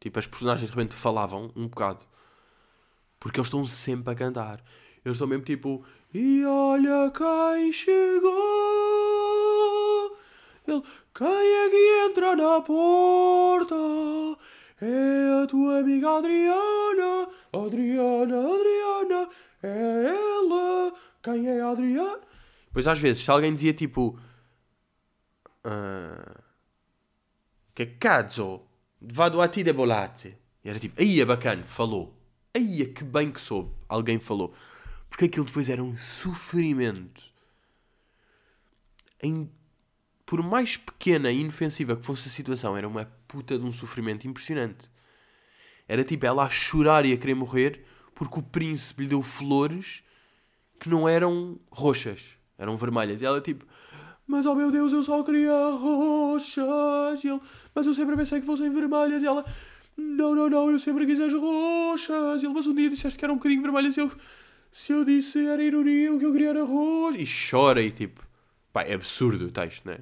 Tipo, 0.00 0.18
as 0.18 0.26
personagens 0.26 0.70
de 0.70 0.76
repente 0.76 0.94
falavam 0.94 1.52
um 1.56 1.66
bocado. 1.68 2.04
Porque 3.18 3.40
eles 3.40 3.48
estão 3.48 3.64
sempre 3.64 4.12
a 4.12 4.16
cantar. 4.16 4.62
Eles 5.04 5.16
estão 5.16 5.26
mesmo 5.26 5.44
tipo. 5.44 5.84
E 6.14 6.44
olha 6.44 7.10
quem 7.10 7.72
chegou! 7.72 8.28
Ele, 10.66 10.82
quem 11.14 11.26
é 11.26 11.70
que 11.70 12.06
entra 12.06 12.36
na 12.36 12.60
porta? 12.60 13.74
É 14.80 15.42
a 15.42 15.46
tua 15.46 15.80
amiga 15.80 16.18
Adriana. 16.18 17.28
Adriana, 17.52 18.54
Adriana. 18.54 19.28
É 19.62 20.14
ela. 20.14 20.92
Quem 21.22 21.48
é 21.48 21.60
a 21.60 21.70
Adriana? 21.70 22.20
Pois 22.72 22.86
às 22.86 22.98
vezes, 22.98 23.24
se 23.24 23.30
alguém 23.30 23.52
dizia 23.52 23.72
tipo. 23.72 24.16
Uh, 25.66 26.42
que 27.74 27.86
cazzo? 27.86 28.67
Vado 29.00 29.40
a 29.40 29.48
ti 29.48 29.62
de 29.62 29.72
bolate. 29.72 30.36
E 30.64 30.68
era 30.68 30.78
tipo, 30.78 31.00
aí 31.00 31.20
é 31.20 31.24
bacana, 31.24 31.64
falou. 31.64 32.14
Aí 32.54 32.82
é 32.82 32.86
que 32.86 33.04
bem 33.04 33.30
que 33.30 33.40
soube, 33.40 33.70
alguém 33.88 34.18
falou. 34.18 34.52
Porque 35.08 35.26
aquilo 35.26 35.44
depois 35.44 35.68
era 35.68 35.82
um 35.82 35.96
sofrimento. 35.96 37.22
Em, 39.22 39.50
por 40.26 40.42
mais 40.42 40.76
pequena 40.76 41.30
e 41.30 41.40
inofensiva 41.40 41.96
que 41.96 42.04
fosse 42.04 42.28
a 42.28 42.30
situação, 42.30 42.76
era 42.76 42.86
uma 42.86 43.04
puta 43.26 43.58
de 43.58 43.64
um 43.64 43.72
sofrimento 43.72 44.26
impressionante. 44.26 44.90
Era 45.86 46.04
tipo 46.04 46.26
ela 46.26 46.44
a 46.44 46.50
chorar 46.50 47.04
e 47.06 47.12
a 47.12 47.16
querer 47.16 47.34
morrer 47.34 47.84
porque 48.14 48.38
o 48.38 48.42
príncipe 48.42 49.02
lhe 49.02 49.08
deu 49.08 49.22
flores 49.22 50.02
que 50.78 50.88
não 50.88 51.08
eram 51.08 51.58
roxas, 51.70 52.36
eram 52.58 52.76
vermelhas. 52.76 53.22
E 53.22 53.24
ela 53.24 53.40
tipo, 53.40 53.64
mas 54.28 54.44
oh 54.44 54.54
meu 54.54 54.70
Deus, 54.70 54.92
eu 54.92 55.02
só 55.02 55.22
queria 55.22 55.70
roxas. 55.70 57.24
E 57.24 57.28
ele, 57.28 57.40
mas 57.74 57.86
eu 57.86 57.94
sempre 57.94 58.14
pensei 58.14 58.38
que 58.38 58.46
fossem 58.46 58.70
vermelhas. 58.70 59.22
E 59.22 59.26
ela, 59.26 59.42
não, 59.96 60.34
não, 60.34 60.50
não, 60.50 60.70
eu 60.70 60.78
sempre 60.78 61.06
quis 61.06 61.18
as 61.18 61.32
roxas. 61.32 62.42
E 62.42 62.44
ele, 62.44 62.52
mas 62.52 62.66
um 62.66 62.74
dia 62.74 62.90
disseste 62.90 63.18
que 63.18 63.24
eram 63.24 63.34
um 63.34 63.38
bocadinho 63.38 63.62
vermelhas. 63.62 63.96
E 63.96 64.00
eu, 64.00 64.12
se 64.70 64.92
eu 64.92 65.02
disse 65.02 65.46
era 65.46 65.62
ironia, 65.64 66.12
o 66.12 66.18
que 66.18 66.26
eu 66.26 66.32
queria 66.32 66.50
era 66.50 66.62
roxas. 66.62 67.22
E 67.22 67.50
chora 67.50 67.82
e 67.82 67.90
tipo, 67.90 68.22
pá, 68.70 68.82
é 68.82 68.92
absurdo 68.92 69.46
o 69.46 69.50
texto, 69.50 69.86
não 69.86 69.94
é? 69.94 70.00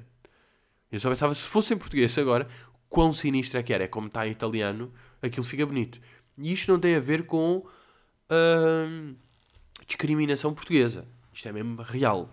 Eu 0.91 0.99
só 0.99 1.09
pensava, 1.09 1.33
se 1.33 1.47
fosse 1.47 1.73
em 1.73 1.77
português 1.77 2.17
agora, 2.17 2.47
quão 2.89 3.13
sinistro 3.13 3.59
é 3.59 3.63
que 3.63 3.73
era. 3.73 3.85
É 3.85 3.87
como 3.87 4.07
está 4.07 4.27
em 4.27 4.31
italiano, 4.31 4.91
aquilo 5.21 5.45
fica 5.45 5.65
bonito. 5.65 6.01
E 6.37 6.51
isto 6.51 6.69
não 6.69 6.79
tem 6.79 6.95
a 6.95 6.99
ver 6.99 7.25
com 7.25 7.65
hum, 8.29 9.15
discriminação 9.87 10.53
portuguesa. 10.53 11.07
Isto 11.33 11.47
é 11.47 11.53
mesmo 11.53 11.81
real. 11.81 12.29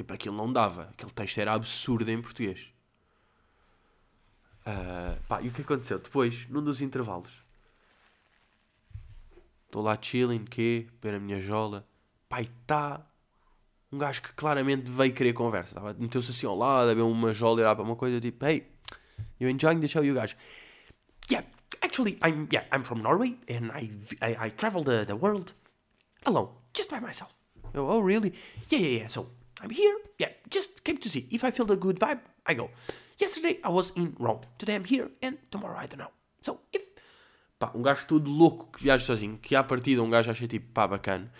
Tipo, 0.00 0.14
aquilo 0.14 0.34
não 0.34 0.50
dava. 0.50 0.84
Aquele 0.84 1.12
texto 1.12 1.36
era 1.36 1.52
absurdo 1.52 2.10
em 2.10 2.22
português. 2.22 2.72
Uh, 4.62 5.22
pá, 5.28 5.42
e 5.42 5.48
o 5.48 5.52
que 5.52 5.60
aconteceu? 5.60 5.98
Depois, 5.98 6.48
num 6.48 6.64
dos 6.64 6.80
intervalos, 6.80 7.30
estou 9.66 9.82
lá 9.82 9.98
chilling, 10.00 10.46
quê? 10.46 10.86
Ver 11.02 11.16
a 11.16 11.20
minha 11.20 11.38
jola. 11.38 11.86
E 12.32 12.40
está 12.40 13.06
um 13.92 13.98
gajo 13.98 14.22
que 14.22 14.32
claramente 14.32 14.90
veio 14.90 15.12
querer 15.12 15.34
conversa. 15.34 15.78
Meteu-se 15.98 16.30
assim 16.30 16.46
ao 16.46 16.56
lado, 16.56 16.88
a 16.88 16.94
ver 16.94 17.02
uma 17.02 17.34
jola 17.34 17.60
olhar 17.60 17.76
para 17.76 17.84
uma 17.84 17.94
coisa 17.94 18.18
tipo, 18.22 18.42
hey, 18.46 18.66
you 19.38 19.50
enjoying 19.50 19.80
the 19.80 19.88
show? 19.88 20.02
O 20.02 20.14
gajo, 20.14 20.34
yeah, 21.30 21.46
actually, 21.82 22.18
I'm, 22.24 22.48
yeah, 22.50 22.66
I'm 22.74 22.84
from 22.84 23.02
Norway 23.02 23.36
and 23.50 23.70
I, 23.74 23.90
I, 24.22 24.46
I 24.46 24.50
travel 24.50 24.82
the, 24.82 25.04
the 25.04 25.14
world 25.14 25.52
alone, 26.24 26.48
just 26.72 26.88
by 26.88 27.00
myself. 27.00 27.34
Oh, 27.74 28.00
really? 28.00 28.32
Yeah, 28.70 28.78
yeah, 28.78 28.98
yeah. 29.00 29.06
So 29.08 29.39
I'm 29.62 29.70
here. 29.70 29.96
Yeah, 30.18 30.32
just 30.48 30.82
came 30.82 30.96
to 30.98 31.08
see. 31.08 31.26
If 31.30 31.44
I 31.44 31.50
feel 31.50 31.66
the 31.66 31.76
good 31.76 31.98
vibe, 32.00 32.20
I 32.46 32.54
go. 32.54 32.70
Yesterday 33.18 33.58
I 33.62 33.68
was 33.68 33.92
in 33.94 34.16
Rome. 34.18 34.40
Today 34.58 34.74
I'm 34.74 34.84
here 34.84 35.10
and 35.22 35.36
tomorrow 35.50 35.76
I 35.78 35.86
don't 35.86 35.98
know. 35.98 36.10
So 36.40 36.60
if. 36.72 36.82
Pá, 37.58 37.70
um 37.74 37.82
gajo 37.82 38.06
todo 38.06 38.30
louco 38.30 38.72
que 38.72 38.82
viaja 38.82 39.04
sozinho, 39.04 39.36
que 39.36 39.54
à 39.54 39.62
partida 39.62 40.02
um 40.02 40.08
gajo 40.08 40.30
acha 40.30 40.48
tipo, 40.48 40.72
pá, 40.72 40.86
bacana. 40.86 41.30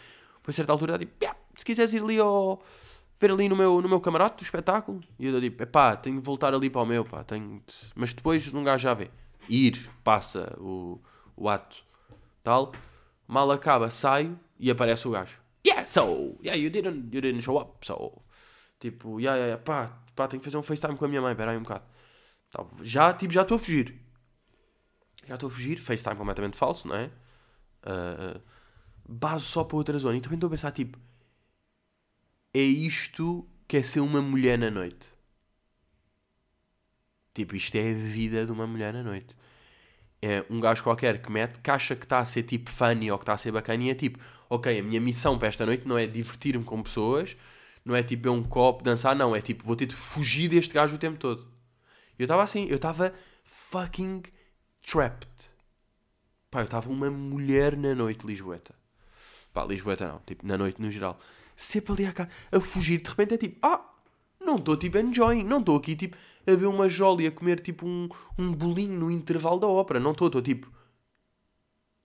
Por 0.42 0.52
certa 0.52 0.72
altura, 0.72 0.98
tipo, 0.98 1.12
yeah, 1.22 1.34
se 1.56 1.64
quiseres 1.64 1.94
ir 1.94 2.02
ali 2.02 2.18
ao. 2.18 2.62
ver 3.18 3.30
ali 3.30 3.48
no 3.48 3.56
meu, 3.56 3.80
no 3.80 3.88
meu 3.88 4.00
camarote 4.00 4.36
do 4.36 4.42
espetáculo. 4.42 5.00
E 5.18 5.26
eu 5.26 5.40
digo, 5.40 5.66
pá, 5.66 5.96
tenho 5.96 6.18
de 6.18 6.22
voltar 6.22 6.52
ali 6.52 6.68
para 6.68 6.82
o 6.82 6.86
meu, 6.86 7.06
pá, 7.06 7.24
tenho. 7.24 7.62
Mas 7.94 8.12
depois 8.12 8.52
um 8.52 8.62
gajo 8.62 8.82
já 8.82 8.92
vê. 8.92 9.10
Ir, 9.48 9.90
passa 10.04 10.54
o, 10.60 11.00
o 11.34 11.48
ato, 11.48 11.82
tal. 12.44 12.72
Mal 13.26 13.50
acaba, 13.50 13.88
saio 13.88 14.38
e 14.58 14.70
aparece 14.70 15.08
o 15.08 15.10
gajo. 15.10 15.39
Yeah, 15.66 15.84
so, 15.86 16.38
yeah, 16.42 16.56
you 16.56 16.70
didn't, 16.70 17.12
you 17.12 17.20
didn't 17.20 17.42
show 17.42 17.58
up, 17.58 17.84
so. 17.84 18.22
Tipo, 18.78 19.20
yeah, 19.20 19.36
yeah, 19.36 19.58
pá, 19.58 20.02
pá, 20.14 20.26
tenho 20.26 20.40
que 20.40 20.44
fazer 20.44 20.56
um 20.56 20.62
FaceTime 20.62 20.96
com 20.96 21.04
a 21.04 21.08
minha 21.08 21.20
mãe, 21.20 21.34
peraí 21.36 21.56
um 21.56 21.62
bocado. 21.62 21.84
Já, 22.82 23.12
tipo, 23.12 23.32
já 23.32 23.42
estou 23.42 23.56
a 23.56 23.58
fugir. 23.58 24.00
Já 25.26 25.34
estou 25.34 25.48
a 25.48 25.50
fugir, 25.50 25.78
FaceTime 25.78 26.16
completamente 26.16 26.56
falso, 26.56 26.88
não 26.88 26.96
é? 26.96 27.10
Uh, 27.84 28.40
base 29.06 29.44
só 29.44 29.64
para 29.64 29.76
outra 29.76 29.98
zona. 29.98 30.16
E 30.16 30.20
também 30.20 30.36
estou 30.36 30.48
a 30.48 30.50
pensar, 30.50 30.72
tipo, 30.72 30.98
é 32.54 32.60
isto 32.60 33.46
que 33.68 33.76
é 33.76 33.82
ser 33.82 34.00
uma 34.00 34.22
mulher 34.22 34.58
na 34.58 34.70
noite. 34.70 35.08
Tipo, 37.34 37.54
isto 37.54 37.76
é 37.76 37.92
a 37.92 37.94
vida 37.94 38.46
de 38.46 38.52
uma 38.52 38.66
mulher 38.66 38.92
na 38.92 39.02
noite. 39.02 39.36
É 40.22 40.44
um 40.50 40.60
gajo 40.60 40.82
qualquer 40.82 41.22
que 41.22 41.32
mete 41.32 41.58
que 41.60 41.70
acha 41.70 41.96
que 41.96 42.04
está 42.04 42.18
a 42.18 42.24
ser 42.24 42.42
tipo 42.42 42.70
funny 42.70 43.10
ou 43.10 43.18
que 43.18 43.22
está 43.22 43.32
a 43.32 43.38
ser 43.38 43.52
bacana 43.52 43.84
e 43.84 43.90
é 43.90 43.94
tipo, 43.94 44.18
ok, 44.50 44.78
a 44.78 44.82
minha 44.82 45.00
missão 45.00 45.38
para 45.38 45.48
esta 45.48 45.64
noite 45.64 45.88
não 45.88 45.96
é 45.96 46.06
divertir-me 46.06 46.62
com 46.62 46.82
pessoas, 46.82 47.36
não 47.84 47.96
é 47.96 48.02
tipo 48.02 48.24
beber 48.24 48.36
um 48.36 48.42
copo, 48.42 48.84
dançar, 48.84 49.16
não, 49.16 49.34
é 49.34 49.40
tipo, 49.40 49.64
vou 49.64 49.74
ter 49.74 49.86
de 49.86 49.94
fugir 49.94 50.48
deste 50.48 50.74
gajo 50.74 50.94
o 50.94 50.98
tempo 50.98 51.18
todo. 51.18 51.48
Eu 52.18 52.24
estava 52.24 52.42
assim, 52.42 52.66
eu 52.68 52.76
estava 52.76 53.14
fucking 53.44 54.22
trapped. 54.82 55.30
Pá, 56.50 56.60
eu 56.60 56.64
estava 56.64 56.90
uma 56.90 57.10
mulher 57.10 57.76
na 57.76 57.94
noite 57.94 58.26
lisboeta. 58.26 58.74
Pá, 59.54 59.64
lisboeta 59.64 60.06
não, 60.06 60.20
tipo, 60.26 60.46
na 60.46 60.58
noite 60.58 60.82
no 60.82 60.90
geral 60.90 61.18
sempre 61.60 61.92
ali 61.92 62.06
a, 62.06 62.56
a 62.56 62.60
fugir, 62.60 63.00
de 63.02 63.10
repente 63.10 63.34
é 63.34 63.36
tipo, 63.36 63.58
ah, 63.62 63.84
não 64.40 64.56
estou 64.56 64.76
tipo 64.76 64.98
enjoying, 64.98 65.44
não 65.44 65.60
estou 65.60 65.76
aqui 65.76 65.94
tipo 65.94 66.16
a 66.46 66.54
ver 66.54 66.66
uma 66.66 66.88
jolie, 66.88 67.26
a 67.26 67.30
comer 67.30 67.60
tipo 67.60 67.86
um, 67.86 68.08
um 68.38 68.52
bolinho 68.52 68.98
no 68.98 69.10
intervalo 69.10 69.60
da 69.60 69.68
ópera, 69.68 70.00
não 70.00 70.12
estou, 70.12 70.28
estou 70.28 70.42
tipo, 70.42 70.72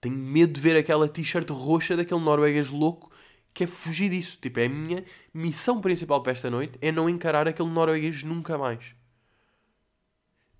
tenho 0.00 0.16
medo 0.16 0.52
de 0.52 0.60
ver 0.60 0.76
aquela 0.76 1.08
t-shirt 1.08 1.48
roxa 1.50 1.96
daquele 1.96 2.20
norueguês 2.20 2.70
louco 2.70 3.10
que 3.52 3.64
é 3.64 3.66
fugir 3.66 4.10
disso. 4.10 4.38
Tipo, 4.40 4.60
é 4.60 4.66
a 4.66 4.68
minha 4.68 5.04
missão 5.32 5.80
principal 5.80 6.22
para 6.22 6.32
esta 6.32 6.50
noite 6.50 6.78
é 6.82 6.92
não 6.92 7.08
encarar 7.08 7.48
aquele 7.48 7.70
norueguês 7.70 8.22
nunca 8.22 8.58
mais. 8.58 8.94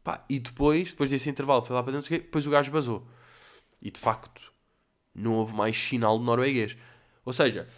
Pá, 0.02 0.24
e 0.30 0.38
depois, 0.38 0.90
depois 0.90 1.10
desse 1.10 1.28
intervalo, 1.28 1.62
foi 1.62 1.76
lá 1.76 1.82
para 1.82 1.92
dentro, 1.92 2.08
depois 2.08 2.46
o 2.46 2.50
gajo 2.50 2.72
basou. 2.72 3.06
E 3.82 3.90
de 3.90 4.00
facto, 4.00 4.52
não 5.14 5.34
houve 5.34 5.54
mais 5.54 5.76
sinal 5.76 6.18
de 6.18 6.24
norueguês. 6.24 6.76
Ou 7.24 7.32
seja, 7.32 7.68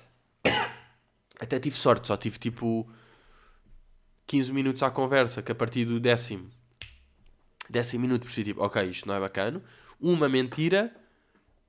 até 1.41 1.59
tive 1.59 1.77
sorte, 1.77 2.07
só 2.07 2.17
tive 2.17 2.39
tipo 2.39 2.89
15 4.29 4.53
minutos 4.53 4.83
à 4.83 4.91
conversa, 4.91 5.43
que 5.43 5.51
a 5.51 5.55
partir 5.55 5.87
do 5.87 5.99
décimo, 5.99 6.49
décimo 7.69 8.03
minuto 8.03 8.23
percebi 8.23 8.51
tipo, 8.51 8.63
ok, 8.63 8.85
isto 8.85 9.09
não 9.09 9.15
é 9.15 9.21
bacana. 9.21 9.63
Uma 9.99 10.29
mentira, 10.29 10.95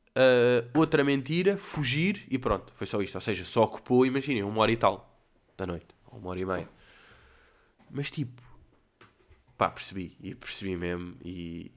uh, 0.10 0.78
outra 0.78 1.02
mentira, 1.02 1.58
fugir 1.58 2.28
e 2.30 2.38
pronto, 2.38 2.74
foi 2.76 2.86
só 2.86 3.02
isto. 3.02 3.16
Ou 3.16 3.22
seja, 3.22 3.46
só 3.46 3.64
ocupou, 3.64 4.06
imaginem, 4.06 4.44
uma 4.44 4.62
hora 4.62 4.72
e 4.74 4.78
tal 4.78 5.18
da 5.58 5.66
noite, 5.66 5.88
ou 6.06 6.20
uma 6.20 6.32
hora 6.32 6.40
e 6.40 6.46
meia. 6.46 6.70
Mas 7.90 8.12
tipo, 8.12 8.44
pá, 9.58 9.70
percebi, 9.70 10.18
e 10.22 10.36
percebi 10.36 10.76
mesmo, 10.76 11.16
e, 11.24 11.72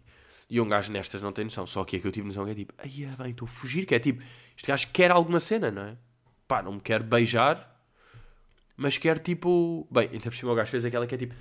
e 0.51 0.61
um 0.61 0.69
gajo 0.69 0.91
nestas 0.91 1.23
não 1.23 1.33
tem 1.33 1.45
noção. 1.45 1.65
Só 1.65 1.85
que 1.85 1.97
é 1.97 2.01
que 2.01 2.07
eu 2.09 2.13
tive 2.13 2.27
noção 2.27 2.45
que 2.45 2.51
é 2.51 2.55
tipo, 2.57 2.75
ai 2.77 3.05
é 3.05 3.23
bem, 3.23 3.31
estou 3.31 3.47
a 3.47 3.49
fugir, 3.49 3.87
que 3.87 3.95
é 3.95 4.01
tipo, 4.01 4.21
este 4.57 4.67
gajo 4.67 4.89
quer 4.93 5.13
alguma 5.13 5.39
cena, 5.39 5.71
não 5.71 5.83
é? 5.83 5.97
Pá, 6.49 6.61
não 6.61 6.73
me 6.73 6.81
quer 6.81 7.05
beijar, 7.05 7.72
mas 8.83 8.99
quer 8.99 9.19
tipo. 9.21 9.87
Bem, 9.91 10.09
então 10.13 10.31
por 10.31 10.37
cima 10.37 10.53
o 10.53 10.55
gajo 10.55 10.71
fez 10.71 10.85
aquela 10.85 11.07
que 11.07 11.15
é 11.15 11.19
tipo. 11.19 11.35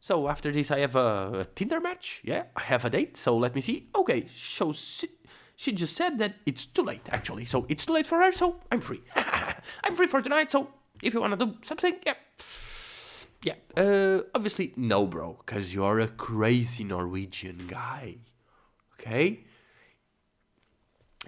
So 0.00 0.26
after 0.26 0.52
this 0.52 0.70
I 0.70 0.82
have 0.82 0.98
a, 0.98 1.40
a, 1.40 1.44
Tinder 1.44 1.80
match. 1.80 2.20
Yeah, 2.24 2.48
I 2.56 2.72
have 2.72 2.86
a 2.86 2.90
date. 2.90 3.16
So 3.16 3.38
let 3.38 3.54
me 3.54 3.62
see. 3.62 3.88
Okay, 3.94 4.26
so 4.28 4.72
she, 4.72 5.08
she 5.56 5.72
just 5.72 5.96
said 5.96 6.18
that 6.18 6.34
it's 6.44 6.66
too 6.66 6.82
late 6.82 7.08
actually. 7.10 7.46
So 7.46 7.64
it's 7.68 7.86
too 7.86 7.92
late 7.92 8.06
for 8.06 8.18
her. 8.18 8.32
So 8.32 8.56
I'm 8.72 8.80
free. 8.80 9.02
I'm 9.84 9.94
free 9.94 10.08
for 10.08 10.20
tonight. 10.20 10.50
So 10.50 10.68
if 11.02 11.14
you 11.14 11.20
wanna 11.20 11.36
do 11.36 11.54
something, 11.62 11.94
yeah. 12.04 12.14
Yeah. 13.42 13.54
Uh, 13.76 14.22
obviously 14.34 14.72
no, 14.76 15.06
bro, 15.06 15.38
because 15.46 15.72
you're 15.72 16.00
a 16.00 16.08
crazy 16.08 16.82
Norwegian 16.82 17.66
guy. 17.68 18.16
Okay. 18.98 19.44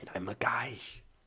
And 0.00 0.10
I'm 0.14 0.28
a 0.28 0.34
guy. 0.34 0.78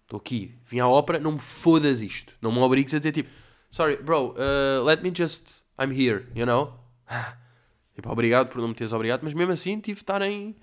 Estou 0.04 0.20
aqui, 0.20 0.54
vim 0.68 0.80
à 0.80 0.88
ópera, 0.88 1.20
não 1.20 1.32
me 1.32 1.40
fodas 1.40 2.02
isto. 2.02 2.36
Não 2.40 2.52
me 2.52 2.60
obrigues 2.60 2.94
a 2.94 3.00
dizer 3.00 3.12
tipo 3.12 3.32
sorry, 3.76 3.98
bro, 3.98 4.34
uh, 4.38 4.82
let 4.84 5.04
me 5.04 5.12
just, 5.12 5.64
I'm 5.78 5.92
here, 5.92 6.28
you 6.34 6.46
know? 6.46 6.80
tipo, 7.94 8.10
obrigado 8.10 8.48
por 8.48 8.62
não 8.62 8.70
me 8.70 8.74
teres 8.74 8.94
obrigado, 8.94 9.22
mas 9.24 9.34
mesmo 9.34 9.52
assim 9.52 9.82
tive 9.82 9.96
de 9.98 10.04
estar 10.04 10.22
em, 10.22 10.56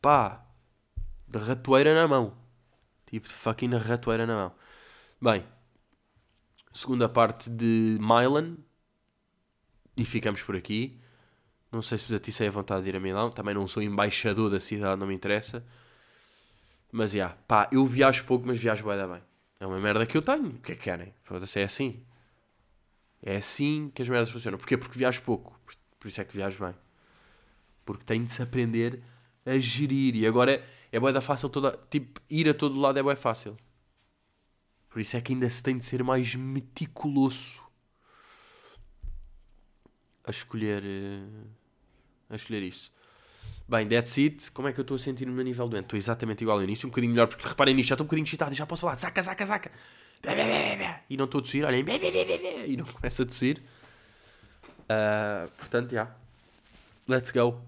pá, 0.00 0.42
de 1.28 1.38
ratoeira 1.38 1.94
na 1.94 2.08
mão. 2.08 2.32
Tive 3.04 3.28
de 3.28 3.34
fucking 3.34 3.76
ratoeira 3.76 4.26
na 4.26 4.34
mão. 4.34 4.52
Bem, 5.20 5.44
segunda 6.72 7.10
parte 7.10 7.50
de 7.50 7.98
Milan, 8.00 8.56
e 9.94 10.04
ficamos 10.04 10.42
por 10.42 10.56
aqui. 10.56 10.98
Não 11.70 11.82
sei 11.82 11.98
se 11.98 12.04
vos 12.04 12.14
atiçei 12.14 12.48
a 12.48 12.50
vontade 12.50 12.84
de 12.84 12.88
ir 12.88 12.96
a 12.96 13.00
Milão, 13.00 13.30
também 13.30 13.54
não 13.54 13.66
sou 13.66 13.82
embaixador 13.82 14.50
da 14.50 14.58
cidade, 14.58 14.98
não 14.98 15.06
me 15.06 15.14
interessa. 15.14 15.62
Mas, 16.90 17.10
já, 17.10 17.16
yeah, 17.16 17.36
pá, 17.46 17.68
eu 17.70 17.84
viajo 17.86 18.24
pouco, 18.24 18.46
mas 18.46 18.58
viajo 18.58 18.86
bem. 18.86 19.35
É 19.58 19.66
uma 19.66 19.78
merda 19.78 20.06
que 20.06 20.16
eu 20.16 20.22
tenho. 20.22 20.48
O 20.48 20.58
que 20.60 20.72
é 20.72 20.74
que 20.76 20.82
querem? 20.82 21.14
Foda-se, 21.22 21.60
é 21.60 21.64
assim. 21.64 22.04
É 23.22 23.36
assim 23.36 23.90
que 23.94 24.02
as 24.02 24.08
merdas 24.08 24.30
funcionam. 24.30 24.58
Porquê? 24.58 24.76
Porque 24.76 24.98
viajo 24.98 25.22
pouco. 25.22 25.58
Por 25.98 26.08
isso 26.08 26.20
é 26.20 26.24
que 26.24 26.34
viajo 26.34 26.62
bem. 26.62 26.74
Porque 27.84 28.04
tem 28.04 28.24
de 28.24 28.32
se 28.32 28.42
aprender 28.42 29.02
a 29.44 29.58
gerir. 29.58 30.14
E 30.16 30.26
agora 30.26 30.52
é, 30.52 30.68
é 30.92 31.00
boa 31.00 31.20
fácil 31.20 31.48
toda. 31.48 31.78
Tipo, 31.90 32.20
ir 32.28 32.48
a 32.48 32.54
todo 32.54 32.78
lado 32.78 32.98
é 32.98 33.02
boa 33.02 33.16
fácil. 33.16 33.56
Por 34.90 35.00
isso 35.00 35.16
é 35.16 35.20
que 35.20 35.32
ainda 35.32 35.48
se 35.48 35.62
tem 35.62 35.78
de 35.78 35.84
ser 35.84 36.02
mais 36.02 36.34
meticuloso 36.34 37.62
a 40.24 40.30
escolher. 40.30 40.82
Eh, 40.84 41.48
a 42.30 42.36
escolher 42.36 42.62
isso. 42.62 42.92
Bem, 43.68 43.88
that's 43.88 44.16
it. 44.18 44.50
Como 44.52 44.68
é 44.68 44.72
que 44.72 44.78
eu 44.78 44.82
estou 44.82 44.94
a 44.94 44.98
sentir 44.98 45.26
no 45.26 45.32
meu 45.32 45.44
nível 45.44 45.68
doente? 45.68 45.84
Estou 45.84 45.96
exatamente 45.96 46.42
igual 46.42 46.58
ao 46.58 46.64
início, 46.64 46.86
um 46.86 46.90
bocadinho 46.90 47.12
melhor, 47.12 47.26
porque 47.26 47.46
reparem 47.46 47.74
nisto, 47.74 47.88
já 47.88 47.94
estou 47.94 48.04
um 48.04 48.06
bocadinho 48.06 48.24
excitado 48.24 48.52
e 48.52 48.56
já 48.56 48.64
posso 48.64 48.82
falar, 48.82 48.96
saca, 48.96 49.22
saca, 49.22 49.44
saca. 49.44 49.72
E 51.10 51.16
não 51.16 51.24
estou 51.24 51.40
a 51.40 51.42
tossir, 51.42 51.64
olhem, 51.64 51.84
e 52.66 52.76
não 52.76 52.84
começo 52.84 53.22
a 53.22 53.26
tossir. 53.26 53.62
Uh, 54.86 55.50
portanto, 55.58 55.90
já. 55.90 56.02
Yeah. 56.02 56.16
Let's 57.08 57.30
go. 57.32 57.60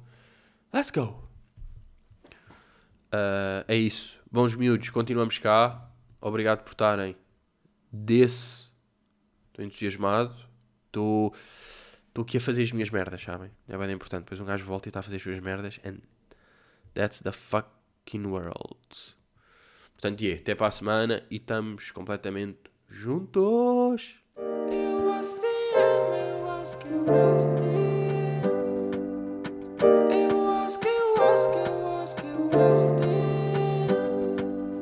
Let's 0.73 0.91
go. 0.91 1.29
Uh, 3.13 3.65
é 3.67 3.77
isso. 3.77 4.19
Bons 4.31 4.55
miúdos, 4.55 4.91
continuamos 4.91 5.39
cá. 5.39 5.89
Obrigado 6.21 6.63
por 6.63 6.73
estarem 6.73 7.17
desse. 7.93 8.69
Estou 9.49 9.65
entusiasmado. 9.65 10.35
Estou. 10.87 11.35
Estou 12.19 12.27
aqui 12.27 12.37
a 12.39 12.41
fazer 12.41 12.65
as 12.65 12.73
minhas 12.73 12.91
merdas, 12.91 13.23
sabem? 13.23 13.49
É 13.69 13.79
bem 13.79 13.93
importante. 13.93 14.25
Depois 14.25 14.41
um 14.41 14.45
gajo 14.45 14.65
volta 14.65 14.89
e 14.89 14.91
está 14.91 14.99
a 14.99 15.05
fazer 15.05 15.15
as 15.15 15.23
suas 15.23 15.39
merdas. 15.39 15.79
And 15.85 15.99
that's 16.93 17.21
the 17.21 17.31
fucking 17.31 18.27
world. 18.27 19.15
Portanto, 19.93 20.21
yeah, 20.21 20.41
até 20.41 20.57
para 20.57 20.67
a 20.67 20.71
semana 20.73 21.23
e 21.31 21.37
estamos 21.37 21.93
completamente 21.93 22.59
juntos. 22.89 24.17
Eu 24.37 25.13
ask, 25.13 25.39
eu 25.45 26.59
ask, 26.59 26.81
eu 31.55 31.87
ask, 32.03 32.19
eu 32.19 32.51
ask 32.73 32.89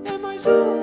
É 0.06 0.16
mais 0.16 0.46
um 0.46 0.75